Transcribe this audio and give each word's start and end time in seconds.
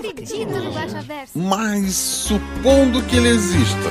acredito 0.00 0.50
no 0.50 0.72
Guaxaverso. 0.72 1.38
Mas 1.38 1.94
supondo 1.94 3.02
que 3.04 3.16
ele 3.16 3.28
exista. 3.28 3.90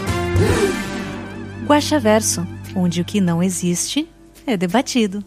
Guaxaverso, 1.66 2.46
onde 2.76 3.02
o 3.02 3.06
que 3.06 3.22
não 3.22 3.44
existe 3.44 4.10
é 4.46 4.58
debatido. 4.58 5.24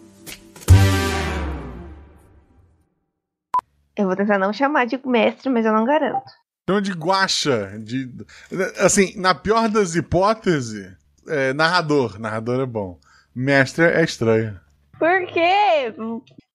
Eu 3.96 4.06
vou 4.06 4.16
tentar 4.16 4.38
não 4.38 4.52
chamar 4.52 4.87
de 4.87 4.98
mestre, 5.04 5.48
mas 5.50 5.64
eu 5.64 5.73
não 5.73 5.84
garanto. 5.84 6.24
Chama 6.68 6.82
de 6.82 6.92
guacha. 6.92 7.78
De, 7.78 8.10
assim, 8.78 9.12
na 9.16 9.34
pior 9.34 9.68
das 9.68 9.95
hipóteses, 9.95 10.92
é, 11.28 11.52
narrador. 11.52 12.18
Narrador 12.18 12.60
é 12.60 12.66
bom. 12.66 12.98
Mestre 13.34 13.84
é 13.84 14.02
estranho. 14.02 14.59
Por 14.98 15.26
quê? 15.26 15.95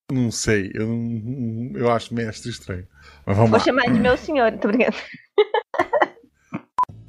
Não 0.09 0.31
sei, 0.31 0.71
eu, 0.73 0.87
não- 0.87 1.71
eu 1.77 1.91
acho 1.91 2.13
mestre 2.13 2.49
estranho. 2.49 2.87
Mas 3.25 3.35
vamos 3.35 3.51
Vou 3.51 3.59
lá. 3.59 3.65
chamar 3.65 3.91
de 3.91 3.99
meu 3.99 4.15
senhor, 4.15 4.53
tô 4.57 4.69
brincando. 4.69 4.95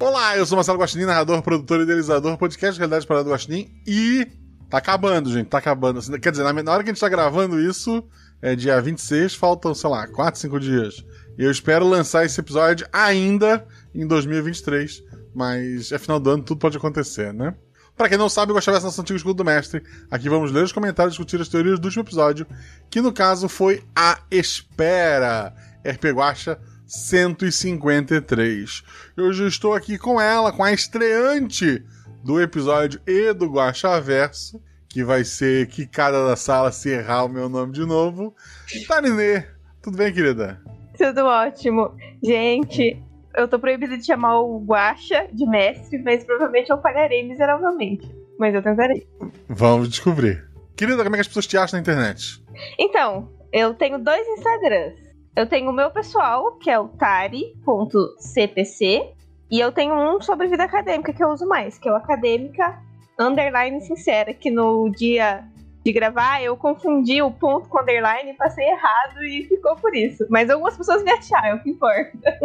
Olá, 0.01 0.35
eu 0.35 0.45
sou 0.45 0.57
Marcelo 0.57 0.77
Guaxinim, 0.79 1.05
narrador, 1.05 1.41
produtor 1.41 1.79
e 1.79 1.83
idealizador, 1.83 2.37
podcast 2.37 2.77
Realidade 2.77 3.07
Parada 3.07 3.23
do 3.23 3.31
Guaxinim 3.31 3.69
e 3.87 4.27
tá 4.69 4.79
acabando, 4.79 5.31
gente, 5.31 5.47
tá 5.47 5.57
acabando. 5.59 5.99
Assim, 5.99 6.11
Quer 6.19 6.31
dizer, 6.31 6.43
na, 6.43 6.71
hora 6.73 6.83
que 6.83 6.89
a 6.89 6.93
gente 6.93 6.99
tá 6.99 7.07
gravando 7.07 7.57
isso, 7.59 8.03
é 8.41 8.53
dia 8.53 8.81
26, 8.81 9.33
faltam, 9.33 9.73
sei 9.73 9.89
lá, 9.89 10.05
4, 10.07 10.37
5 10.39 10.59
dias. 10.59 11.03
E 11.37 11.43
eu 11.45 11.51
espero 11.51 11.87
lançar 11.87 12.25
esse 12.25 12.37
episódio 12.39 12.85
ainda 12.91 13.65
em 13.95 14.05
2023, 14.05 15.01
mas 15.33 15.93
é 15.93 15.97
final 15.97 16.19
do 16.19 16.31
ano, 16.31 16.43
tudo 16.43 16.59
pode 16.59 16.75
acontecer, 16.75 17.33
né? 17.33 17.55
Pra 17.99 18.07
quem 18.07 18.17
não 18.17 18.29
sabe, 18.29 18.51
eu 18.51 18.55
gostava 18.55 18.77
dessa 18.77 18.87
nosso 18.87 19.01
antigo 19.01 19.17
escudo 19.17 19.33
do 19.33 19.43
mestre. 19.43 19.83
Aqui 20.09 20.29
vamos 20.29 20.53
ler 20.53 20.63
os 20.63 20.71
comentários 20.71 21.15
e 21.15 21.17
discutir 21.17 21.41
as 21.41 21.49
teorias 21.49 21.77
do 21.77 21.83
último 21.83 22.01
episódio, 22.01 22.47
que 22.89 23.01
no 23.01 23.11
caso 23.11 23.49
foi 23.49 23.83
A 23.93 24.19
Espera, 24.31 25.53
RP 25.83 26.05
Guacha 26.13 26.57
153. 26.87 28.83
Eu 29.17 29.33
já 29.33 29.45
estou 29.45 29.73
aqui 29.73 29.97
com 29.97 30.19
ela, 30.19 30.53
com 30.53 30.63
a 30.63 30.71
estreante 30.71 31.83
do 32.23 32.41
episódio 32.41 33.01
e 33.05 33.33
do 33.33 33.51
Guacha 33.51 33.99
Verso, 33.99 34.61
que 34.87 35.03
vai 35.03 35.25
ser 35.25 35.67
quicada 35.67 36.25
da 36.25 36.37
sala 36.37 36.71
se 36.71 36.87
errar 36.87 37.25
o 37.25 37.29
meu 37.29 37.49
nome 37.49 37.73
de 37.73 37.85
novo. 37.85 38.33
Tarinê, 38.87 39.43
tudo 39.81 39.97
bem, 39.97 40.13
querida? 40.13 40.61
Tudo 40.97 41.25
ótimo. 41.25 41.93
Gente, 42.23 43.03
eu 43.35 43.47
tô 43.47 43.59
proibida 43.59 43.97
de 43.97 44.05
chamar 44.05 44.39
o 44.41 44.59
Guaxa 44.59 45.27
de 45.31 45.45
mestre, 45.45 46.01
mas 46.03 46.23
provavelmente 46.23 46.69
eu 46.69 46.81
falharei 46.81 47.27
miseravelmente. 47.27 48.09
Mas 48.37 48.55
eu 48.55 48.61
tentarei. 48.61 49.07
Vamos 49.47 49.89
descobrir. 49.89 50.47
Querida, 50.75 51.03
como 51.03 51.15
é 51.15 51.17
que 51.17 51.21
as 51.21 51.27
pessoas 51.27 51.47
te 51.47 51.57
acham 51.57 51.77
na 51.77 51.81
internet? 51.81 52.43
Então, 52.77 53.29
eu 53.51 53.73
tenho 53.73 53.99
dois 53.99 54.25
Instagrams. 54.27 54.97
Eu 55.35 55.45
tenho 55.47 55.69
o 55.69 55.73
meu 55.73 55.91
pessoal, 55.91 56.57
que 56.57 56.69
é 56.69 56.79
o 56.79 56.87
tari.cpc, 56.87 57.53
e 59.51 59.59
eu 59.59 59.71
tenho 59.71 59.93
um 59.93 60.21
sobre 60.21 60.47
vida 60.47 60.63
acadêmica 60.63 61.11
que 61.13 61.23
eu 61.23 61.29
uso 61.29 61.47
mais, 61.47 61.77
que 61.77 61.89
é 61.89 61.91
o 61.91 61.95
acadêmica 61.95 62.79
underline 63.19 63.81
sincera, 63.81 64.33
que 64.33 64.49
no 64.49 64.89
dia 64.89 65.43
de 65.83 65.93
gravar 65.93 66.41
eu 66.43 66.55
confundi 66.57 67.21
o 67.21 67.31
ponto 67.31 67.69
com 67.69 67.79
underline, 67.81 68.33
passei 68.33 68.65
errado 68.65 69.23
e 69.23 69.45
ficou 69.47 69.75
por 69.75 69.95
isso. 69.95 70.25
Mas 70.29 70.49
algumas 70.49 70.75
pessoas 70.77 71.03
me 71.03 71.11
acharam, 71.11 71.47
é 71.49 71.55
o 71.55 71.59
que 71.63 71.69
importa. 71.69 72.39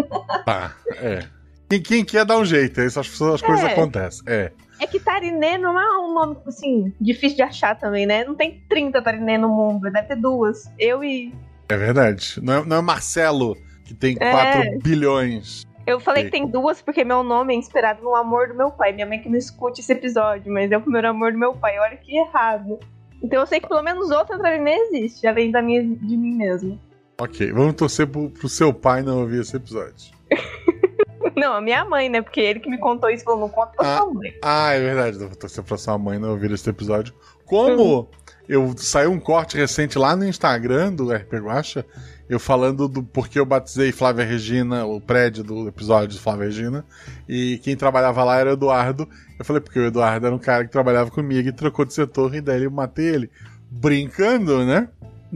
Tá, 0.45 0.75
é. 0.97 1.27
Quem, 1.69 1.83
quem 1.83 2.05
quer 2.05 2.25
dar 2.25 2.39
um 2.39 2.45
jeito, 2.45 2.81
aí 2.81 2.87
as, 2.87 2.95
pessoas, 2.95 3.35
as 3.35 3.43
coisas 3.43 3.65
É. 3.65 3.73
acontecem. 3.73 4.23
É. 4.27 4.53
É 4.81 4.87
que 4.87 5.01
Tarinê 5.01 5.57
não 5.57 5.79
é 5.79 5.99
um 5.99 6.13
nome, 6.15 6.37
assim, 6.47 6.93
difícil 7.01 7.37
de 7.37 7.43
achar 7.43 7.79
também, 7.79 8.07
né? 8.07 8.25
Não 8.25 8.35
tem 8.35 8.63
30 8.69 9.01
Tarinê 9.03 9.39
no 9.39 9.49
mundo, 9.49 9.91
deve 9.91 10.09
ter 10.09 10.17
duas. 10.17 10.71
Eu 10.79 11.03
e 11.03 11.33
É 11.69 11.77
verdade. 11.77 12.39
Não 12.43 12.55
é, 12.55 12.65
não 12.65 12.77
é 12.77 12.83
Marcelo, 12.83 13.57
que 13.85 13.95
tem 13.95 14.17
É. 14.21 14.31
4 14.31 14.79
bilhões. 14.81 15.65
Eu 15.87 16.01
falei 16.01 16.25
que 16.25 16.31
tem 16.31 16.47
duas 16.47 16.81
porque 16.81 17.05
meu 17.05 17.23
nome 17.23 17.55
é 17.55 17.57
inspirado 17.57 18.03
no 18.03 18.15
amor 18.15 18.49
do 18.49 18.55
meu 18.55 18.71
pai. 18.71 18.93
Minha 18.93 19.07
mãe 19.07 19.21
que 19.21 19.29
não 19.29 19.37
escute 19.37 19.81
esse 19.81 19.93
episódio, 19.93 20.53
mas 20.53 20.71
é 20.73 20.77
o 20.77 20.81
primeiro 20.81 21.09
amor 21.09 21.33
do 21.33 21.39
meu 21.39 21.55
pai. 21.55 21.79
Olha 21.79 21.97
que 21.97 22.17
errado. 22.17 22.79
Então 23.25 23.41
eu 23.41 23.47
sei 23.47 23.59
que 23.59 23.67
pelo 23.67 23.83
menos 23.83 24.11
outra 24.11 24.39
Tarinê 24.39 24.75
existe, 24.75 25.27
além 25.27 25.51
da 25.51 25.63
minha 25.63 25.83
de 25.83 26.17
mim 26.17 26.37
mesmo. 26.37 26.79
Ok, 27.19 27.51
vamos 27.53 27.75
torcer 27.75 28.07
pro, 28.07 28.29
pro 28.29 28.49
seu 28.51 28.73
pai 28.73 29.03
não 29.03 29.21
ouvir 29.21 29.41
esse 29.41 29.57
episódio. 29.57 30.13
Não, 31.35 31.55
a 31.55 31.61
minha 31.61 31.85
mãe, 31.85 32.09
né? 32.09 32.23
Porque 32.23 32.41
ele 32.41 32.61
que 32.61 32.71
me 32.71 32.79
contou 32.79 33.11
isso 33.11 33.25
falou, 33.25 33.41
não 33.41 33.49
conta 33.49 33.73
pra 33.73 33.97
sua 33.97 34.15
mãe. 34.15 34.33
Ah, 34.41 34.73
é 34.73 34.81
verdade. 34.81 35.21
Eu 35.21 35.27
vou 35.27 35.37
torcer 35.37 35.65
pra 35.65 35.77
sua 35.77 35.99
mãe 35.99 36.17
não 36.17 36.31
ouvir 36.31 36.53
esse 36.53 36.71
episódio. 36.71 37.13
Como 37.45 38.09
eu 38.49 38.73
saiu 38.77 39.11
um 39.11 39.19
corte 39.19 39.57
recente 39.57 39.99
lá 39.99 40.15
no 40.15 40.25
Instagram 40.25 40.93
do 40.93 41.13
RP 41.13 41.33
Guacha, 41.41 41.85
eu 42.29 42.41
falando 42.41 42.89
do 42.89 43.03
porquê 43.03 43.39
eu 43.39 43.45
batizei 43.45 43.93
Flávia 43.93 44.25
Regina, 44.25 44.85
o 44.85 45.01
prédio 45.01 45.45
do 45.45 45.69
episódio 45.69 46.09
de 46.09 46.19
Flávia 46.19 46.47
Regina, 46.47 46.85
e 47.29 47.59
quem 47.59 47.77
trabalhava 47.77 48.25
lá 48.25 48.39
era 48.39 48.51
o 48.51 48.53
Eduardo. 48.55 49.09
Eu 49.39 49.45
falei, 49.45 49.61
porque 49.61 49.79
o 49.79 49.87
Eduardo 49.87 50.27
era 50.27 50.35
um 50.35 50.39
cara 50.39 50.65
que 50.65 50.71
trabalhava 50.71 51.11
comigo 51.11 51.49
e 51.49 51.53
trocou 51.53 51.85
de 51.85 51.93
setor, 51.93 52.35
e 52.35 52.41
daí 52.41 52.65
eu 52.65 52.71
matei 52.71 53.07
ele. 53.07 53.31
Brincando, 53.71 54.65
né? 54.65 54.89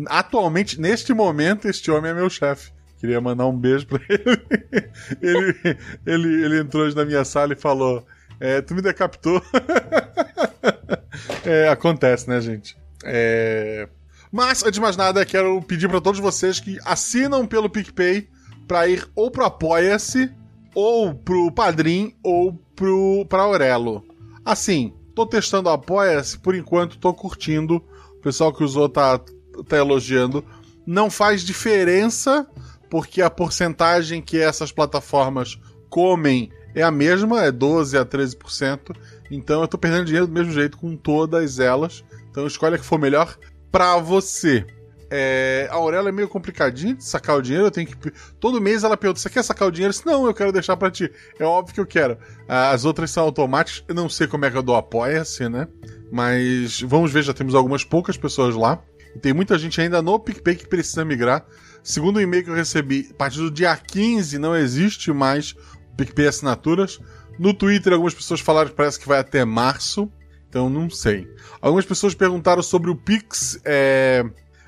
Atualmente, 0.06 0.80
neste 0.80 1.12
momento, 1.12 1.68
este 1.68 1.90
homem 1.90 2.10
é 2.10 2.14
meu 2.14 2.30
chefe. 2.30 2.72
Queria 2.98 3.20
mandar 3.20 3.46
um 3.46 3.56
beijo 3.56 3.86
pra 3.86 4.00
ele. 4.08 4.42
ele, 5.22 5.78
ele, 6.06 6.44
ele 6.44 6.60
entrou 6.60 6.84
hoje 6.84 6.96
na 6.96 7.04
minha 7.04 7.24
sala 7.24 7.52
e 7.52 7.56
falou: 7.56 8.04
é, 8.40 8.60
Tu 8.60 8.74
me 8.74 8.82
decapitou. 8.82 9.42
É, 11.44 11.68
acontece, 11.68 12.28
né, 12.28 12.40
gente? 12.40 12.76
É... 13.02 13.88
Mas, 14.30 14.62
antes 14.62 14.74
de 14.74 14.80
mais 14.80 14.96
nada, 14.96 15.24
quero 15.24 15.60
pedir 15.62 15.88
pra 15.88 16.00
todos 16.00 16.20
vocês 16.20 16.60
que 16.60 16.78
assinam 16.84 17.46
pelo 17.46 17.70
PicPay 17.70 18.28
pra 18.66 18.86
ir 18.86 19.08
ou 19.16 19.30
pro 19.30 19.46
Apoia-se, 19.46 20.30
ou 20.74 21.14
pro 21.14 21.50
Padrim, 21.50 22.14
ou 22.22 22.52
pro, 22.76 23.24
pra 23.26 23.42
Aurelo. 23.42 24.04
Assim, 24.44 24.92
tô 25.14 25.26
testando 25.26 25.70
o 25.70 25.72
Apoia-se, 25.72 26.38
por 26.38 26.54
enquanto 26.54 26.98
tô 26.98 27.12
curtindo. 27.14 27.82
O 28.18 28.20
pessoal 28.20 28.52
que 28.52 28.62
usou 28.62 28.88
tá, 28.88 29.18
tá 29.66 29.76
elogiando. 29.76 30.44
Não 30.86 31.10
faz 31.10 31.42
diferença, 31.42 32.46
porque 32.90 33.22
a 33.22 33.30
porcentagem 33.30 34.20
que 34.20 34.38
essas 34.38 34.70
plataformas 34.70 35.58
comem 35.88 36.50
é 36.74 36.82
a 36.82 36.90
mesma, 36.90 37.42
é 37.42 37.50
12 37.50 37.96
a 37.96 38.04
13%. 38.04 38.94
Então 39.30 39.62
eu 39.62 39.68
tô 39.68 39.78
perdendo 39.78 40.04
dinheiro 40.04 40.26
do 40.26 40.32
mesmo 40.32 40.52
jeito 40.52 40.76
com 40.76 40.96
todas 40.96 41.58
elas. 41.58 42.04
Então 42.30 42.46
escolhe 42.46 42.74
a 42.74 42.78
que 42.78 42.84
for 42.84 42.98
melhor 42.98 43.36
pra 43.70 43.96
você. 43.98 44.66
É, 45.10 45.66
a 45.70 45.76
Aurélia 45.76 46.10
é 46.10 46.12
meio 46.12 46.28
complicadinha 46.28 46.94
de 46.94 47.02
sacar 47.02 47.36
o 47.36 47.42
dinheiro. 47.42 47.66
Eu 47.66 47.70
tenho 47.70 47.86
que. 47.86 48.12
Todo 48.38 48.60
mês 48.60 48.84
ela 48.84 48.96
pergunta: 48.96 49.20
você 49.20 49.30
quer 49.30 49.42
sacar 49.42 49.68
o 49.68 49.70
dinheiro? 49.70 49.92
Se 49.92 50.04
não, 50.04 50.26
eu 50.26 50.34
quero 50.34 50.52
deixar 50.52 50.76
pra 50.76 50.90
ti. 50.90 51.10
É 51.38 51.44
óbvio 51.44 51.74
que 51.74 51.80
eu 51.80 51.86
quero. 51.86 52.18
As 52.46 52.84
outras 52.84 53.10
são 53.10 53.24
automáticas. 53.24 53.84
Eu 53.88 53.94
não 53.94 54.08
sei 54.08 54.26
como 54.26 54.44
é 54.44 54.50
que 54.50 54.56
eu 54.56 54.62
dou 54.62 54.76
apoia-se, 54.76 55.48
né? 55.48 55.66
Mas 56.12 56.80
vamos 56.82 57.10
ver, 57.10 57.22
já 57.22 57.32
temos 57.32 57.54
algumas 57.54 57.84
poucas 57.84 58.16
pessoas 58.16 58.54
lá. 58.54 58.82
E 59.14 59.18
tem 59.18 59.32
muita 59.32 59.58
gente 59.58 59.80
ainda 59.80 60.02
no 60.02 60.18
PicPay 60.18 60.56
que 60.56 60.66
precisa 60.66 61.04
migrar. 61.04 61.46
Segundo 61.82 62.16
o 62.16 62.20
e-mail 62.20 62.44
que 62.44 62.50
eu 62.50 62.54
recebi, 62.54 63.08
a 63.10 63.14
partir 63.14 63.38
do 63.38 63.50
dia 63.50 63.74
15 63.74 64.38
não 64.38 64.54
existe 64.54 65.10
mais 65.10 65.52
o 65.92 65.96
PicPay 65.96 66.26
Assinaturas. 66.26 67.00
No 67.38 67.54
Twitter, 67.54 67.92
algumas 67.92 68.14
pessoas 68.14 68.40
falaram 68.40 68.68
que 68.68 68.76
parece 68.76 68.98
que 68.98 69.08
vai 69.08 69.20
até 69.20 69.44
março. 69.44 70.10
Então, 70.48 70.70
não 70.70 70.88
sei. 70.88 71.28
Algumas 71.60 71.84
pessoas 71.84 72.14
perguntaram 72.14 72.62
sobre 72.62 72.90
o 72.90 72.96
Pix, 72.96 73.60
é, 73.64 74.24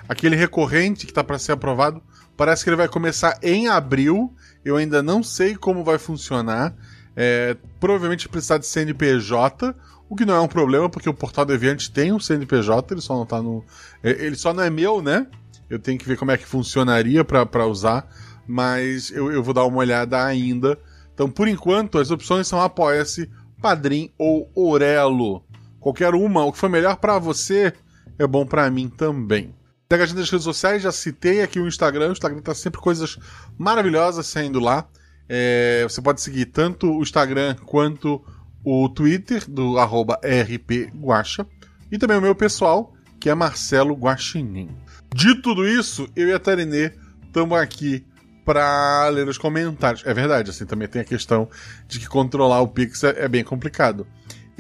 aquele 0.08 0.36
recorrente 0.36 1.06
que 1.06 1.12
está 1.12 1.24
para 1.24 1.38
ser 1.38 1.52
aprovado. 1.52 2.02
Parece 2.36 2.64
que 2.64 2.70
ele 2.70 2.76
vai 2.76 2.88
começar 2.88 3.38
em 3.42 3.68
abril. 3.68 4.34
Eu 4.64 4.76
ainda 4.76 5.02
não 5.02 5.22
sei 5.22 5.56
como 5.56 5.84
vai 5.84 5.98
funcionar. 5.98 6.74
É, 7.16 7.56
provavelmente 7.78 8.28
precisar 8.28 8.58
de 8.58 8.66
CNPJ, 8.66 9.74
o 10.08 10.16
que 10.16 10.24
não 10.24 10.34
é 10.34 10.40
um 10.40 10.48
problema, 10.48 10.88
porque 10.88 11.08
o 11.08 11.14
Portal 11.14 11.44
Deviante 11.44 11.90
tem 11.90 12.12
um 12.12 12.20
CNPJ, 12.20 12.94
ele 12.94 13.00
só 13.00 13.14
não 13.14 13.26
tá 13.26 13.42
no. 13.42 13.64
é, 14.02 14.10
Ele 14.10 14.36
só 14.36 14.52
não 14.52 14.62
é 14.62 14.70
meu, 14.70 15.00
né? 15.02 15.26
Eu 15.68 15.78
tenho 15.78 15.98
que 15.98 16.06
ver 16.06 16.16
como 16.16 16.30
é 16.32 16.36
que 16.36 16.46
funcionaria 16.46 17.24
para 17.24 17.66
usar. 17.66 18.08
Mas 18.46 19.10
eu, 19.12 19.30
eu 19.30 19.42
vou 19.42 19.54
dar 19.54 19.64
uma 19.64 19.78
olhada 19.78 20.24
ainda. 20.24 20.76
Então, 21.14 21.30
por 21.30 21.46
enquanto, 21.46 21.98
as 21.98 22.10
opções 22.10 22.48
são 22.48 22.60
Apoia-se, 22.60 23.30
Padrim 23.62 24.10
ou 24.18 24.50
Orelo. 24.54 25.44
Qualquer 25.80 26.14
uma, 26.14 26.44
o 26.44 26.52
que 26.52 26.58
for 26.58 26.68
melhor 26.68 26.96
para 26.96 27.18
você 27.18 27.72
é 28.18 28.26
bom 28.26 28.44
para 28.44 28.70
mim 28.70 28.88
também. 28.88 29.54
Pega 29.88 30.04
a 30.04 30.06
gente 30.06 30.18
nas 30.18 30.30
redes 30.30 30.44
sociais, 30.44 30.82
já 30.82 30.92
citei 30.92 31.42
aqui 31.42 31.58
o 31.58 31.66
Instagram. 31.66 32.10
O 32.10 32.12
Instagram 32.12 32.40
tá 32.40 32.54
sempre 32.54 32.80
coisas 32.80 33.18
maravilhosas 33.58 34.26
saindo 34.26 34.60
lá. 34.60 34.86
É, 35.28 35.82
você 35.82 36.00
pode 36.00 36.20
seguir 36.20 36.46
tanto 36.46 36.90
o 36.90 37.02
Instagram 37.02 37.56
quanto 37.64 38.22
o 38.62 38.88
Twitter 38.88 39.48
do 39.48 39.74
rpguacha 39.76 41.46
e 41.90 41.98
também 41.98 42.18
o 42.18 42.20
meu 42.20 42.34
pessoal, 42.34 42.94
que 43.18 43.30
é 43.30 43.34
Marcelo 43.34 43.94
Guaxinim. 43.94 44.70
Dito 45.14 45.42
tudo 45.42 45.66
isso, 45.66 46.08
eu 46.14 46.28
e 46.28 46.32
a 46.32 46.38
Tarinê 46.38 46.92
estamos 47.26 47.58
aqui 47.58 48.06
para 48.44 49.08
ler 49.08 49.28
os 49.28 49.38
comentários. 49.38 50.04
É 50.06 50.14
verdade, 50.14 50.50
assim, 50.50 50.66
também 50.66 50.88
tem 50.88 51.02
a 51.02 51.04
questão 51.04 51.48
de 51.88 51.98
que 51.98 52.06
controlar 52.06 52.60
o 52.60 52.68
Pix 52.68 53.02
é, 53.04 53.24
é 53.24 53.28
bem 53.28 53.44
complicado. 53.44 54.06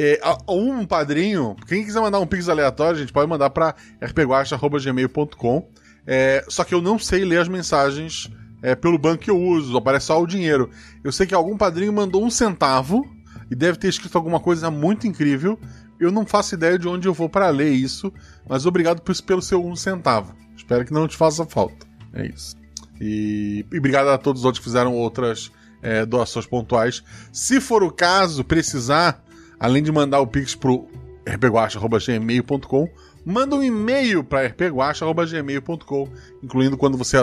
É, 0.02 0.18
um 0.48 0.86
padrinho, 0.86 1.54
quem 1.68 1.84
quiser 1.84 2.00
mandar 2.00 2.20
um 2.20 2.26
Pix 2.26 2.48
aleatório, 2.48 2.96
a 2.96 3.00
gente 3.00 3.12
pode 3.12 3.28
mandar 3.28 3.50
para 3.50 3.74
rpguacha.gmail.com. 4.00 5.68
É, 6.06 6.42
só 6.48 6.64
que 6.64 6.74
eu 6.74 6.80
não 6.80 6.98
sei 6.98 7.22
ler 7.22 7.38
as 7.38 7.48
mensagens 7.48 8.30
é, 8.62 8.74
pelo 8.74 8.96
banco 8.96 9.24
que 9.24 9.30
eu 9.30 9.38
uso, 9.38 9.76
aparece 9.76 10.06
só 10.06 10.18
o 10.18 10.26
dinheiro. 10.26 10.70
Eu 11.04 11.12
sei 11.12 11.26
que 11.26 11.34
algum 11.34 11.54
padrinho 11.54 11.92
mandou 11.92 12.24
um 12.24 12.30
centavo 12.30 13.04
e 13.50 13.54
deve 13.54 13.76
ter 13.76 13.88
escrito 13.88 14.16
alguma 14.16 14.40
coisa 14.40 14.70
muito 14.70 15.06
incrível. 15.06 15.60
Eu 16.00 16.10
não 16.10 16.24
faço 16.24 16.54
ideia 16.54 16.78
de 16.78 16.88
onde 16.88 17.06
eu 17.06 17.12
vou 17.12 17.28
para 17.28 17.50
ler 17.50 17.70
isso, 17.70 18.10
mas 18.48 18.64
obrigado 18.64 19.02
pelo 19.02 19.42
seu 19.42 19.62
um 19.62 19.76
centavo. 19.76 20.34
Espero 20.56 20.82
que 20.82 20.94
não 20.94 21.06
te 21.06 21.14
faça 21.14 21.44
falta. 21.44 21.86
É 22.14 22.24
isso. 22.24 22.56
E, 22.98 23.66
e 23.70 23.76
obrigado 23.76 24.08
a 24.08 24.16
todos 24.16 24.40
os 24.40 24.44
outros 24.46 24.60
que 24.60 24.64
fizeram 24.64 24.94
outras 24.94 25.52
é, 25.82 26.06
doações 26.06 26.46
pontuais. 26.46 27.02
Se 27.30 27.60
for 27.60 27.82
o 27.82 27.92
caso, 27.92 28.42
precisar, 28.42 29.22
além 29.60 29.82
de 29.82 29.92
mandar 29.92 30.20
o 30.20 30.26
pix 30.26 30.56
pro 30.56 30.88
rpguacha.gmail.com, 31.28 32.88
manda 33.24 33.54
um 33.54 33.62
e-mail 33.62 34.24
para 34.24 34.48
rpguacha.gmail.com, 34.48 36.08
incluindo 36.42 36.76
quando 36.76 36.96
você 36.96 37.18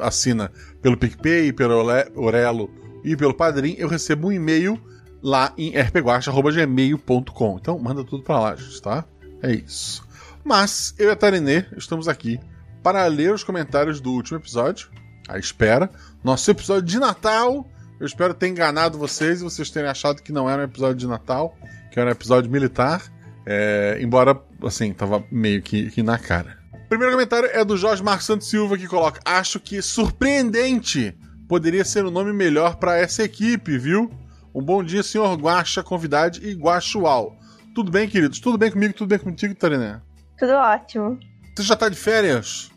assina 0.00 0.50
pelo 0.80 0.96
PicPay, 0.96 1.52
pelo 1.52 1.84
Orelo 2.16 2.70
e 3.04 3.16
pelo 3.16 3.34
Padrim, 3.34 3.74
eu 3.78 3.88
recebo 3.88 4.28
um 4.28 4.32
e-mail 4.32 4.80
lá 5.22 5.52
em 5.56 5.70
rpguacha.gmail.com. 5.70 7.58
Então 7.60 7.78
manda 7.78 8.02
tudo 8.04 8.22
para 8.22 8.40
lá, 8.40 8.56
gente, 8.56 8.80
tá? 8.80 9.04
É 9.42 9.52
isso. 9.52 10.06
Mas 10.44 10.94
eu 10.98 11.08
e 11.08 11.12
a 11.12 11.16
Tarinê 11.16 11.64
estamos 11.76 12.08
aqui 12.08 12.40
para 12.82 13.06
ler 13.06 13.32
os 13.32 13.44
comentários 13.44 14.00
do 14.00 14.10
último 14.12 14.38
episódio. 14.38 14.88
A 15.28 15.38
espera. 15.38 15.90
Nosso 16.24 16.50
episódio 16.50 16.82
de 16.82 16.98
Natal. 16.98 17.68
Eu 18.00 18.06
espero 18.06 18.34
ter 18.34 18.48
enganado 18.48 18.98
vocês 18.98 19.40
e 19.40 19.44
vocês 19.44 19.70
terem 19.70 19.88
achado 19.88 20.22
que 20.22 20.32
não 20.32 20.50
era 20.50 20.62
um 20.62 20.64
episódio 20.64 20.96
de 20.96 21.06
Natal, 21.06 21.56
que 21.92 22.00
era 22.00 22.08
um 22.08 22.12
episódio 22.12 22.50
militar. 22.50 23.02
É, 23.44 23.98
embora, 24.00 24.40
assim, 24.64 24.92
tava 24.92 25.22
meio 25.30 25.62
que, 25.62 25.90
que 25.90 26.02
na 26.02 26.18
cara. 26.18 26.58
O 26.72 26.88
primeiro 26.88 27.12
comentário 27.12 27.48
é 27.52 27.64
do 27.64 27.76
Jorge 27.76 28.02
Marcos 28.02 28.26
Santos 28.26 28.48
Silva, 28.48 28.78
que 28.78 28.88
coloca: 28.88 29.20
Acho 29.24 29.60
que 29.60 29.80
surpreendente 29.82 31.16
poderia 31.48 31.84
ser 31.84 32.04
o 32.04 32.08
um 32.08 32.10
nome 32.10 32.32
melhor 32.32 32.76
para 32.76 32.96
essa 32.96 33.22
equipe, 33.22 33.78
viu? 33.78 34.10
Um 34.54 34.62
bom 34.62 34.82
dia, 34.82 35.02
senhor 35.02 35.34
Guaxa, 35.36 35.82
convidade 35.82 36.46
e 36.46 36.54
Guaxual. 36.54 37.36
Tudo 37.74 37.90
bem, 37.90 38.08
queridos? 38.08 38.38
Tudo 38.40 38.58
bem 38.58 38.70
comigo? 38.70 38.94
Tudo 38.94 39.08
bem 39.08 39.18
contigo, 39.18 39.54
Tariné? 39.54 40.00
Tudo 40.38 40.52
ótimo. 40.52 41.18
Você 41.54 41.62
já 41.62 41.76
tá 41.76 41.88
de 41.88 41.96
férias? 41.96 42.70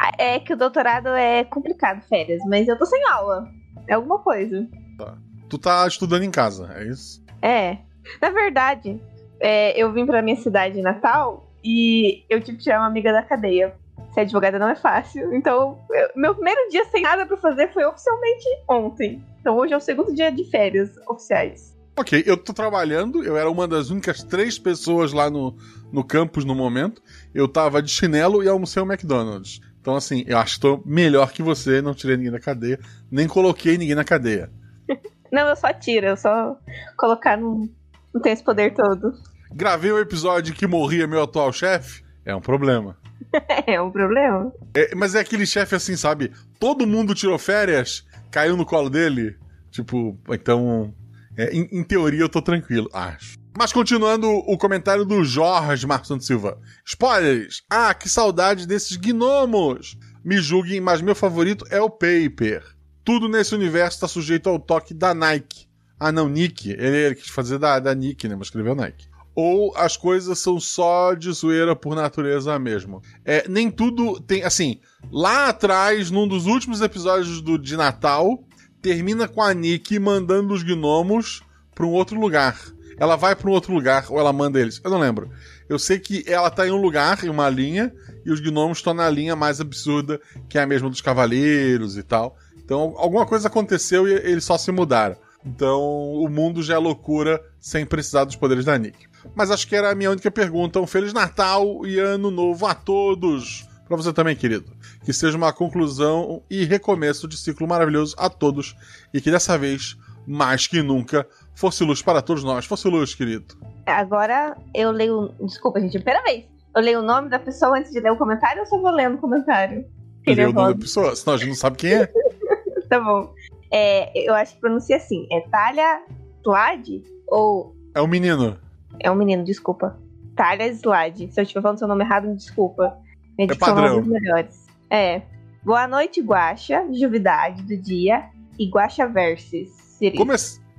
Ah, 0.00 0.12
é 0.18 0.40
que 0.40 0.52
o 0.52 0.56
doutorado 0.56 1.08
é 1.08 1.44
complicado, 1.44 2.02
férias, 2.08 2.40
mas 2.48 2.66
eu 2.66 2.78
tô 2.78 2.86
sem 2.86 3.02
aula. 3.08 3.46
É 3.88 3.94
alguma 3.94 4.18
coisa. 4.18 4.66
Tá. 4.98 5.18
Tu 5.48 5.58
tá 5.58 5.86
estudando 5.86 6.22
em 6.22 6.30
casa, 6.30 6.72
é 6.74 6.84
isso? 6.88 7.22
É. 7.42 7.78
Na 8.20 8.30
verdade, 8.30 9.00
é, 9.40 9.78
eu 9.80 9.92
vim 9.92 10.06
pra 10.06 10.22
minha 10.22 10.36
cidade 10.36 10.80
natal 10.80 11.48
e 11.64 12.24
eu 12.28 12.40
tive 12.40 12.58
que 12.58 12.64
tirar 12.64 12.80
uma 12.80 12.86
amiga 12.86 13.12
da 13.12 13.22
cadeia. 13.22 13.74
Ser 14.12 14.20
advogada 14.20 14.58
não 14.58 14.68
é 14.68 14.74
fácil. 14.74 15.34
Então, 15.34 15.78
eu, 15.90 16.08
meu 16.14 16.34
primeiro 16.34 16.68
dia 16.70 16.84
sem 16.86 17.02
nada 17.02 17.24
para 17.26 17.36
fazer 17.36 17.72
foi 17.72 17.84
oficialmente 17.84 18.44
ontem. 18.68 19.24
Então, 19.40 19.56
hoje 19.56 19.72
é 19.72 19.76
o 19.76 19.80
segundo 19.80 20.14
dia 20.14 20.30
de 20.30 20.44
férias 20.50 20.90
oficiais. 21.08 21.76
Ok, 21.96 22.22
eu 22.26 22.36
tô 22.36 22.54
trabalhando, 22.54 23.22
eu 23.22 23.36
era 23.36 23.50
uma 23.50 23.68
das 23.68 23.90
únicas 23.90 24.22
três 24.22 24.58
pessoas 24.58 25.12
lá 25.12 25.28
no, 25.28 25.56
no 25.92 26.02
campus 26.02 26.44
no 26.44 26.54
momento. 26.54 27.02
Eu 27.34 27.46
tava 27.46 27.82
de 27.82 27.90
chinelo 27.90 28.42
e 28.42 28.48
almocei 28.48 28.82
o 28.82 28.86
McDonald's. 28.86 29.60
Então, 29.80 29.96
assim, 29.96 30.24
eu 30.26 30.38
acho 30.38 30.54
que 30.54 30.60
tô 30.60 30.82
melhor 30.86 31.32
que 31.32 31.42
você, 31.42 31.82
não 31.82 31.92
tirei 31.92 32.16
ninguém 32.16 32.32
da 32.32 32.40
cadeia, 32.40 32.78
nem 33.10 33.26
coloquei 33.26 33.76
ninguém 33.76 33.96
na 33.96 34.04
cadeia. 34.04 34.50
não, 35.30 35.48
eu 35.48 35.56
só 35.56 35.72
tiro, 35.72 36.06
eu 36.06 36.16
só 36.16 36.56
colocar 36.96 37.36
não, 37.36 37.68
não 38.14 38.20
tem 38.20 38.32
esse 38.32 38.44
poder 38.44 38.74
todo. 38.74 39.12
Gravei 39.54 39.92
um 39.92 39.98
episódio 39.98 40.54
que 40.54 40.66
morria 40.66 41.06
meu 41.06 41.22
atual 41.22 41.52
chefe, 41.52 42.02
é 42.24 42.34
um 42.34 42.40
problema. 42.40 42.96
é 43.66 43.80
um 43.80 43.90
problema. 43.90 44.52
É, 44.74 44.94
mas 44.94 45.14
é 45.14 45.20
aquele 45.20 45.46
chefe 45.46 45.74
assim, 45.74 45.96
sabe? 45.96 46.32
Todo 46.58 46.86
mundo 46.86 47.14
tirou 47.14 47.38
férias, 47.38 48.06
caiu 48.30 48.56
no 48.56 48.66
colo 48.66 48.90
dele. 48.90 49.36
Tipo, 49.70 50.18
então. 50.30 50.94
É, 51.36 51.50
em, 51.50 51.66
em, 51.72 51.82
teoria 51.82 52.20
eu 52.20 52.28
tô 52.28 52.42
tranquilo, 52.42 52.90
acho. 52.92 53.38
Mas 53.56 53.72
continuando 53.72 54.28
o 54.28 54.56
comentário 54.58 55.04
do 55.04 55.24
Jorge 55.24 55.86
Marcos 55.86 56.26
Silva. 56.26 56.58
Spoilers! 56.84 57.62
Ah, 57.70 57.94
que 57.94 58.08
saudade 58.08 58.66
desses 58.66 58.96
gnomos! 58.96 59.96
Me 60.24 60.38
julguem, 60.38 60.80
mas 60.80 61.00
meu 61.00 61.14
favorito 61.14 61.64
é 61.70 61.80
o 61.80 61.90
Paper. 61.90 62.62
Tudo 63.02 63.28
nesse 63.28 63.54
universo 63.54 64.00
tá 64.00 64.08
sujeito 64.08 64.48
ao 64.48 64.58
toque 64.58 64.94
da 64.94 65.14
Nike. 65.14 65.66
Ah, 66.04 66.12
não, 66.12 66.28
Nick. 66.28 66.70
Ele, 66.70 66.96
ele 66.96 67.14
quis 67.14 67.28
fazer 67.28 67.58
da, 67.58 67.78
da 67.78 67.94
Nick, 67.94 68.26
né? 68.26 68.34
Mas 68.34 68.48
escreveu 68.48 68.74
Nike 68.74 69.12
ou 69.34 69.72
as 69.76 69.96
coisas 69.96 70.38
são 70.38 70.60
só 70.60 71.14
de 71.14 71.32
zoeira 71.32 71.74
por 71.74 71.94
natureza 71.94 72.58
mesmo. 72.58 73.02
É, 73.24 73.48
nem 73.48 73.70
tudo 73.70 74.20
tem. 74.20 74.42
Assim, 74.42 74.78
lá 75.10 75.48
atrás, 75.48 76.10
num 76.10 76.28
dos 76.28 76.46
últimos 76.46 76.80
episódios 76.80 77.40
do, 77.40 77.58
de 77.58 77.76
Natal, 77.76 78.44
termina 78.80 79.26
com 79.26 79.42
a 79.42 79.54
Nick 79.54 79.98
mandando 79.98 80.52
os 80.52 80.62
gnomos 80.62 81.42
para 81.74 81.86
um 81.86 81.92
outro 81.92 82.18
lugar. 82.20 82.58
Ela 82.98 83.16
vai 83.16 83.34
para 83.34 83.48
um 83.48 83.52
outro 83.52 83.72
lugar 83.72 84.06
ou 84.10 84.18
ela 84.18 84.32
manda 84.32 84.60
eles? 84.60 84.80
Eu 84.84 84.90
não 84.90 84.98
lembro. 84.98 85.30
Eu 85.68 85.78
sei 85.78 85.98
que 85.98 86.24
ela 86.26 86.50
tá 86.50 86.66
em 86.66 86.70
um 86.70 86.80
lugar, 86.80 87.24
em 87.24 87.30
uma 87.30 87.48
linha, 87.48 87.92
e 88.24 88.30
os 88.30 88.40
gnomos 88.40 88.78
estão 88.78 88.92
na 88.92 89.08
linha 89.08 89.34
mais 89.34 89.60
absurda, 89.60 90.20
que 90.48 90.58
é 90.58 90.62
a 90.62 90.66
mesma 90.66 90.90
dos 90.90 91.00
cavaleiros 91.00 91.96
e 91.96 92.02
tal. 92.02 92.36
Então, 92.62 92.94
alguma 92.96 93.26
coisa 93.26 93.48
aconteceu 93.48 94.06
e 94.06 94.12
eles 94.12 94.44
só 94.44 94.58
se 94.58 94.70
mudaram. 94.70 95.16
Então, 95.44 95.80
o 95.80 96.28
mundo 96.28 96.62
já 96.62 96.74
é 96.74 96.78
loucura 96.78 97.42
sem 97.60 97.84
precisar 97.84 98.24
dos 98.24 98.36
poderes 98.36 98.64
da 98.64 98.78
Nick. 98.78 99.06
Mas 99.34 99.50
acho 99.50 99.66
que 99.66 99.76
era 99.76 99.90
a 99.90 99.94
minha 99.94 100.10
única 100.10 100.30
pergunta. 100.30 100.80
Um 100.80 100.86
Feliz 100.86 101.12
Natal 101.12 101.86
e 101.86 101.98
Ano 101.98 102.30
Novo 102.30 102.66
a 102.66 102.74
todos! 102.74 103.68
Para 103.86 103.96
você 103.96 104.12
também, 104.12 104.34
querido. 104.34 104.72
Que 105.04 105.12
seja 105.12 105.36
uma 105.36 105.52
conclusão 105.52 106.42
e 106.48 106.64
recomeço 106.64 107.28
de 107.28 107.36
ciclo 107.36 107.66
maravilhoso 107.66 108.14
a 108.18 108.30
todos. 108.30 108.74
E 109.12 109.20
que 109.20 109.30
dessa 109.30 109.58
vez, 109.58 109.98
mais 110.26 110.66
que 110.66 110.82
nunca, 110.82 111.26
fosse 111.54 111.84
luz 111.84 112.00
para 112.00 112.22
todos 112.22 112.44
nós. 112.44 112.64
Fosse 112.64 112.88
luz, 112.88 113.14
querido. 113.14 113.54
Agora 113.86 114.56
eu 114.74 114.90
leio. 114.90 115.34
Desculpa, 115.40 115.80
gente, 115.80 115.98
primeira 115.98 116.22
vez. 116.22 116.44
Eu 116.74 116.82
leio 116.82 117.00
o 117.00 117.02
nome 117.02 117.28
da 117.28 117.38
pessoa 117.38 117.78
antes 117.78 117.92
de 117.92 118.00
ler 118.00 118.12
o 118.12 118.16
comentário 118.16 118.60
ou 118.60 118.66
só 118.66 118.80
vou 118.80 118.90
lendo 118.90 119.16
o 119.16 119.18
comentário? 119.18 119.84
Lê 120.26 120.46
o 120.46 120.52
nome 120.52 120.74
da 120.74 120.80
pessoa, 120.80 121.14
senão 121.14 121.34
a 121.34 121.36
gente 121.36 121.48
não 121.48 121.56
sabe 121.56 121.76
quem 121.76 121.94
é. 121.94 122.06
tá 122.88 122.98
bom. 122.98 123.34
É, 123.72 124.12
eu 124.28 124.34
acho 124.34 124.54
que 124.54 124.60
pronuncia 124.60 124.96
assim. 124.96 125.26
É 125.32 125.40
Talia 125.48 126.02
Tuad 126.42 127.02
ou. 127.28 127.74
É 127.94 128.00
o 128.00 128.04
um 128.04 128.08
menino. 128.08 128.58
É 129.00 129.10
um 129.10 129.14
menino, 129.14 129.44
desculpa. 129.44 129.98
Talia 130.36 130.68
Slade. 130.68 131.32
Se 131.32 131.40
eu 131.40 131.42
estiver 131.42 131.62
falando 131.62 131.78
seu 131.78 131.88
nome 131.88 132.04
errado, 132.04 132.28
me 132.28 132.36
desculpa. 132.36 132.96
Minha 133.38 133.52
é 133.52 133.54
padrão. 133.56 134.02
Melhores. 134.02 134.66
É. 134.90 135.22
Boa 135.64 135.86
noite, 135.86 136.20
Guaxa, 136.20 136.86
juvidade 136.92 137.62
do 137.62 137.76
dia 137.76 138.28
e 138.58 138.68
Guaxa 138.68 139.06
Versus. 139.06 139.70
Come 140.16 140.34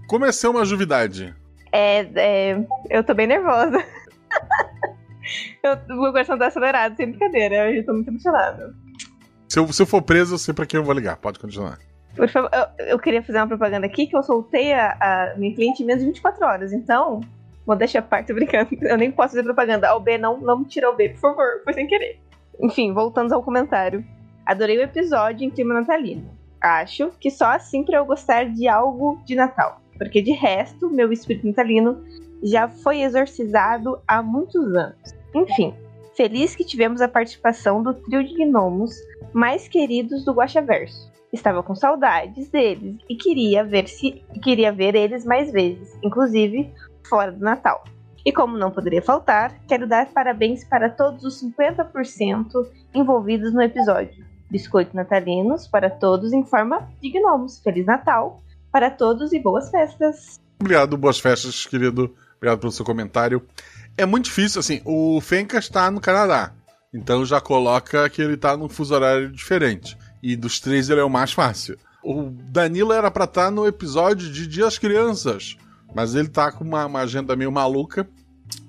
comecei 0.07 0.49
uma 0.49 0.65
juvidade. 0.65 1.33
É, 1.71 2.01
é, 2.15 2.67
eu 2.89 3.03
tô 3.03 3.13
bem 3.13 3.25
nervosa. 3.25 3.83
eu, 5.63 5.73
o 5.97 6.01
meu 6.01 6.11
coração 6.11 6.37
tá 6.37 6.47
acelerado, 6.47 6.95
sem 6.97 7.09
brincadeira. 7.09 7.71
Eu 7.71 7.85
tô 7.85 7.93
muito 7.93 8.09
emocionada. 8.09 8.75
Se 9.47 9.57
eu, 9.57 9.71
se 9.71 9.81
eu 9.81 9.85
for 9.85 10.01
preso, 10.01 10.35
eu 10.35 10.37
sei 10.37 10.53
pra 10.53 10.65
quem 10.65 10.79
eu 10.79 10.83
vou 10.83 10.93
ligar. 10.93 11.15
Pode 11.17 11.39
continuar. 11.39 11.79
Por 12.15 12.29
favor, 12.29 12.49
eu, 12.53 12.85
eu 12.87 12.99
queria 12.99 13.23
fazer 13.23 13.39
uma 13.39 13.47
propaganda 13.47 13.85
aqui 13.85 14.07
que 14.07 14.15
eu 14.15 14.23
soltei 14.23 14.73
a, 14.73 14.97
a 14.99 15.37
minha 15.37 15.53
cliente 15.53 15.81
em 15.81 15.85
menos 15.85 16.03
de 16.03 16.09
24 16.09 16.45
horas. 16.45 16.73
Então, 16.73 17.21
Modéstia 17.65 18.01
à 18.01 18.03
parte, 18.03 18.33
brincando. 18.33 18.69
Eu 18.83 18.97
nem 18.97 19.11
posso 19.11 19.29
fazer 19.29 19.43
propaganda. 19.43 19.95
O 19.95 19.99
B 19.99 20.17
não, 20.17 20.39
não 20.39 20.59
me 20.59 20.65
tira 20.65 20.89
o 20.89 20.95
B, 20.95 21.09
por 21.09 21.19
favor. 21.19 21.61
Foi 21.63 21.73
sem 21.73 21.87
querer. 21.87 22.19
Enfim, 22.59 22.93
voltando 22.93 23.33
ao 23.33 23.41
comentário. 23.41 24.05
Adorei 24.45 24.77
o 24.77 24.81
episódio 24.81 25.45
em 25.45 25.49
clima 25.49 25.73
natalino. 25.73 26.29
Acho 26.61 27.11
que 27.19 27.31
só 27.31 27.47
assim 27.47 27.83
para 27.83 27.97
eu 27.97 28.05
gostar 28.05 28.45
de 28.45 28.67
algo 28.67 29.21
de 29.25 29.35
Natal. 29.35 29.81
Porque 29.97 30.21
de 30.21 30.31
resto, 30.31 30.89
meu 30.89 31.11
espírito 31.11 31.47
natalino 31.47 32.03
já 32.41 32.67
foi 32.67 33.01
exorcizado 33.01 33.99
há 34.07 34.21
muitos 34.21 34.75
anos. 34.75 35.15
Enfim, 35.33 35.73
feliz 36.15 36.55
que 36.55 36.65
tivemos 36.65 37.01
a 37.01 37.07
participação 37.07 37.81
do 37.81 37.93
trio 37.93 38.23
de 38.23 38.33
gnomos 38.33 38.95
mais 39.31 39.67
queridos 39.67 40.25
do 40.25 40.33
Guaxaverso. 40.33 41.12
Estava 41.33 41.63
com 41.63 41.73
saudades 41.73 42.47
deles 42.49 42.97
e 43.09 43.15
queria 43.15 43.63
ver 43.63 43.89
se 43.89 44.23
queria 44.41 44.71
ver 44.71 44.95
eles 44.95 45.25
mais 45.25 45.51
vezes, 45.51 45.97
inclusive 46.03 46.71
fora 47.09 47.31
do 47.31 47.43
Natal. 47.43 47.83
E 48.25 48.31
como 48.31 48.57
não 48.57 48.71
poderia 48.71 49.01
faltar, 49.01 49.59
quero 49.67 49.87
dar 49.87 50.05
parabéns 50.13 50.63
para 50.63 50.89
todos 50.89 51.25
os 51.25 51.43
50% 51.43 52.45
envolvidos 52.93 53.53
no 53.53 53.61
episódio. 53.61 54.23
Biscoitos 54.49 54.93
natalinos 54.93 55.67
para 55.67 55.89
todos 55.89 56.31
em 56.31 56.45
forma 56.45 56.87
de 57.01 57.09
gnomos. 57.09 57.59
Feliz 57.59 57.85
Natal! 57.85 58.43
para 58.73 58.89
todos 58.89 59.31
e 59.31 59.39
boas 59.39 59.69
festas. 59.69 60.41
Obrigado, 60.59 60.97
boas 60.97 61.19
festas, 61.19 61.67
querido. 61.67 62.13
Obrigado 62.37 62.59
pelo 62.59 62.71
seu 62.71 62.83
comentário. 62.83 63.45
É 63.95 64.03
muito 64.03 64.25
difícil, 64.25 64.59
assim, 64.59 64.81
o 64.83 65.21
Fencas 65.21 65.65
está 65.65 65.91
no 65.91 66.01
Canadá. 66.01 66.51
Então 66.91 67.23
já 67.23 67.39
coloca 67.39 68.09
que 68.09 68.21
ele 68.21 68.35
tá 68.35 68.57
num 68.57 68.67
fuso 68.67 68.95
horário 68.95 69.31
diferente. 69.31 69.95
E 70.23 70.37
dos 70.37 70.61
três 70.61 70.89
ele 70.89 71.01
é 71.01 71.03
o 71.03 71.09
mais 71.09 71.33
fácil. 71.33 71.77
O 72.01 72.29
Danilo 72.31 72.93
era 72.93 73.11
pra 73.11 73.25
estar 73.25 73.51
no 73.51 73.67
episódio 73.67 74.31
de 74.31 74.47
Dia 74.47 74.63
das 74.63 74.77
Crianças. 74.77 75.57
Mas 75.93 76.15
ele 76.15 76.29
tá 76.29 76.49
com 76.49 76.63
uma, 76.63 76.85
uma 76.85 77.01
agenda 77.01 77.35
meio 77.35 77.51
maluca. 77.51 78.07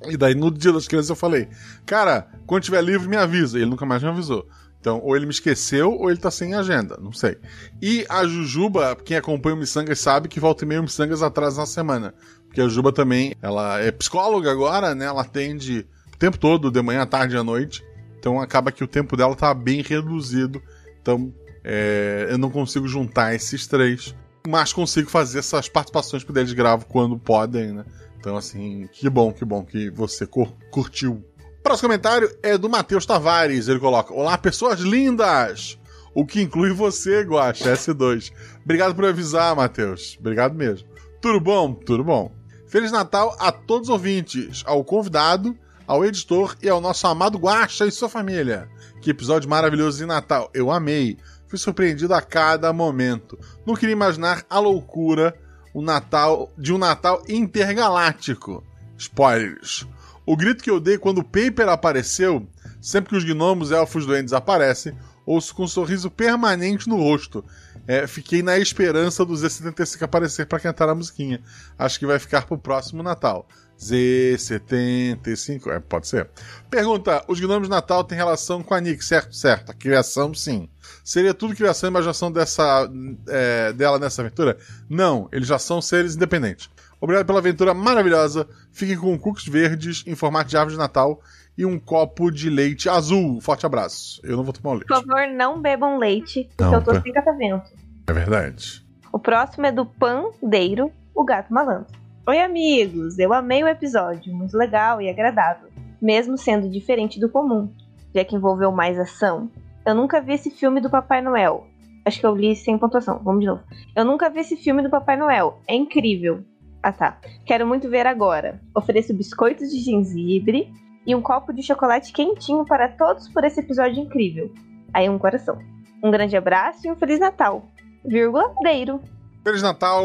E 0.08 0.16
daí 0.16 0.34
no 0.34 0.50
Dia 0.50 0.72
das 0.72 0.88
Crianças 0.88 1.10
eu 1.10 1.16
falei: 1.16 1.48
Cara, 1.86 2.28
quando 2.44 2.64
tiver 2.64 2.82
livre, 2.82 3.08
me 3.08 3.16
avisa. 3.16 3.56
E 3.56 3.62
ele 3.62 3.70
nunca 3.70 3.86
mais 3.86 4.02
me 4.02 4.08
avisou. 4.08 4.48
Então, 4.80 5.00
ou 5.02 5.16
ele 5.16 5.24
me 5.24 5.32
esqueceu, 5.32 5.92
ou 5.92 6.10
ele 6.10 6.20
tá 6.20 6.30
sem 6.30 6.52
agenda, 6.52 6.98
não 7.00 7.10
sei. 7.10 7.38
E 7.80 8.04
a 8.06 8.26
Jujuba, 8.26 8.94
quem 8.96 9.16
acompanha 9.16 9.56
o 9.56 9.58
Missangas 9.58 9.98
sabe 9.98 10.28
que 10.28 10.38
volta 10.38 10.62
e 10.62 10.68
meio 10.68 10.80
o 10.80 10.84
Missangas 10.84 11.22
atrasa 11.22 11.60
na 11.60 11.66
semana. 11.66 12.12
Porque 12.46 12.60
a 12.60 12.64
Jujuba 12.64 12.92
também, 12.92 13.34
ela 13.40 13.80
é 13.80 13.90
psicóloga 13.90 14.50
agora, 14.50 14.94
né? 14.94 15.06
Ela 15.06 15.22
atende 15.22 15.86
o 16.12 16.18
tempo 16.18 16.36
todo, 16.36 16.70
de 16.70 16.82
manhã, 16.82 17.06
tarde 17.06 17.34
e 17.34 17.38
à 17.38 17.42
noite. 17.42 17.82
Então 18.18 18.38
acaba 18.38 18.70
que 18.70 18.84
o 18.84 18.86
tempo 18.86 19.16
dela 19.16 19.34
tá 19.34 19.54
bem 19.54 19.80
reduzido. 19.80 20.62
Então 21.00 21.32
é, 21.64 22.28
eu 22.30 22.38
não 22.38 22.50
consigo 22.50 22.86
juntar 22.86 23.34
esses 23.34 23.66
três. 23.66 24.14
Mas 24.46 24.72
consigo 24.74 25.08
fazer 25.08 25.38
essas 25.38 25.68
participações 25.68 26.22
que 26.22 26.30
eles 26.38 26.52
gravam 26.52 26.86
quando 26.86 27.18
podem, 27.18 27.72
né? 27.72 27.84
Então, 28.20 28.36
assim, 28.36 28.86
que 28.92 29.08
bom, 29.08 29.32
que 29.32 29.44
bom 29.44 29.64
que 29.64 29.88
você 29.90 30.26
curtiu 30.70 31.24
Próximo 31.64 31.88
comentário 31.88 32.30
é 32.42 32.58
do 32.58 32.68
Matheus 32.68 33.06
Tavares. 33.06 33.68
Ele 33.68 33.78
coloca: 33.78 34.12
Olá, 34.12 34.36
pessoas 34.36 34.80
lindas! 34.80 35.78
O 36.14 36.26
que 36.26 36.42
inclui 36.42 36.74
você, 36.74 37.22
Guacha, 37.22 37.72
S2. 37.72 38.30
Obrigado 38.62 38.94
por 38.94 39.06
avisar, 39.06 39.56
Matheus. 39.56 40.18
Obrigado 40.20 40.54
mesmo. 40.54 40.86
Tudo 41.22 41.40
bom? 41.40 41.72
Tudo 41.72 42.04
bom. 42.04 42.30
Feliz 42.66 42.92
Natal 42.92 43.34
a 43.40 43.50
todos 43.50 43.88
os 43.88 43.92
ouvintes, 43.92 44.62
ao 44.66 44.84
convidado, 44.84 45.56
ao 45.86 46.04
editor 46.04 46.54
e 46.62 46.68
ao 46.68 46.82
nosso 46.82 47.06
amado 47.06 47.38
Guacha 47.38 47.86
e 47.86 47.90
sua 47.90 48.10
família. 48.10 48.68
Que 49.00 49.10
episódio 49.10 49.48
maravilhoso 49.48 49.96
de 49.96 50.04
Natal. 50.04 50.50
Eu 50.52 50.70
amei. 50.70 51.16
Fui 51.54 51.58
surpreendido 51.60 52.12
a 52.12 52.20
cada 52.20 52.72
momento. 52.72 53.38
Não 53.64 53.76
queria 53.76 53.92
imaginar 53.92 54.44
a 54.50 54.58
loucura 54.58 55.38
o 55.72 55.80
Natal 55.80 56.52
de 56.58 56.72
um 56.72 56.78
Natal 56.78 57.22
intergaláctico. 57.28 58.64
Spoilers. 58.98 59.86
O 60.26 60.36
grito 60.36 60.64
que 60.64 60.70
eu 60.70 60.80
dei 60.80 60.98
quando 60.98 61.18
o 61.18 61.24
Paper 61.24 61.68
apareceu, 61.68 62.44
sempre 62.80 63.10
que 63.10 63.16
os 63.16 63.22
gnomos, 63.22 63.70
elfos 63.70 64.04
doentes 64.04 64.32
aparecem, 64.32 64.98
ouço 65.24 65.54
com 65.54 65.62
um 65.62 65.68
sorriso 65.68 66.10
permanente 66.10 66.88
no 66.88 66.96
rosto. 66.96 67.44
É, 67.86 68.04
fiquei 68.08 68.42
na 68.42 68.58
esperança 68.58 69.24
do 69.24 69.34
Z75 69.34 70.02
aparecer 70.02 70.46
para 70.46 70.58
cantar 70.58 70.88
a 70.88 70.94
musiquinha. 70.94 71.40
Acho 71.78 72.00
que 72.00 72.06
vai 72.06 72.18
ficar 72.18 72.46
pro 72.46 72.58
próximo 72.58 73.00
Natal. 73.00 73.46
Z75, 73.78 75.70
é, 75.70 75.80
pode 75.80 76.06
ser. 76.08 76.28
Pergunta: 76.70 77.24
os 77.28 77.38
gnomos 77.40 77.68
de 77.68 77.70
Natal 77.70 78.04
têm 78.04 78.16
relação 78.16 78.62
com 78.62 78.74
a 78.74 78.80
Nick, 78.80 79.04
certo? 79.04 79.34
Certo. 79.34 79.70
A 79.70 79.74
criação, 79.74 80.32
sim. 80.34 80.68
Seria 81.02 81.34
tudo 81.34 81.54
criação 81.54 81.88
e 81.88 81.90
imaginação 81.90 82.32
dessa, 82.32 82.90
é, 83.28 83.72
dela 83.72 83.98
nessa 83.98 84.22
aventura? 84.22 84.56
Não, 84.88 85.28
eles 85.32 85.48
já 85.48 85.58
são 85.58 85.80
seres 85.80 86.16
independentes. 86.16 86.70
Obrigado 87.00 87.26
pela 87.26 87.38
aventura 87.38 87.74
maravilhosa. 87.74 88.48
Fiquem 88.72 88.96
com 88.96 89.18
cookies 89.18 89.46
verdes 89.46 90.04
em 90.06 90.14
formato 90.14 90.48
de 90.48 90.56
árvore 90.56 90.74
de 90.74 90.78
Natal 90.78 91.20
e 91.56 91.66
um 91.66 91.78
copo 91.78 92.30
de 92.30 92.48
leite 92.48 92.88
azul. 92.88 93.40
Forte 93.40 93.66
abraço. 93.66 94.20
Eu 94.24 94.36
não 94.36 94.44
vou 94.44 94.52
tomar 94.52 94.70
o 94.70 94.74
leite. 94.74 94.86
Por 94.86 94.96
favor, 94.96 95.26
não 95.28 95.60
bebam 95.60 95.98
leite, 95.98 96.48
porque 96.56 96.64
Não, 96.64 96.74
eu 96.74 96.82
tô 96.82 96.92
tá. 96.92 97.02
sem 97.02 97.12
catavento. 97.12 97.70
É 98.06 98.12
verdade. 98.12 98.84
O 99.12 99.18
próximo 99.18 99.66
é 99.66 99.72
do 99.72 99.86
Pandeiro, 99.86 100.90
o 101.14 101.24
gato 101.24 101.52
malandro. 101.52 101.86
Oi, 102.26 102.40
amigos! 102.40 103.18
Eu 103.18 103.34
amei 103.34 103.62
o 103.62 103.68
episódio, 103.68 104.34
muito 104.34 104.56
legal 104.56 104.98
e 104.98 105.10
agradável, 105.10 105.68
mesmo 106.00 106.38
sendo 106.38 106.70
diferente 106.70 107.20
do 107.20 107.28
comum, 107.28 107.68
já 108.14 108.24
que 108.24 108.34
envolveu 108.34 108.72
mais 108.72 108.98
ação. 108.98 109.50
Eu 109.84 109.94
nunca 109.94 110.22
vi 110.22 110.32
esse 110.32 110.50
filme 110.50 110.80
do 110.80 110.88
Papai 110.88 111.20
Noel. 111.20 111.66
Acho 112.02 112.18
que 112.18 112.24
eu 112.24 112.34
li 112.34 112.56
sem 112.56 112.78
pontuação. 112.78 113.20
Vamos 113.22 113.42
de 113.42 113.46
novo. 113.46 113.62
Eu 113.94 114.06
nunca 114.06 114.30
vi 114.30 114.40
esse 114.40 114.56
filme 114.56 114.82
do 114.82 114.88
Papai 114.88 115.18
Noel. 115.18 115.58
É 115.68 115.74
incrível. 115.74 116.42
Ah 116.82 116.92
tá. 116.92 117.18
Quero 117.44 117.66
muito 117.66 117.90
ver 117.90 118.06
agora. 118.06 118.58
Ofereço 118.74 119.12
biscoitos 119.12 119.70
de 119.70 119.80
gengibre 119.80 120.72
e 121.06 121.14
um 121.14 121.20
copo 121.20 121.52
de 121.52 121.62
chocolate 121.62 122.10
quentinho 122.10 122.64
para 122.64 122.88
todos 122.88 123.28
por 123.28 123.44
esse 123.44 123.60
episódio 123.60 124.02
incrível. 124.02 124.50
Aí 124.94 125.10
um 125.10 125.18
coração. 125.18 125.58
Um 126.02 126.10
grande 126.10 126.38
abraço 126.38 126.86
e 126.86 126.90
um 126.90 126.96
Feliz 126.96 127.20
Natal. 127.20 127.68
Vírgula, 128.02 128.54
Deiro. 128.62 129.02
Feliz 129.44 129.62
Natal, 129.62 130.02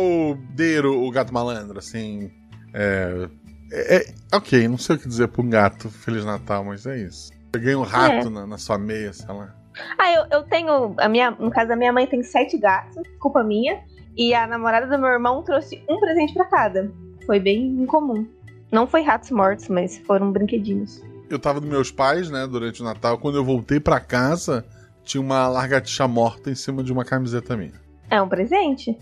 Deiro, 0.51 1.01
o 1.01 1.09
gato 1.11 1.33
malandro, 1.33 1.79
assim. 1.79 2.29
É, 2.73 3.29
é, 3.71 3.95
é- 3.97 4.13
Ok, 4.33 4.67
não 4.67 4.77
sei 4.77 4.95
o 4.95 4.99
que 4.99 5.07
dizer 5.07 5.27
pra 5.29 5.41
um 5.41 5.49
gato 5.49 5.89
Feliz 5.89 6.23
Natal, 6.25 6.63
mas 6.63 6.85
é 6.85 6.97
isso. 6.99 7.31
Você 7.51 7.59
ganha 7.61 7.79
um 7.79 7.83
rato 7.83 8.27
É. 8.27 8.29
na, 8.29 8.45
na 8.45 8.57
sua 8.57 8.77
meia, 8.77 9.11
sei 9.13 9.33
lá. 9.33 9.55
Ah, 9.97 10.11
eu, 10.13 10.25
eu 10.31 10.43
tenho. 10.43 10.93
A 10.99 11.07
minha, 11.07 11.31
no 11.31 11.49
caso, 11.49 11.71
a 11.71 11.75
minha 11.75 11.93
mãe 11.93 12.05
tem 12.05 12.21
sete 12.21 12.57
gatos, 12.57 13.01
culpa 13.19 13.43
minha. 13.43 13.79
E 14.17 14.33
a 14.33 14.45
namorada 14.45 14.85
do 14.87 14.99
meu 15.01 15.09
irmão 15.09 15.41
trouxe 15.43 15.81
um 15.89 15.99
presente 15.99 16.33
pra 16.33 16.45
cada. 16.45 16.91
Foi 17.25 17.39
bem 17.39 17.65
incomum. 17.81 18.27
Não 18.71 18.85
foi 18.85 19.01
ratos 19.03 19.31
mortos, 19.31 19.69
mas 19.69 19.97
foram 19.99 20.31
brinquedinhos. 20.31 21.01
Eu 21.29 21.39
tava 21.39 21.61
dos 21.61 21.69
meus 21.69 21.91
pais, 21.91 22.29
né, 22.29 22.45
durante 22.45 22.81
o 22.81 22.85
Natal. 22.85 23.17
Quando 23.17 23.35
eu 23.37 23.45
voltei 23.45 23.79
pra 23.79 23.99
casa, 23.99 24.65
tinha 25.03 25.21
uma 25.21 25.47
largatixa 25.47 26.07
morta 26.07 26.49
em 26.51 26.55
cima 26.55 26.83
de 26.83 26.91
uma 26.91 27.05
camiseta 27.05 27.55
minha. 27.55 27.79
É 28.09 28.21
um 28.21 28.27
presente? 28.27 28.97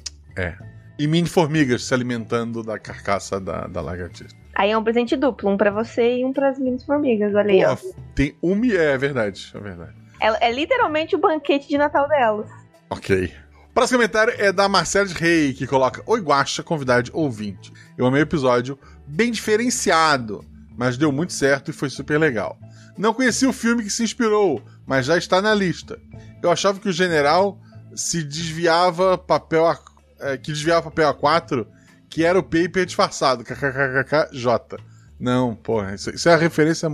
E 1.00 1.08
mini 1.08 1.27
formigas 1.27 1.84
se 1.84 1.94
alimentando 1.94 2.63
da 2.63 2.79
carcaça 2.79 3.39
da, 3.39 3.67
da 3.67 3.82
lagartixa. 3.82 4.36
Aí 4.56 4.72
é 4.72 4.77
um 4.77 4.84
presente 4.84 5.15
duplo, 5.15 5.51
um 5.51 5.58
pra 5.58 5.70
você 5.70 6.17
e 6.17 6.25
um 6.25 6.34
pras 6.34 6.58
minhas 6.58 6.84
formigas, 6.84 7.34
olha 7.36 7.51
aí, 7.51 7.63
ó. 7.63 7.77
Tem 8.15 8.36
um. 8.41 8.60
É 8.65 8.98
verdade, 8.98 9.51
é 9.53 9.60
verdade. 9.60 9.94
É, 10.20 10.48
é 10.48 10.51
literalmente 10.51 11.15
o 11.15 11.20
banquete 11.20 11.67
de 11.67 11.77
Natal 11.77 12.08
delas. 12.08 12.50
Ok. 12.89 13.32
O 13.70 13.74
próximo 13.74 14.00
comentário 14.00 14.34
é 14.38 14.51
da 14.51 14.67
Marcela 14.67 15.08
Rei, 15.10 15.53
que 15.53 15.67
coloca: 15.67 16.01
Oi, 16.08 16.20
Guaxa, 16.22 16.63
convidade 16.63 17.12
ouvinte. 17.13 17.72
Eu 17.96 18.08
amei 18.08 18.22
o 18.22 18.24
episódio, 18.24 18.79
bem 19.06 19.32
diferenciado, 19.32 20.44
mas 20.75 20.98
deu 20.98 21.12
muito 21.12 21.34
certo 21.34 21.70
e 21.70 21.74
foi 21.74 21.91
super 21.91 22.20
legal. 22.20 22.58
Não 22.98 23.13
conheci 23.13 23.46
o 23.46 23.53
filme 23.53 23.84
que 23.84 23.91
se 23.91 24.03
inspirou, 24.03 24.63
mas 24.88 25.06
já 25.06 25.15
está 25.17 25.39
na 25.39 25.53
lista. 25.53 26.00
Eu 26.41 26.50
achava 26.50 26.79
que 26.79 26.89
o 26.89 26.94
general 26.94 27.60
se 27.96 28.24
desviava 28.24 29.17
papel 29.17 29.67
a, 29.67 29.77
é, 30.20 30.38
que 30.38 30.52
desviava 30.52 30.90
papel 30.90 31.14
A4, 31.14 31.66
que 32.10 32.24
era 32.24 32.38
o 32.38 32.44
paper 32.44 32.86
disfarçado, 32.86 33.44
kkkkkj. 33.44 34.78
Não, 35.20 35.56
porra, 35.56 35.96
isso, 35.96 36.10
isso 36.12 36.30
é 36.30 36.34
a 36.34 36.38
referência. 36.38 36.88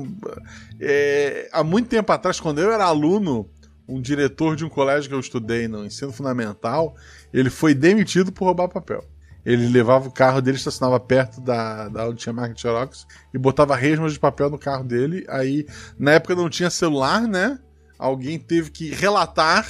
é, 0.79 1.49
há 1.51 1.63
muito 1.63 1.89
tempo 1.89 2.11
atrás, 2.11 2.39
quando 2.39 2.59
eu 2.59 2.71
era 2.71 2.85
aluno, 2.85 3.49
um 3.87 4.01
diretor 4.01 4.55
de 4.55 4.63
um 4.63 4.69
colégio 4.69 5.09
que 5.09 5.15
eu 5.15 5.19
estudei 5.19 5.67
no 5.67 5.85
ensino 5.85 6.11
fundamental, 6.11 6.95
ele 7.33 7.49
foi 7.49 7.73
demitido 7.73 8.31
por 8.31 8.45
roubar 8.45 8.69
papel. 8.69 9.03
Ele 9.45 9.67
levava 9.67 10.07
o 10.07 10.11
carro 10.11 10.41
dele, 10.41 10.55
estacionava 10.55 10.97
perto 10.99 11.41
da, 11.41 11.89
da 11.89 12.07
onde 12.07 12.15
tinha 12.15 12.31
marca 12.31 12.53
de 12.53 12.61
Xerox 12.61 13.05
e 13.33 13.37
botava 13.37 13.75
resmas 13.75 14.13
de 14.13 14.19
papel 14.19 14.49
no 14.49 14.57
carro 14.57 14.85
dele. 14.85 15.25
Aí, 15.27 15.67
na 15.99 16.11
época 16.11 16.33
não 16.33 16.49
tinha 16.49 16.69
celular, 16.69 17.27
né? 17.27 17.59
Alguém 17.99 18.39
teve 18.39 18.71
que 18.71 18.89
relatar 18.89 19.67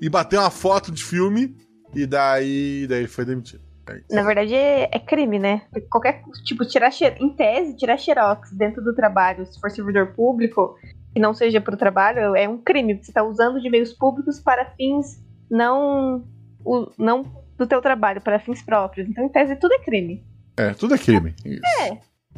e 0.00 0.08
bater 0.08 0.38
uma 0.38 0.50
foto 0.50 0.92
de 0.92 1.02
filme 1.02 1.56
e 1.96 2.06
daí, 2.06 2.86
daí 2.88 2.98
ele 3.00 3.08
foi 3.08 3.24
demitido. 3.24 3.62
É. 3.88 4.14
Na 4.14 4.22
verdade, 4.24 4.52
é, 4.54 4.88
é 4.92 4.98
crime, 4.98 5.38
né? 5.38 5.62
Qualquer, 5.88 6.22
tipo, 6.44 6.64
tirar 6.64 6.90
em 7.20 7.30
tese, 7.30 7.76
tirar 7.76 7.96
xerox 7.96 8.50
dentro 8.52 8.82
do 8.82 8.92
trabalho, 8.94 9.46
se 9.46 9.60
for 9.60 9.70
servidor 9.70 10.08
público, 10.08 10.76
que 11.14 11.20
não 11.20 11.32
seja 11.32 11.60
pro 11.60 11.76
trabalho, 11.76 12.34
é 12.34 12.48
um 12.48 12.58
crime. 12.58 13.00
Você 13.00 13.12
tá 13.12 13.22
usando 13.22 13.60
de 13.60 13.70
meios 13.70 13.92
públicos 13.92 14.40
para 14.40 14.66
fins 14.76 15.24
não, 15.48 16.24
o- 16.64 16.90
não 16.98 17.22
do 17.56 17.64
teu 17.66 17.80
trabalho, 17.80 18.20
para 18.20 18.40
fins 18.40 18.60
próprios. 18.60 19.08
Então, 19.08 19.24
em 19.24 19.28
tese, 19.28 19.54
tudo 19.56 19.72
é 19.74 19.78
crime. 19.78 20.24
É, 20.56 20.74
tudo 20.74 20.94
é 20.94 20.98
crime. 20.98 21.34
Isso. 21.44 21.62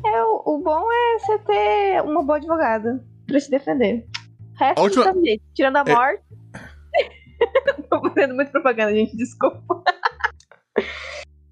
É, 0.06 0.22
o, 0.24 0.42
o 0.44 0.58
bom 0.62 0.86
é 0.92 1.18
você 1.18 1.38
ter 1.38 2.02
uma 2.02 2.22
boa 2.22 2.36
advogada 2.36 3.02
pra 3.26 3.40
se 3.40 3.50
defender. 3.50 4.06
O 4.54 4.58
resto 4.58 4.78
A 4.78 4.82
última- 4.82 5.14
jeito. 5.24 5.42
Tirando 5.54 5.76
a 5.76 5.80
É. 5.80 5.84
Tô 7.90 8.00
fazendo 8.00 8.34
muita 8.34 8.50
propaganda, 8.50 8.92
gente, 8.92 9.16
desculpa. 9.16 9.82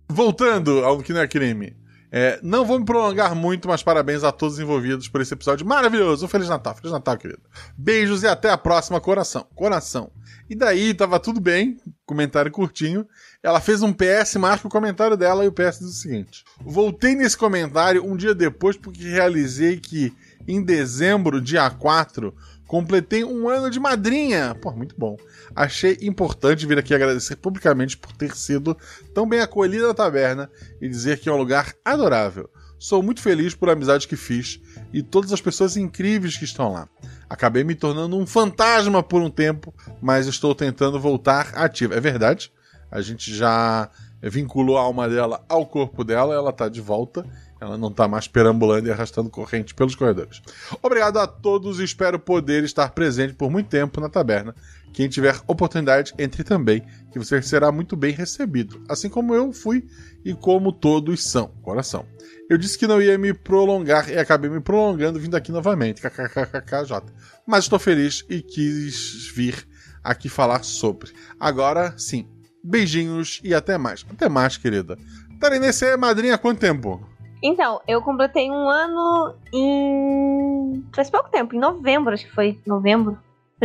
Voltando 0.08 0.84
ao 0.84 0.98
que 1.00 1.12
não 1.12 1.20
é 1.20 1.28
crime. 1.28 1.76
É, 2.10 2.38
não 2.42 2.64
vou 2.64 2.78
me 2.78 2.84
prolongar 2.84 3.34
muito, 3.34 3.68
mas 3.68 3.82
parabéns 3.82 4.22
a 4.22 4.30
todos 4.30 4.54
os 4.54 4.60
envolvidos 4.60 5.08
por 5.08 5.20
esse 5.20 5.34
episódio 5.34 5.66
maravilhoso. 5.66 6.24
Um 6.24 6.28
Feliz 6.28 6.48
Natal, 6.48 6.74
Feliz 6.74 6.92
Natal, 6.92 7.18
querido. 7.18 7.42
Beijos 7.76 8.22
e 8.22 8.28
até 8.28 8.48
a 8.50 8.56
próxima, 8.56 9.00
coração. 9.00 9.46
Coração. 9.54 10.10
E 10.48 10.54
daí, 10.54 10.94
tava 10.94 11.18
tudo 11.18 11.40
bem, 11.40 11.76
comentário 12.06 12.50
curtinho. 12.50 13.06
Ela 13.42 13.60
fez 13.60 13.82
um 13.82 13.92
PS, 13.92 14.36
marca 14.36 14.66
o 14.66 14.70
comentário 14.70 15.16
dela 15.16 15.44
e 15.44 15.48
o 15.48 15.52
PS 15.52 15.80
diz 15.80 15.88
o 15.88 15.92
seguinte: 15.92 16.44
Voltei 16.60 17.14
nesse 17.16 17.36
comentário 17.36 18.04
um 18.04 18.16
dia 18.16 18.34
depois 18.34 18.76
porque 18.76 19.02
realizei 19.02 19.78
que 19.78 20.14
em 20.46 20.62
dezembro, 20.62 21.40
dia 21.40 21.68
4, 21.68 22.32
Completei 22.66 23.24
um 23.24 23.48
ano 23.48 23.70
de 23.70 23.78
madrinha. 23.78 24.56
Pô, 24.60 24.72
muito 24.72 24.94
bom. 24.98 25.16
Achei 25.54 25.96
importante 26.02 26.66
vir 26.66 26.78
aqui 26.78 26.94
agradecer 26.94 27.36
publicamente 27.36 27.96
por 27.96 28.12
ter 28.12 28.34
sido 28.34 28.76
tão 29.14 29.28
bem 29.28 29.40
acolhida 29.40 29.88
na 29.88 29.94
taberna 29.94 30.50
e 30.80 30.88
dizer 30.88 31.18
que 31.18 31.28
é 31.28 31.32
um 31.32 31.36
lugar 31.36 31.74
adorável. 31.84 32.50
Sou 32.78 33.02
muito 33.02 33.22
feliz 33.22 33.54
por 33.54 33.70
amizade 33.70 34.06
que 34.06 34.16
fiz 34.16 34.60
e 34.92 35.02
todas 35.02 35.32
as 35.32 35.40
pessoas 35.40 35.76
incríveis 35.76 36.36
que 36.36 36.44
estão 36.44 36.72
lá. 36.72 36.88
Acabei 37.28 37.64
me 37.64 37.74
tornando 37.74 38.16
um 38.16 38.26
fantasma 38.26 39.02
por 39.02 39.22
um 39.22 39.30
tempo, 39.30 39.74
mas 40.02 40.26
estou 40.26 40.54
tentando 40.54 41.00
voltar 41.00 41.52
ativa. 41.54 41.94
É 41.94 42.00
verdade, 42.00 42.52
a 42.90 43.00
gente 43.00 43.34
já 43.34 43.88
vinculou 44.22 44.76
a 44.76 44.82
alma 44.82 45.08
dela 45.08 45.44
ao 45.48 45.66
corpo 45.66 46.04
dela, 46.04 46.34
ela 46.34 46.50
está 46.50 46.68
de 46.68 46.80
volta 46.80 47.24
ela 47.60 47.78
não 47.78 47.90
tá 47.90 48.06
mais 48.06 48.28
perambulando 48.28 48.88
e 48.88 48.92
arrastando 48.92 49.30
corrente 49.30 49.74
pelos 49.74 49.94
corredores. 49.94 50.42
Obrigado 50.82 51.18
a 51.18 51.26
todos 51.26 51.80
e 51.80 51.84
espero 51.84 52.18
poder 52.18 52.64
estar 52.64 52.90
presente 52.90 53.34
por 53.34 53.50
muito 53.50 53.68
tempo 53.68 54.00
na 54.00 54.08
taberna. 54.08 54.54
Quem 54.92 55.08
tiver 55.08 55.38
oportunidade, 55.46 56.14
entre 56.18 56.42
também, 56.44 56.82
que 57.12 57.18
você 57.18 57.40
será 57.42 57.70
muito 57.72 57.96
bem 57.96 58.12
recebido, 58.12 58.82
assim 58.88 59.08
como 59.08 59.34
eu 59.34 59.52
fui 59.52 59.86
e 60.24 60.34
como 60.34 60.72
todos 60.72 61.22
são. 61.24 61.48
Coração. 61.62 62.06
Eu 62.48 62.56
disse 62.56 62.78
que 62.78 62.86
não 62.86 63.02
ia 63.02 63.18
me 63.18 63.34
prolongar 63.34 64.08
e 64.08 64.18
acabei 64.18 64.48
me 64.48 64.60
prolongando 64.60 65.18
vindo 65.18 65.36
aqui 65.36 65.50
novamente. 65.50 66.00
KKKKJ. 66.00 67.12
Mas 67.46 67.64
estou 67.64 67.78
feliz 67.78 68.24
e 68.28 68.40
quis 68.40 69.30
vir 69.34 69.66
aqui 70.02 70.28
falar 70.28 70.62
sobre. 70.62 71.12
Agora 71.40 71.94
sim. 71.98 72.28
Beijinhos 72.62 73.40
e 73.44 73.54
até 73.54 73.78
mais. 73.78 74.04
Até 74.10 74.28
mais, 74.28 74.56
querida. 74.56 74.96
Tarinê, 75.40 75.72
você 75.72 75.86
é 75.86 75.96
madrinha 75.96 76.34
há 76.34 76.38
quanto 76.38 76.60
tempo? 76.60 77.15
Então, 77.42 77.80
eu 77.86 78.00
completei 78.02 78.50
um 78.50 78.68
ano 78.68 79.34
em. 79.52 80.84
faz 80.94 81.10
pouco 81.10 81.30
tempo, 81.30 81.54
em 81.54 81.58
novembro, 81.58 82.14
acho 82.14 82.26
que 82.26 82.34
foi. 82.34 82.58
Novembro. 82.66 83.18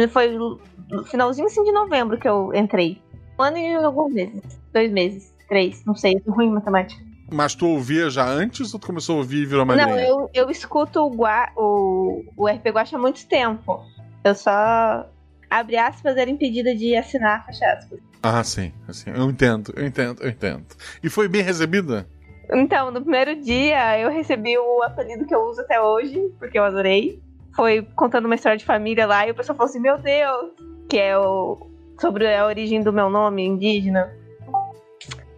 Foi 0.09 0.29
no 0.29 0.59
finalzinho 1.05 1.47
assim 1.47 1.63
de 1.63 1.71
novembro 1.71 2.17
que 2.17 2.27
eu 2.27 2.53
entrei. 2.53 3.01
Um 3.39 3.43
ano 3.43 3.57
e 3.57 3.73
alguns 3.75 4.13
meses. 4.13 4.41
Dois 4.73 4.91
meses. 4.91 5.33
Três. 5.47 5.83
Não 5.85 5.95
sei, 5.95 6.21
sou 6.23 6.33
ruim 6.33 6.47
em 6.47 6.51
matemática. 6.51 7.01
Mas 7.31 7.55
tu 7.55 7.65
ouvia 7.65 8.09
já 8.09 8.27
antes 8.27 8.73
ou 8.73 8.79
tu 8.79 8.87
começou 8.87 9.15
a 9.15 9.17
ouvir 9.19 9.43
e 9.43 9.45
virou 9.45 9.65
madrinha? 9.65 9.87
Não, 9.87 9.97
eu, 9.97 10.29
eu 10.33 10.49
escuto 10.49 10.99
o, 10.99 11.09
Gua, 11.09 11.47
o, 11.55 12.25
o 12.35 12.47
RP 12.47 12.67
Guacha 12.67 12.97
há 12.97 12.99
muito 12.99 13.25
tempo. 13.25 13.85
Eu 14.23 14.35
só, 14.35 15.09
abre 15.49 15.77
aspas, 15.77 16.17
era 16.17 16.29
impedida 16.29 16.75
de 16.75 16.95
assinar, 16.95 17.45
fecha 17.45 17.65
aspas. 17.71 17.99
Ah, 18.21 18.43
sim, 18.43 18.71
assim, 18.87 19.09
eu 19.09 19.29
entendo, 19.29 19.73
eu 19.75 19.85
entendo, 19.85 20.21
eu 20.21 20.29
entendo. 20.29 20.65
E 21.01 21.09
foi 21.09 21.27
bem 21.27 21.41
recebida? 21.41 22.05
Então, 22.51 22.91
no 22.91 23.01
primeiro 23.01 23.35
dia 23.41 23.99
eu 23.99 24.09
recebi 24.09 24.57
o 24.57 24.83
apelido 24.83 25.25
que 25.25 25.33
eu 25.33 25.41
uso 25.41 25.61
até 25.61 25.81
hoje, 25.81 26.19
porque 26.37 26.59
eu 26.59 26.63
adorei. 26.63 27.21
Foi 27.55 27.81
contando 27.95 28.25
uma 28.25 28.35
história 28.35 28.57
de 28.57 28.65
família 28.65 29.05
lá 29.05 29.27
e 29.27 29.31
o 29.31 29.35
pessoal 29.35 29.57
falou 29.57 29.69
assim: 29.69 29.79
Meu 29.79 29.97
Deus! 29.97 30.51
Que 30.89 30.97
é 30.97 31.17
o. 31.17 31.57
sobre 31.99 32.33
a 32.33 32.45
origem 32.45 32.81
do 32.81 32.91
meu 32.91 33.09
nome 33.09 33.45
indígena. 33.45 34.11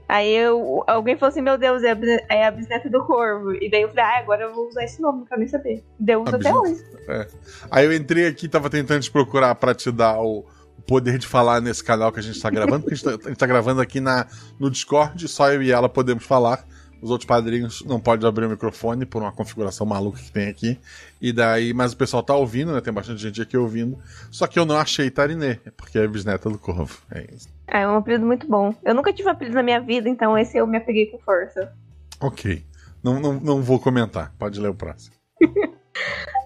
Aí 0.08 0.36
eu, 0.36 0.84
alguém 0.88 1.16
falou 1.18 1.30
assim: 1.30 1.42
Meu 1.42 1.58
Deus, 1.58 1.84
é 1.84 1.92
a, 1.92 1.98
é 2.30 2.46
a 2.48 2.52
bisneta 2.52 2.90
do 2.90 3.04
corvo. 3.06 3.54
E 3.54 3.70
daí 3.70 3.84
eu 3.84 3.90
falei: 3.90 4.04
Ah, 4.04 4.20
agora 4.20 4.44
eu 4.44 4.54
vou 4.54 4.68
usar 4.68 4.84
esse 4.84 5.02
nome, 5.02 5.20
não 5.20 5.26
quero 5.26 5.40
nem 5.40 5.50
saber. 5.50 5.84
Deu 6.00 6.24
uso 6.24 6.36
até 6.36 6.54
hoje. 6.54 6.84
É. 7.08 7.28
Aí 7.70 7.86
eu 7.86 7.94
entrei 7.94 8.28
aqui, 8.28 8.48
tava 8.48 8.70
tentando 8.70 9.02
te 9.02 9.12
procurar 9.12 9.56
pra 9.56 9.74
te 9.74 9.92
dar 9.92 10.20
o 10.20 10.46
poder 10.88 11.18
de 11.18 11.28
falar 11.28 11.62
nesse 11.62 11.84
canal 11.84 12.12
que 12.12 12.20
a 12.20 12.24
gente 12.24 12.42
tá 12.42 12.50
gravando, 12.50 12.82
porque 12.82 12.94
a 12.94 12.98
gente 12.98 13.20
tá, 13.20 13.30
gente 13.30 13.38
tá 13.38 13.46
gravando 13.46 13.82
aqui 13.82 14.00
na, 14.00 14.28
no 14.60 14.70
Discord, 14.70 15.28
só 15.28 15.52
eu 15.52 15.62
e 15.62 15.72
ela 15.72 15.88
podemos 15.88 16.26
falar. 16.26 16.66
Os 17.04 17.12
outros 17.12 17.28
padrinhos 17.28 17.84
não 17.86 18.00
podem 18.00 18.26
abrir 18.26 18.46
o 18.46 18.50
microfone 18.50 19.06
por 19.06 19.22
uma 19.22 19.32
configuração 19.34 19.86
maluca 19.86 20.18
que 20.20 20.32
tem 20.32 20.48
aqui. 20.48 20.80
E 21.22 21.34
daí, 21.34 21.74
mas 21.74 21.92
o 21.92 21.98
pessoal 21.98 22.24
tá 22.24 22.34
ouvindo, 22.34 22.72
né? 22.72 22.80
Tem 22.80 22.94
bastante 22.94 23.22
gente 23.22 23.42
aqui 23.42 23.58
ouvindo. 23.58 24.00
Só 24.32 24.48
que 24.48 24.58
eu 24.58 24.64
não 24.64 24.78
achei 24.78 25.12
Tarinê, 25.12 25.56
porque 25.76 26.00
é 26.00 26.08
bisneta 26.08 26.50
do 26.50 26.58
Corvo. 26.58 26.98
É 27.12 27.28
isso. 27.36 27.50
É 27.68 27.86
um 27.86 27.98
apelido 27.98 28.26
muito 28.26 28.48
bom. 28.48 28.74
Eu 28.86 28.96
nunca 28.96 29.12
tive 29.12 29.28
um 29.28 29.34
apelido 29.34 29.58
na 29.58 29.62
minha 29.62 29.82
vida, 29.82 30.08
então 30.08 30.38
esse 30.38 30.58
eu 30.58 30.66
me 30.66 30.78
apeguei 30.78 31.08
com 31.08 31.20
força. 31.20 31.74
Ok. 32.22 32.64
Não, 33.04 33.20
não, 33.20 33.34
não 33.34 33.62
vou 33.62 33.82
comentar. 33.82 34.34
Pode 34.40 34.58
ler 34.62 34.70
o 34.70 34.74
próximo. 34.74 35.14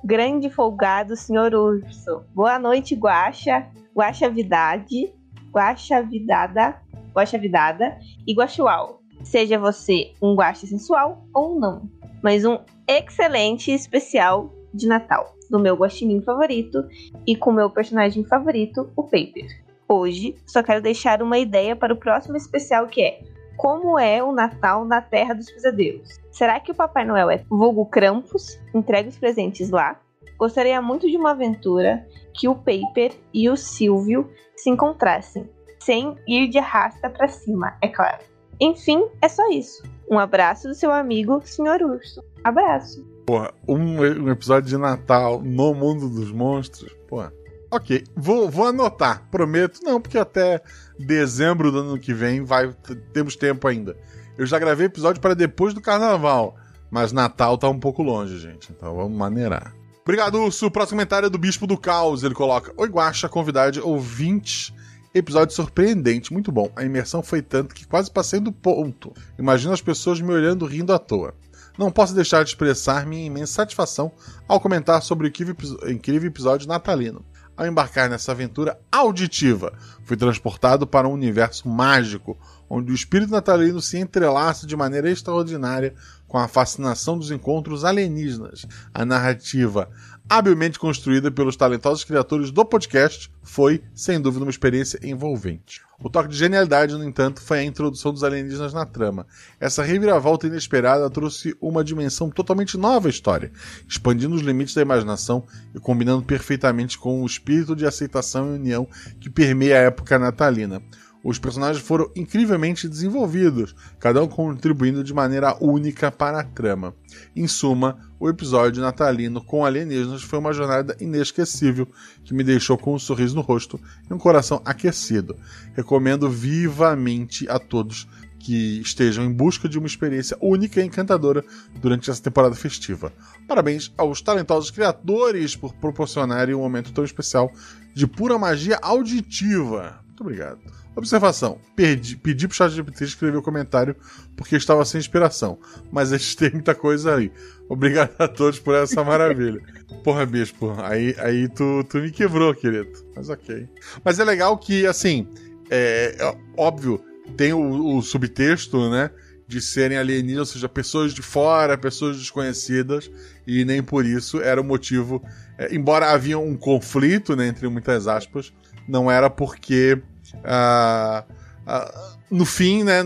Grande 0.04 0.50
folgado, 0.50 1.16
senhor 1.16 1.54
urso. 1.54 2.24
Boa 2.34 2.58
noite, 2.58 2.96
Guaxa, 2.96 3.68
Guaxa 3.96 4.28
Vidade, 4.28 5.14
Guaxa 5.52 6.02
Vidada, 6.02 6.82
Guaxa 7.14 7.38
Vidada 7.38 7.96
e 8.26 8.34
Guaxual. 8.34 8.97
Seja 9.24 9.60
você 9.60 10.14
um 10.22 10.36
guache 10.36 10.68
sensual 10.68 11.26
ou 11.34 11.60
não, 11.60 11.90
mas 12.24 12.46
um 12.46 12.60
excelente 12.88 13.72
especial 13.72 14.54
de 14.74 14.88
Natal 14.88 15.36
do 15.50 15.60
meu 15.60 15.76
guaxinim 15.76 16.22
favorito 16.22 16.86
e 17.26 17.36
com 17.36 17.52
meu 17.52 17.70
personagem 17.70 18.24
favorito, 18.24 18.90
o 18.96 19.04
Paper. 19.04 19.48
Hoje, 19.88 20.36
só 20.46 20.62
quero 20.62 20.82
deixar 20.82 21.22
uma 21.22 21.38
ideia 21.38 21.76
para 21.76 21.94
o 21.94 21.98
próximo 21.98 22.36
especial 22.36 22.88
que 22.88 23.02
é 23.02 23.22
como 23.56 23.98
é 23.98 24.22
o 24.22 24.32
Natal 24.32 24.86
na 24.86 25.02
Terra 25.02 25.34
dos 25.34 25.50
Pesadelos. 25.50 26.20
Será 26.32 26.60
que 26.60 26.72
o 26.72 26.76
Papai 26.76 27.06
Noel 27.06 27.30
é 27.30 27.44
vulgo 27.50 27.86
Krampus, 27.86 28.60
entrega 28.74 29.10
os 29.10 29.18
presentes 29.18 29.70
lá? 29.70 30.00
Gostaria 30.38 30.80
muito 30.82 31.10
de 31.10 31.18
uma 31.18 31.32
aventura 31.32 32.06
que 32.34 32.48
o 32.48 32.54
Paper 32.54 33.14
e 33.34 33.50
o 33.50 33.58
Silvio 33.58 34.30
se 34.56 34.70
encontrassem, 34.70 35.50
sem 35.80 36.16
ir 36.28 36.48
de 36.50 36.60
arrasta 36.60 37.10
para 37.10 37.28
cima, 37.28 37.76
é 37.82 37.88
claro. 37.88 38.37
Enfim, 38.60 39.06
é 39.22 39.30
só 39.30 39.48
isso. 39.50 39.84
Um 40.10 40.18
abraço 40.18 40.68
do 40.68 40.76
seu 40.76 40.92
amigo, 40.92 41.42
Sr. 41.44 41.84
Urso. 41.84 42.24
Abraço. 42.44 43.06
Porra, 43.26 43.54
um, 43.68 44.00
um, 44.00 44.30
episódio 44.30 44.70
de 44.70 44.78
Natal 44.78 45.42
no 45.42 45.74
mundo 45.74 46.10
dos 46.10 46.32
monstros. 46.32 46.96
Porra. 47.08 47.34
Ok, 47.70 48.06
vou, 48.16 48.50
vou 48.50 48.66
anotar, 48.66 49.28
prometo. 49.30 49.82
Não, 49.84 50.00
porque 50.00 50.18
até 50.18 50.62
dezembro 50.98 51.72
do 51.72 51.80
ano 51.80 52.00
que 52.00 52.14
vem 52.14 52.42
vai 52.42 52.74
temos 53.12 53.36
tempo 53.36 53.68
ainda. 53.68 53.98
Eu 54.38 54.46
já 54.46 54.58
gravei 54.58 54.86
episódio 54.86 55.22
para 55.22 55.34
depois 55.34 55.74
do 55.74 55.82
carnaval, 55.82 56.56
mas 56.90 57.12
Natal 57.12 57.58
tá 57.58 57.68
um 57.68 57.80
pouco 57.80 58.02
longe, 58.02 58.40
gente. 58.40 58.72
Então 58.72 58.96
vamos 58.96 59.18
maneirar. 59.18 59.76
Obrigado, 60.04 60.42
Urso. 60.42 60.72
Próximo 60.72 60.98
comentário 60.98 61.26
é 61.26 61.30
do 61.30 61.38
Bispo 61.38 61.68
do 61.68 61.78
Caos. 61.78 62.24
Ele 62.24 62.34
coloca: 62.34 62.72
Oi, 62.78 62.88
Guacha, 62.88 63.28
convidade 63.28 63.82
ouvintes 63.82 64.72
Episódio 65.18 65.56
surpreendente, 65.56 66.32
muito 66.32 66.52
bom. 66.52 66.72
A 66.76 66.84
imersão 66.84 67.24
foi 67.24 67.42
tanto 67.42 67.74
que 67.74 67.88
quase 67.88 68.12
passei 68.12 68.40
do 68.40 68.52
ponto. 68.52 69.12
Imagino 69.40 69.74
as 69.74 69.82
pessoas 69.82 70.22
me 70.22 70.32
olhando 70.32 70.64
rindo 70.64 70.94
à 70.94 71.00
toa. 71.00 71.34
Não 71.76 71.92
posso 71.92 72.14
deixar 72.14 72.44
de 72.44 72.52
expressar 72.52 73.04
minha 73.08 73.26
imensa 73.26 73.54
satisfação 73.54 74.12
ao 74.48 74.60
comentar 74.60 75.02
sobre 75.02 75.28
o 75.28 75.90
incrível 75.90 76.30
episódio 76.30 76.68
natalino. 76.68 77.26
Ao 77.58 77.66
embarcar 77.66 78.08
nessa 78.08 78.32
aventura 78.32 78.80
auditiva, 78.92 79.74
fui 80.04 80.16
transportado 80.16 80.86
para 80.86 81.08
um 81.08 81.14
universo 81.14 81.68
mágico, 81.68 82.38
onde 82.70 82.92
o 82.92 82.96
espírito 82.96 83.32
natalino 83.32 83.82
se 83.82 83.98
entrelaça 83.98 84.68
de 84.68 84.76
maneira 84.76 85.10
extraordinária 85.10 85.96
com 86.28 86.38
a 86.38 86.48
fascinação 86.48 87.18
dos 87.18 87.32
encontros 87.32 87.84
alienígenas. 87.84 88.68
A 88.94 89.04
narrativa 89.04 89.90
habilmente 90.30 90.78
construída 90.78 91.32
pelos 91.32 91.56
talentosos 91.56 92.04
criadores 92.04 92.52
do 92.52 92.66
podcast, 92.66 93.32
foi, 93.42 93.82
sem 93.96 94.20
dúvida, 94.20 94.44
uma 94.44 94.52
experiência 94.52 95.00
envolvente. 95.02 95.82
O 96.00 96.10
toque 96.10 96.30
de 96.30 96.38
genialidade, 96.38 96.94
no 96.94 97.04
entanto, 97.04 97.42
foi 97.42 97.60
a 97.60 97.64
introdução 97.64 98.14
dos 98.14 98.24
alienígenas 98.24 98.74
na 98.74 98.86
trama. 98.86 99.26
Essa 99.60 99.82
reviravolta 99.82 100.46
inesperada 100.46 101.10
trouxe 101.10 101.56
uma 101.60 101.84
dimensão 101.84 102.30
totalmente 102.30 102.78
nova 102.78 103.08
à 103.08 103.10
história, 103.10 103.52
expandindo 103.88 104.36
os 104.36 104.42
limites 104.42 104.76
da 104.76 104.82
imaginação 104.82 105.46
e 105.74 105.80
combinando 105.80 106.24
perfeitamente 106.24 107.00
com 107.00 107.24
o 107.24 107.26
espírito 107.26 107.76
de 107.76 107.86
aceitação 107.86 108.54
e 108.54 108.60
união 108.60 108.88
que 109.20 109.30
permeia 109.30 109.78
a 109.78 109.84
época 109.84 110.20
natalina. 110.20 110.82
Os 111.28 111.38
personagens 111.38 111.84
foram 111.84 112.10
incrivelmente 112.16 112.88
desenvolvidos, 112.88 113.76
cada 114.00 114.24
um 114.24 114.30
contribuindo 114.30 115.04
de 115.04 115.14
maneira 115.14 115.58
única 115.60 116.10
para 116.10 116.40
a 116.40 116.44
trama. 116.44 116.96
Em 117.36 117.46
suma, 117.50 118.00
o 118.18 118.30
episódio 118.30 118.82
natalino 118.82 119.44
com 119.44 119.66
alienígenas 119.66 120.24
foi 120.24 120.40
uma 120.40 120.54
jornada 120.54 120.96
inesquecível 121.02 121.86
que 122.24 122.34
me 122.34 122.46
deixou 122.46 122.78
com 122.78 122.96
um 122.96 123.00
sorriso 123.00 123.36
no 123.36 123.42
rosto 123.42 123.78
e 124.10 124.14
um 124.14 124.18
coração 124.18 124.62
aquecido. 124.64 125.36
Recomendo 125.76 126.30
vivamente 126.30 127.46
a 127.50 127.60
todos 127.60 128.08
que 128.40 128.80
estejam 128.80 129.26
em 129.26 129.34
busca 129.34 129.68
de 129.68 129.78
uma 129.78 129.88
experiência 129.88 130.38
única 130.40 130.80
e 130.80 130.86
encantadora 130.86 131.44
durante 131.82 132.10
essa 132.10 132.24
temporada 132.24 132.56
festiva. 132.56 133.12
Parabéns 133.46 133.92
aos 133.98 134.22
talentosos 134.22 134.72
criadores 134.72 135.58
por 135.58 135.74
proporcionarem 135.74 136.56
um 136.56 136.62
momento 136.62 136.94
tão 136.94 137.04
especial 137.04 137.52
de 137.94 138.08
pura 138.08 138.38
magia 138.38 138.80
auditiva. 138.82 140.00
Muito 140.08 140.22
obrigado. 140.22 140.87
Observação: 140.98 141.60
perdi, 141.76 142.18
pedi 142.18 142.48
pro 142.48 142.58
ChatGPT 142.58 143.04
escrever 143.04 143.38
o 143.38 143.42
comentário 143.42 143.96
porque 144.36 144.56
estava 144.56 144.84
sem 144.84 145.00
inspiração, 145.00 145.60
mas 145.92 146.12
a 146.12 146.18
gente 146.18 146.36
tem 146.36 146.52
muita 146.52 146.74
coisa 146.74 147.16
aí. 147.16 147.32
Obrigado 147.70 148.16
a 148.18 148.28
todos 148.28 148.60
por 148.60 148.74
essa 148.74 149.04
maravilha. 149.04 149.62
Porra, 150.04 150.26
bispo, 150.26 150.74
aí, 150.82 151.16
aí 151.20 151.48
tu, 151.50 151.84
tu 151.88 152.00
me 152.00 152.12
quebrou, 152.12 152.54
querido. 152.56 152.90
Mas 153.16 153.30
ok. 153.30 153.68
Mas 154.04 154.20
é 154.20 154.24
legal 154.24 154.58
que, 154.58 154.88
assim, 154.88 155.28
é, 155.70 156.16
é 156.20 156.38
óbvio, 156.58 157.00
tem 157.36 157.54
o, 157.54 157.98
o 157.98 158.02
subtexto, 158.02 158.90
né? 158.90 159.12
de 159.48 159.62
serem 159.62 159.98
alienígenas, 159.98 160.50
ou 160.50 160.54
seja, 160.54 160.68
pessoas 160.68 161.14
de 161.14 161.22
fora, 161.22 161.78
pessoas 161.78 162.18
desconhecidas, 162.18 163.10
e 163.46 163.64
nem 163.64 163.82
por 163.82 164.06
isso 164.06 164.42
era 164.42 164.60
o 164.60 164.64
motivo. 164.64 165.24
é, 165.58 165.74
embora 165.74 166.12
havia 166.12 166.38
um 166.38 166.58
conflito, 166.58 167.34
né, 167.34 167.48
entre 167.48 167.68
muitas 167.70 168.08
aspas, 168.08 168.52
não 168.88 169.10
era 169.10 169.30
porque. 169.30 170.02
Ah, 170.44 171.24
ah, 171.66 172.16
no 172.30 172.46
fim, 172.46 172.84
né, 172.84 173.02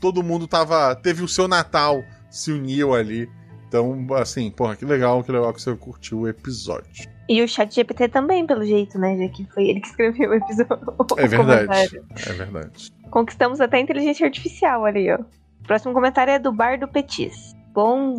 todo 0.00 0.22
mundo 0.22 0.46
tava. 0.46 0.94
Teve 0.96 1.22
o 1.22 1.28
seu 1.28 1.48
Natal, 1.48 2.02
se 2.30 2.52
uniu 2.52 2.94
ali. 2.94 3.28
Então, 3.68 4.06
assim, 4.14 4.50
porra, 4.50 4.76
que 4.76 4.84
legal, 4.84 5.22
que 5.24 5.32
legal 5.32 5.52
que 5.52 5.62
você 5.62 5.74
curtiu 5.74 6.20
o 6.20 6.28
episódio. 6.28 7.10
E 7.28 7.42
o 7.42 7.48
chat 7.48 7.74
GPT 7.74 8.08
também, 8.08 8.46
pelo 8.46 8.64
jeito, 8.64 8.98
né? 8.98 9.16
Já 9.16 9.28
que 9.28 9.46
foi 9.46 9.68
ele 9.68 9.80
que 9.80 9.86
escreveu 9.86 10.30
o 10.30 10.34
episódio. 10.34 10.94
É 11.16 11.26
verdade. 11.26 12.02
É 12.26 12.32
verdade. 12.32 12.92
Conquistamos 13.10 13.60
até 13.60 13.78
a 13.78 13.80
inteligência 13.80 14.26
artificial 14.26 14.84
ali, 14.84 15.10
ó. 15.10 15.16
O 15.16 15.66
próximo 15.66 15.94
comentário 15.94 16.32
é 16.32 16.38
do 16.38 16.52
Bar 16.52 16.78
do 16.78 16.88
Petis. 16.88 17.54
Bom, 17.72 18.16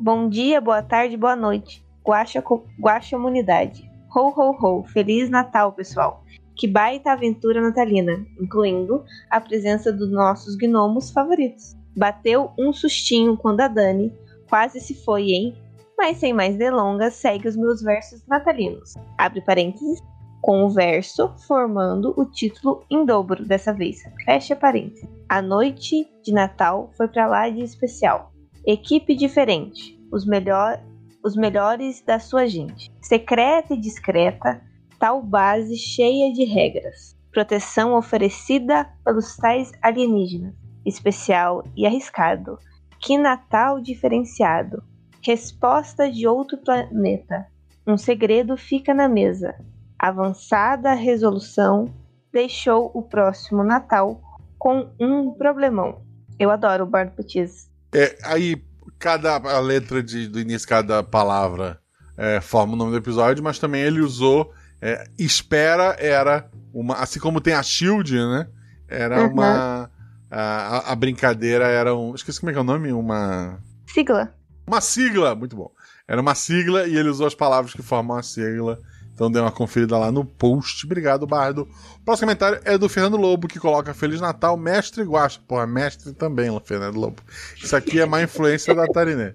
bom 0.00 0.28
dia, 0.28 0.60
boa 0.60 0.82
tarde, 0.82 1.16
boa 1.16 1.36
noite. 1.36 1.84
Guaxa, 2.02 2.42
Guaxa 2.80 3.16
Humanidade. 3.16 3.90
Ho, 4.14 4.28
ho, 4.28 4.56
ho. 4.58 4.84
Feliz 4.84 5.28
Natal, 5.28 5.72
pessoal. 5.72 6.23
Que 6.56 6.68
baita 6.68 7.12
aventura 7.12 7.60
natalina, 7.60 8.24
incluindo 8.40 9.04
a 9.30 9.40
presença 9.40 9.92
dos 9.92 10.10
nossos 10.10 10.56
gnomos 10.56 11.10
favoritos. 11.10 11.76
Bateu 11.96 12.50
um 12.58 12.72
sustinho 12.72 13.36
quando 13.36 13.60
a 13.60 13.68
Dani 13.68 14.12
quase 14.48 14.80
se 14.80 14.94
foi, 15.04 15.30
hein? 15.30 15.56
Mas 15.96 16.18
sem 16.18 16.32
mais 16.32 16.56
delongas, 16.56 17.14
segue 17.14 17.48
os 17.48 17.56
meus 17.56 17.82
versos 17.82 18.26
natalinos. 18.26 18.94
Abre 19.16 19.40
parênteses, 19.40 20.00
com 20.44 20.64
o 20.64 20.68
verso 20.68 21.32
formando 21.48 22.12
o 22.18 22.26
título 22.26 22.84
em 22.90 23.06
dobro 23.06 23.46
dessa 23.46 23.72
vez. 23.72 24.02
Fecha 24.26 24.54
parênteses. 24.54 25.08
A 25.26 25.40
noite 25.40 26.06
de 26.22 26.32
Natal 26.32 26.90
foi 26.98 27.08
pra 27.08 27.26
lá 27.26 27.48
de 27.48 27.62
especial. 27.62 28.30
Equipe 28.66 29.14
diferente. 29.14 29.98
Os, 30.12 30.26
melhor, 30.26 30.82
os 31.24 31.34
melhores 31.34 32.02
da 32.02 32.18
sua 32.18 32.46
gente. 32.46 32.92
Secreta 33.00 33.72
e 33.72 33.80
discreta. 33.80 34.60
Tal 35.04 35.22
base 35.22 35.76
cheia 35.76 36.32
de 36.32 36.44
regras. 36.44 37.14
Proteção 37.30 37.94
oferecida 37.94 38.88
pelos 39.04 39.36
tais 39.36 39.70
alienígenas. 39.82 40.54
Especial 40.82 41.62
e 41.76 41.86
arriscado. 41.86 42.58
Que 42.98 43.18
Natal 43.18 43.82
diferenciado. 43.82 44.82
Resposta 45.22 46.10
de 46.10 46.26
outro 46.26 46.56
planeta. 46.56 47.46
Um 47.86 47.98
segredo 47.98 48.56
fica 48.56 48.94
na 48.94 49.06
mesa. 49.06 49.54
Avançada 49.98 50.94
resolução 50.94 51.94
deixou 52.32 52.90
o 52.94 53.02
próximo 53.02 53.62
Natal 53.62 54.22
com 54.58 54.88
um 54.98 55.32
problemão. 55.32 56.00
Eu 56.38 56.50
adoro 56.50 56.84
o 56.84 56.86
Bar 56.86 57.10
do 57.10 57.12
Petis. 57.12 57.70
É, 57.94 58.16
aí, 58.24 58.56
cada 58.98 59.36
a 59.36 59.60
letra 59.60 60.02
de, 60.02 60.28
do 60.28 60.40
início, 60.40 60.66
cada 60.66 61.02
palavra 61.02 61.78
é, 62.16 62.40
forma 62.40 62.72
o 62.72 62.76
nome 62.76 62.92
do 62.92 62.96
episódio, 62.96 63.44
mas 63.44 63.58
também 63.58 63.82
ele 63.82 64.00
usou. 64.00 64.50
É, 64.84 65.04
espera 65.18 65.96
era 65.98 66.48
uma. 66.72 66.94
Assim 66.96 67.18
como 67.18 67.40
tem 67.40 67.54
a 67.54 67.62
Shield, 67.62 68.14
né? 68.16 68.46
Era 68.88 69.22
Uhum. 69.24 69.32
uma. 69.32 69.90
A, 70.30 70.92
a- 70.92 70.96
brincadeira 70.96 71.66
era 71.68 71.94
um. 71.94 72.14
Esqueci 72.14 72.40
como 72.40 72.50
é 72.50 72.52
que 72.52 72.58
é 72.58 72.62
o 72.62 72.64
nome? 72.64 72.92
Uma. 72.92 73.58
Sigla. 73.86 74.34
Uma 74.66 74.80
sigla! 74.80 75.34
Muito 75.34 75.54
bom. 75.56 75.70
Era 76.08 76.20
uma 76.20 76.34
sigla 76.34 76.86
e 76.86 76.96
ele 76.96 77.08
usou 77.08 77.26
as 77.26 77.34
palavras 77.34 77.72
que 77.72 77.82
formam 77.82 78.16
a 78.16 78.22
sigla. 78.22 78.78
Então 79.12 79.30
dê 79.30 79.38
uma 79.38 79.52
conferida 79.52 79.96
lá 79.96 80.10
no 80.10 80.24
post. 80.24 80.84
Obrigado, 80.86 81.24
Bardo. 81.26 81.68
O 82.00 82.04
próximo 82.04 82.26
comentário 82.26 82.60
é 82.64 82.76
do 82.76 82.88
Fernando 82.88 83.16
Lobo, 83.16 83.46
que 83.46 83.60
coloca 83.60 83.94
Feliz 83.94 84.20
Natal, 84.20 84.56
mestre 84.56 85.04
Guacha. 85.04 85.40
Porra, 85.46 85.66
mestre 85.68 86.12
também, 86.14 86.50
Fernando 86.64 86.96
Lobo. 86.96 87.22
Isso 87.56 87.76
aqui 87.76 88.00
é 88.00 88.06
má 88.06 88.20
influência 88.22 88.74
da 88.74 88.86
Tariné. 88.88 89.34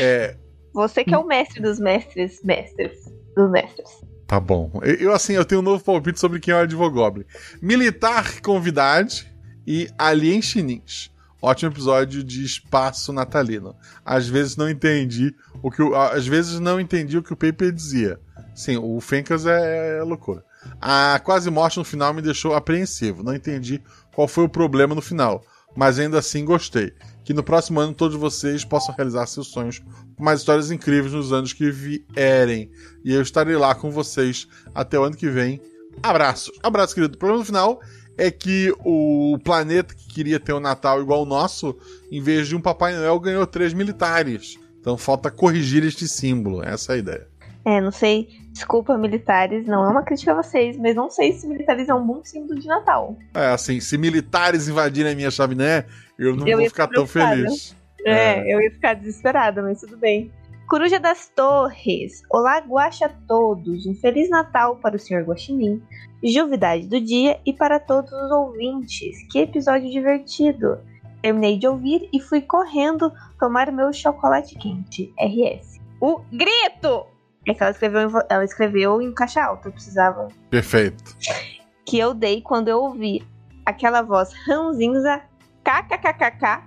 É, 0.00 0.36
Você 0.72 1.04
que 1.04 1.14
é 1.14 1.18
o 1.18 1.24
mestre 1.26 1.62
dos 1.62 1.78
mestres, 1.78 2.40
mestres 2.42 2.92
dos 3.36 3.50
mestres. 3.52 3.88
Tá 4.26 4.40
bom. 4.40 4.70
Eu, 4.82 5.12
assim, 5.12 5.34
eu 5.34 5.44
tenho 5.44 5.60
um 5.60 5.64
novo 5.64 5.82
palpite 5.82 6.20
sobre 6.20 6.40
quem 6.40 6.52
é 6.52 6.56
o 6.56 6.60
Advogoblin. 6.60 7.24
Militar 7.60 8.40
Convidade 8.40 9.32
e 9.66 9.88
Alien 9.98 10.42
Chinins. 10.42 11.10
Ótimo 11.40 11.70
episódio 11.70 12.24
de 12.24 12.42
espaço 12.42 13.12
natalino. 13.12 13.76
Às 14.04 14.26
vezes 14.26 14.56
não 14.56 14.68
entendi 14.68 15.34
o 15.62 15.70
que 15.70 15.82
o, 15.82 15.94
às 15.94 16.26
vezes 16.26 16.58
não 16.58 16.80
entendi 16.80 17.18
o 17.18 17.22
que 17.22 17.34
o 17.34 17.36
Paper 17.36 17.70
dizia. 17.70 18.18
Sim, 18.54 18.78
o 18.78 18.98
Fencas 19.00 19.44
é, 19.44 19.98
é 19.98 20.02
loucura. 20.02 20.42
A 20.80 21.20
quase 21.22 21.50
morte 21.50 21.76
no 21.76 21.84
final 21.84 22.14
me 22.14 22.22
deixou 22.22 22.54
apreensivo. 22.54 23.22
Não 23.22 23.34
entendi 23.34 23.82
qual 24.14 24.26
foi 24.26 24.44
o 24.44 24.48
problema 24.48 24.94
no 24.94 25.02
final, 25.02 25.44
mas 25.76 25.98
ainda 25.98 26.18
assim 26.18 26.44
gostei. 26.44 26.94
Que 27.24 27.32
no 27.32 27.42
próximo 27.42 27.80
ano 27.80 27.94
todos 27.94 28.16
vocês 28.16 28.64
possam 28.64 28.94
realizar 28.94 29.26
seus 29.26 29.48
sonhos 29.48 29.80
com 30.16 30.22
mais 30.22 30.40
histórias 30.40 30.70
incríveis 30.70 31.12
nos 31.12 31.32
anos 31.32 31.52
que 31.52 31.70
vierem. 31.70 32.70
E 33.04 33.12
eu 33.12 33.22
estarei 33.22 33.56
lá 33.56 33.74
com 33.74 33.90
vocês 33.90 34.46
até 34.74 34.98
o 34.98 35.04
ano 35.04 35.16
que 35.16 35.28
vem. 35.28 35.60
Abraços. 36.02 36.56
Abraço, 36.62 36.94
querido. 36.94 37.14
O 37.14 37.18
problema 37.18 37.44
final 37.44 37.80
é 38.16 38.30
que 38.30 38.72
o 38.84 39.38
planeta 39.42 39.94
que 39.94 40.08
queria 40.08 40.38
ter 40.38 40.52
um 40.52 40.60
Natal 40.60 41.00
igual 41.00 41.22
o 41.22 41.26
nosso, 41.26 41.76
em 42.10 42.20
vez 42.20 42.48
de 42.48 42.54
um 42.54 42.60
Papai 42.60 42.94
Noel, 42.94 43.18
ganhou 43.18 43.46
três 43.46 43.72
militares. 43.72 44.58
Então 44.80 44.98
falta 44.98 45.30
corrigir 45.30 45.84
este 45.84 46.06
símbolo. 46.06 46.62
Essa 46.62 46.92
é 46.92 46.94
a 46.96 46.98
ideia. 46.98 47.28
É, 47.64 47.80
não 47.80 47.90
sei. 47.90 48.28
Desculpa, 48.54 48.96
militares. 48.96 49.66
Não 49.66 49.84
é 49.84 49.88
uma 49.88 50.04
crítica 50.04 50.30
a 50.30 50.36
vocês, 50.36 50.76
mas 50.78 50.94
não 50.94 51.10
sei 51.10 51.32
se 51.32 51.46
militares 51.46 51.88
é 51.88 51.94
um 51.94 52.06
bom 52.06 52.24
símbolo 52.24 52.58
de 52.58 52.68
Natal. 52.68 53.18
É, 53.34 53.48
assim, 53.48 53.80
se 53.80 53.98
militares 53.98 54.68
invadirem 54.68 55.12
a 55.12 55.16
minha 55.16 55.30
chaminé, 55.30 55.84
eu 56.16 56.36
não 56.36 56.46
Eu 56.46 56.58
vou 56.58 56.68
ficar 56.68 56.86
tão 56.86 57.04
feliz. 57.04 57.76
É, 58.06 58.54
eu 58.54 58.60
ia 58.60 58.70
ficar 58.70 58.94
desesperada, 58.94 59.60
mas 59.60 59.80
tudo 59.80 59.96
bem. 59.96 60.30
Coruja 60.68 61.00
das 61.00 61.28
Torres. 61.34 62.22
Olá, 62.30 62.58
guaxa 62.60 63.06
a 63.06 63.08
todos. 63.08 63.86
Um 63.86 63.94
Feliz 63.96 64.30
Natal 64.30 64.76
para 64.76 64.94
o 64.94 64.98
Sr. 64.98 65.24
Guaxinim. 65.24 65.82
Juvidade 66.22 66.86
do 66.86 67.00
dia 67.00 67.40
e 67.44 67.52
para 67.52 67.80
todos 67.80 68.12
os 68.12 68.30
ouvintes. 68.30 69.16
Que 69.32 69.40
episódio 69.40 69.90
divertido. 69.90 70.78
Terminei 71.20 71.58
de 71.58 71.66
ouvir 71.66 72.08
e 72.12 72.20
fui 72.20 72.40
correndo 72.40 73.12
tomar 73.38 73.72
meu 73.72 73.92
chocolate 73.92 74.54
quente. 74.56 75.12
RS. 75.18 75.80
O 76.00 76.20
grito! 76.30 77.13
É 77.46 77.54
que 77.54 77.62
ela 77.62 77.72
escreveu, 77.72 78.08
em 78.08 78.12
ela 78.28 78.44
escreveu 78.44 79.02
em 79.02 79.12
caixa 79.12 79.42
alta, 79.44 79.68
eu 79.68 79.72
precisava. 79.72 80.28
Perfeito. 80.50 81.16
Que 81.84 81.98
eu 81.98 82.14
dei 82.14 82.40
quando 82.40 82.68
eu 82.68 82.80
ouvi 82.80 83.26
aquela 83.66 84.02
voz 84.02 84.32
ranzinza 84.46 85.22
kkkkkj. 85.64 86.64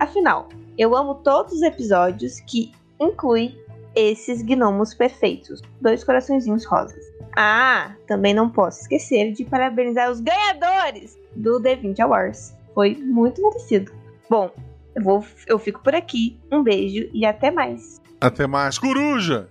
Afinal, 0.00 0.48
eu 0.76 0.94
amo 0.94 1.16
todos 1.16 1.54
os 1.54 1.62
episódios 1.62 2.40
que 2.40 2.72
inclui 3.00 3.56
esses 3.94 4.42
gnomos 4.42 4.94
perfeitos. 4.94 5.62
Dois 5.80 6.04
coraçõezinhos 6.04 6.64
rosas. 6.66 7.02
Ah, 7.36 7.94
também 8.06 8.34
não 8.34 8.48
posso 8.48 8.82
esquecer 8.82 9.32
de 9.32 9.44
parabenizar 9.44 10.10
os 10.10 10.20
ganhadores 10.20 11.18
do 11.34 11.60
D20 11.60 12.00
Awards. 12.00 12.54
Foi 12.74 12.94
muito 12.94 13.42
merecido. 13.42 13.92
Bom, 14.28 14.50
eu, 14.94 15.02
vou, 15.02 15.24
eu 15.46 15.58
fico 15.58 15.82
por 15.82 15.94
aqui. 15.94 16.38
Um 16.50 16.62
beijo 16.62 17.08
e 17.12 17.24
até 17.24 17.50
mais. 17.50 18.00
Até 18.20 18.46
mais. 18.46 18.78
Coruja! 18.78 19.48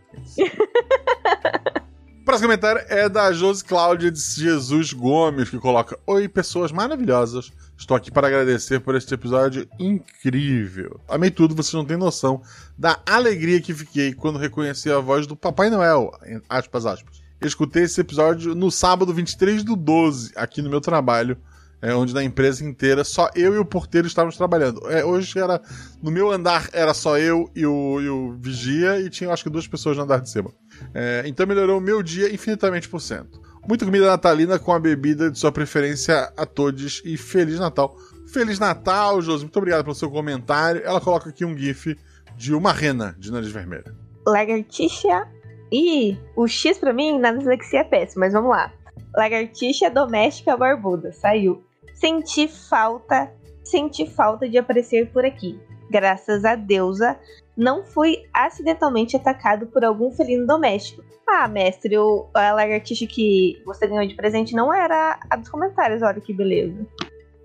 O 2.22 2.26
próximo 2.26 2.48
comentário 2.48 2.82
é 2.88 3.08
da 3.08 3.32
Josi 3.32 3.64
Cláudia 3.64 4.12
de 4.12 4.20
Jesus 4.20 4.92
Gomes, 4.94 5.50
que 5.50 5.60
coloca: 5.60 5.98
Oi, 6.08 6.28
pessoas 6.28 6.72
maravilhosas. 6.72 7.52
Estou 7.78 7.96
aqui 7.96 8.10
para 8.10 8.28
agradecer 8.28 8.80
por 8.80 8.96
este 8.96 9.14
episódio 9.14 9.68
incrível. 9.78 11.00
Amei 11.08 11.30
tudo, 11.30 11.54
vocês 11.54 11.74
não 11.74 11.86
têm 11.86 11.98
noção 11.98 12.42
da 12.78 13.00
alegria 13.06 13.62
que 13.62 13.74
fiquei 13.74 14.14
quando 14.14 14.40
reconheci 14.40 14.90
a 14.92 15.00
voz 15.00 15.28
do 15.28 15.36
Papai 15.36 15.70
Noel. 15.70 16.12
Aspas, 16.50 16.86
aspas. 16.86 17.22
Escutei 17.42 17.84
esse 17.84 18.00
episódio 18.00 18.56
no 18.56 18.72
sábado 18.72 19.14
23 19.14 19.64
do 19.64 19.76
12, 19.76 20.32
aqui 20.36 20.62
no 20.62 20.70
meu 20.70 20.80
trabalho, 20.80 21.38
é, 21.82 21.94
onde 21.94 22.14
na 22.14 22.24
empresa 22.24 22.64
inteira 22.64 23.04
só 23.04 23.30
eu 23.36 23.54
e 23.54 23.58
o 23.58 23.66
porteiro 23.66 24.08
estávamos 24.08 24.38
trabalhando. 24.38 24.82
É, 24.90 25.04
hoje 25.04 25.38
era. 25.38 25.62
No 26.02 26.12
meu 26.12 26.32
andar 26.32 26.70
era 26.74 26.94
só 26.94 27.18
eu 27.18 27.50
e 27.56 27.66
o, 27.66 28.02
e 28.02 28.10
o 28.10 28.36
vigia, 28.40 29.00
e 29.00 29.10
tinha 29.10 29.32
acho 29.32 29.44
que 29.44 29.50
duas 29.50 29.68
pessoas 29.68 29.98
no 29.98 30.04
andar 30.04 30.22
de 30.22 30.30
cima. 30.30 30.52
É, 30.94 31.24
então 31.26 31.46
melhorou 31.46 31.78
o 31.78 31.82
meu 31.82 32.02
dia 32.02 32.34
infinitamente 32.34 32.90
por 32.90 33.00
cento. 33.00 33.42
Muita 33.68 33.84
comida 33.84 34.06
natalina 34.06 34.60
com 34.60 34.72
a 34.72 34.80
bebida 34.80 35.32
de 35.32 35.40
sua 35.40 35.52
preferência 35.52 36.32
a 36.38 36.46
todos 36.46 37.02
e 37.04 37.18
Feliz 37.18 37.60
Natal. 37.60 37.98
Feliz 38.32 38.60
Natal, 38.60 39.22
Josi. 39.22 39.44
Muito 39.44 39.58
obrigado 39.58 39.84
pelo 39.84 39.96
seu 39.96 40.10
comentário. 40.10 40.82
Ela 40.84 41.02
coloca 41.02 41.30
aqui 41.30 41.44
um 41.44 41.58
GIF 41.58 41.98
de 42.36 42.54
uma 42.54 42.72
rena 42.72 43.16
de 43.18 43.32
nariz 43.32 43.52
vermelha. 43.52 43.96
Lagartixa. 44.28 45.28
Ih, 45.72 46.18
o 46.36 46.48
X 46.48 46.78
pra 46.78 46.94
mim 46.94 47.18
na 47.18 47.32
dislexia 47.32 47.80
é 47.80 47.84
péssimo, 47.84 48.20
mas 48.20 48.34
vamos 48.34 48.52
lá. 48.52 48.72
Lagartixa 49.16 49.90
doméstica 49.90 50.58
barbuda. 50.58 51.12
Saiu. 51.12 51.64
Senti 51.94 52.48
falta, 52.48 53.32
senti 53.64 54.06
falta 54.06 54.48
de 54.48 54.58
aparecer 54.58 55.10
por 55.12 55.26
aqui. 55.26 55.60
Graças 55.90 56.44
a 56.44 56.56
deusa, 56.56 57.18
não 57.56 57.86
fui 57.86 58.26
acidentalmente 58.34 59.16
atacado 59.16 59.68
por 59.68 59.86
algum 59.86 60.12
felino 60.12 60.46
doméstico. 60.46 61.04
Ah, 61.28 61.48
mestre, 61.48 61.98
o, 61.98 62.28
a 62.34 62.52
lagartixa 62.52 63.08
que 63.08 63.62
você 63.66 63.88
ganhou 63.88 64.06
de 64.06 64.16
presente 64.16 64.54
não 64.54 64.74
era 64.74 65.20
a 65.30 65.36
dos 65.36 65.50
comentários, 65.50 66.02
olha 66.02 66.22
que 66.22 66.34
beleza. 66.34 66.86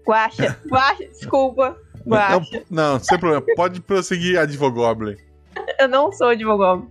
Guaxa, 0.07 0.59
guaxa, 0.69 1.07
desculpa. 1.07 1.79
Guaxa. 2.07 2.65
Não, 2.69 2.93
não, 2.95 2.99
sem 2.99 3.19
problema. 3.19 3.45
Pode 3.55 3.81
prosseguir, 3.81 4.39
Advogoblin. 4.39 5.17
Eu 5.79 5.89
não 5.89 6.13
sou 6.13 6.29
advogado. 6.29 6.89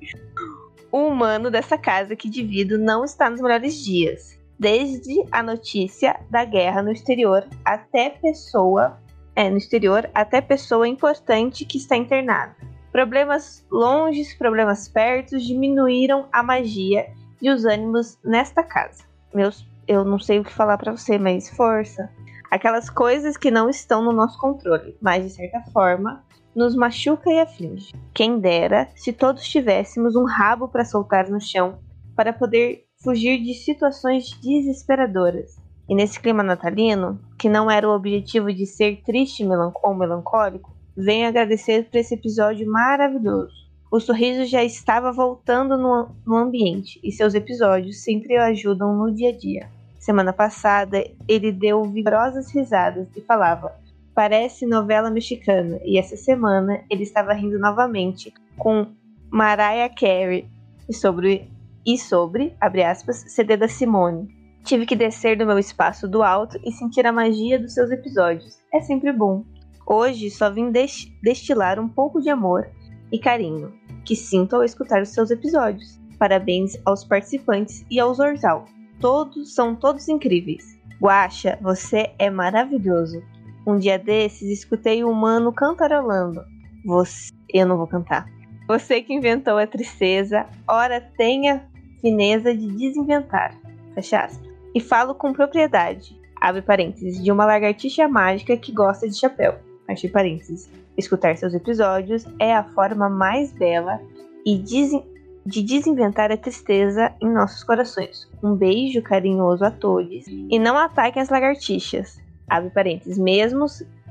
O 0.91 1.07
humano 1.07 1.51
dessa 1.51 1.77
casa 1.77 2.15
que 2.15 2.29
divido 2.29 2.77
não 2.77 3.03
está 3.03 3.29
nos 3.29 3.41
melhores 3.41 3.75
dias. 3.83 4.38
Desde 4.60 5.26
a 5.32 5.41
notícia 5.41 6.19
da 6.30 6.43
guerra 6.43 6.84
no 6.84 6.91
exterior 6.91 7.48
até 7.63 8.10
pessoa. 8.10 9.00
É, 9.34 9.50
no 9.50 9.56
exterior, 9.56 10.10
até 10.13 10.41
pessoa 10.41 10.86
importante 10.86 11.63
que 11.63 11.78
está 11.78 11.95
internada. 11.95 12.58
Problemas 12.91 13.65
longes, 13.72 14.34
problemas 14.34 14.89
perto 14.89 15.39
diminuíram 15.39 16.28
a 16.30 16.43
magia 16.43 17.08
e 17.41 17.50
os 17.50 17.63
ânimos 17.63 18.17
nesta 18.22 18.62
casa. 18.62 19.06
Meus, 19.34 19.65
eu 19.88 20.04
não 20.04 20.19
sei 20.19 20.39
o 20.39 20.43
que 20.43 20.52
falar 20.52 20.78
pra 20.78 20.91
você, 20.91 21.17
mas 21.17 21.50
força. 21.50 22.10
Aquelas 22.52 22.89
coisas 22.89 23.38
que 23.38 23.50
não 23.50 23.69
estão 23.69 24.04
no 24.04 24.12
nosso 24.12 24.38
controle, 24.38 24.98
mas 25.00 25.24
de 25.24 25.30
certa 25.30 25.62
forma 25.72 26.22
nos 26.54 26.76
machuca 26.76 27.32
e 27.32 27.39
aflige. 27.39 27.93
Quem 28.13 28.39
dera 28.39 28.89
se 28.93 29.13
todos 29.13 29.48
tivéssemos 29.48 30.17
um 30.17 30.26
rabo 30.26 30.67
para 30.67 30.84
soltar 30.84 31.30
no 31.30 31.39
chão 31.39 31.80
para 32.13 32.34
poder 32.34 32.88
fugir 33.01 33.41
de 33.41 33.53
situações 33.53 34.31
desesperadoras. 34.41 35.57
E 35.88 35.95
nesse 35.95 36.19
clima 36.19 36.43
natalino, 36.43 37.19
que 37.38 37.47
não 37.47 37.71
era 37.71 37.88
o 37.88 37.95
objetivo 37.95 38.53
de 38.53 38.65
ser 38.65 39.01
triste 39.03 39.43
ou 39.81 39.95
melancólico, 39.95 40.75
venho 40.95 41.27
agradecer 41.27 41.85
por 41.85 41.97
esse 41.97 42.13
episódio 42.13 42.69
maravilhoso. 42.69 43.53
O 43.89 43.99
sorriso 43.99 44.45
já 44.45 44.63
estava 44.63 45.12
voltando 45.12 45.77
no, 45.77 46.38
ambiente 46.38 46.99
e 47.01 47.12
seus 47.12 47.33
episódios 47.33 48.03
sempre 48.03 48.38
o 48.38 48.41
ajudam 48.41 48.95
no 48.95 49.12
dia 49.12 49.29
a 49.29 49.35
dia. 49.35 49.69
Semana 49.97 50.31
passada, 50.31 51.03
ele 51.27 51.51
deu 51.51 51.83
vigorosas 51.85 52.53
risadas 52.53 53.07
e 53.15 53.21
falava: 53.21 53.73
Parece 54.13 54.65
novela 54.65 55.09
mexicana. 55.09 55.79
E 55.83 55.97
essa 55.97 56.15
semana 56.15 56.83
ele 56.89 57.03
estava 57.03 57.33
rindo 57.33 57.57
novamente 57.57 58.31
com 58.57 58.88
Mariah 59.31 59.89
Carey 59.89 60.47
sobre, 60.91 61.49
e 61.85 61.97
sobre 61.97 62.55
abre 62.59 62.83
aspas, 62.83 63.23
CD 63.27 63.57
da 63.57 63.67
Simone. 63.67 64.27
Tive 64.63 64.85
que 64.85 64.95
descer 64.95 65.37
do 65.37 65.45
meu 65.45 65.57
espaço 65.57 66.07
do 66.07 66.21
alto 66.21 66.59
e 66.65 66.71
sentir 66.71 67.05
a 67.05 67.11
magia 67.11 67.57
dos 67.59 67.73
seus 67.73 67.89
episódios. 67.91 68.59
É 68.73 68.81
sempre 68.81 69.11
bom. 69.11 69.43
Hoje 69.87 70.29
só 70.29 70.49
vim 70.51 70.71
des- 70.71 71.11
destilar 71.23 71.79
um 71.79 71.87
pouco 71.89 72.21
de 72.21 72.29
amor 72.29 72.69
e 73.11 73.17
carinho 73.17 73.73
que 74.05 74.15
sinto 74.15 74.55
ao 74.55 74.63
escutar 74.63 75.01
os 75.01 75.09
seus 75.09 75.31
episódios. 75.31 75.99
Parabéns 76.17 76.73
aos 76.85 77.03
participantes 77.03 77.85
e 77.89 77.99
ao 77.99 78.13
Zorzal. 78.13 78.65
Todos 78.99 79.53
são 79.55 79.75
todos 79.75 80.07
incríveis. 80.09 80.77
Guaxa, 81.01 81.57
você 81.61 82.11
é 82.19 82.29
maravilhoso. 82.29 83.23
Um 83.65 83.77
dia 83.77 83.97
desses 83.97 84.49
escutei 84.49 85.03
um 85.03 85.09
humano 85.11 85.53
cantarolando. 85.53 86.41
Você, 86.85 87.31
eu 87.53 87.65
não 87.67 87.77
vou 87.77 87.87
cantar. 87.87 88.25
Você 88.69 89.01
que 89.01 89.15
inventou 89.15 89.58
a 89.58 89.65
tristeza, 89.65 90.45
ora 90.67 91.01
tenha 91.01 91.63
fineza 91.99 92.55
de 92.55 92.67
desinventar. 92.67 93.58
Fecha 93.95 94.19
aspas. 94.19 94.47
E 94.75 94.79
falo 94.79 95.15
com 95.15 95.34
propriedade. 95.34 96.15
Abre 96.39 96.62
parênteses, 96.62 97.21
de 97.23 97.32
uma 97.32 97.45
lagartixa 97.45 98.08
mágica 98.08 98.55
que 98.55 98.71
gosta 98.71 99.10
de 99.10 99.17
chapéu. 99.17 99.55
Fecha 99.88 100.08
parênteses. 100.10 100.69
Escutar 100.95 101.36
seus 101.36 101.55
episódios 101.55 102.25
é 102.38 102.53
a 102.53 102.63
forma 102.63 103.10
mais 103.10 103.51
bela 103.51 103.99
e 104.45 104.60
desen- 104.60 105.03
de 105.43 105.63
desinventar 105.63 106.32
a 106.32 106.38
tristeza 106.38 107.12
em 107.19 107.27
nossos 107.27 107.63
corações. 107.63 108.29
Um 108.43 108.53
beijo 108.53 109.01
carinhoso 109.01 109.65
a 109.65 109.71
todos 109.71 110.27
e 110.27 110.60
não 110.60 110.77
ataquem 110.77 111.23
as 111.23 111.29
lagartixas. 111.29 112.21
Abre 112.47 112.69
parênteses, 112.69 113.17
mesmo, 113.17 113.65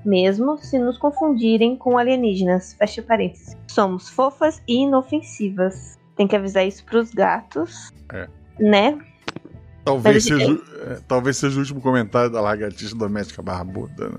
mesmo 0.05 0.59
se 0.59 0.79
nos 0.79 0.99
confundirem 0.99 1.77
com 1.77 1.99
alienígenas. 1.99 2.75
Fecha 2.75 3.03
parênteses. 3.03 3.57
Somos 3.67 4.09
fofas 4.09 4.63
e 4.67 4.83
inofensivas. 4.83 5.99
Tem 6.17 6.27
que 6.27 6.37
avisar 6.37 6.67
isso 6.67 6.85
pros 6.85 7.13
gatos. 7.13 7.93
É. 8.13 8.29
Né? 8.59 8.99
Talvez 9.85 10.25
seja, 10.25 10.61
é, 10.87 10.99
talvez 11.07 11.37
seja 11.37 11.57
o 11.57 11.61
último 11.61 11.81
comentário 11.81 12.31
da 12.31 12.41
lagartixa 12.41 12.95
doméstica 12.95 13.41
barbuda, 13.41 14.11
né? 14.11 14.19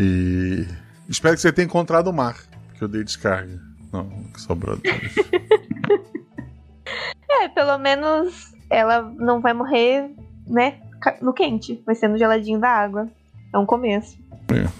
E 0.00 0.66
espero 1.08 1.34
que 1.34 1.42
você 1.42 1.52
tenha 1.52 1.66
encontrado 1.66 2.06
o 2.06 2.12
mar, 2.12 2.36
que 2.78 2.82
eu 2.82 2.88
dei 2.88 3.04
descarga. 3.04 3.60
Não, 3.92 4.08
que 4.32 4.40
sobrou. 4.40 4.78
É, 7.42 7.48
pelo 7.48 7.78
menos 7.78 8.52
ela 8.68 9.00
não 9.02 9.40
vai 9.40 9.54
morrer, 9.54 10.10
né? 10.46 10.78
No 11.22 11.32
quente. 11.32 11.82
Vai 11.86 11.94
ser 11.94 12.08
no 12.08 12.18
geladinho 12.18 12.60
da 12.60 12.68
água. 12.68 13.08
É 13.52 13.56
um 13.56 13.64
começo. 13.64 14.18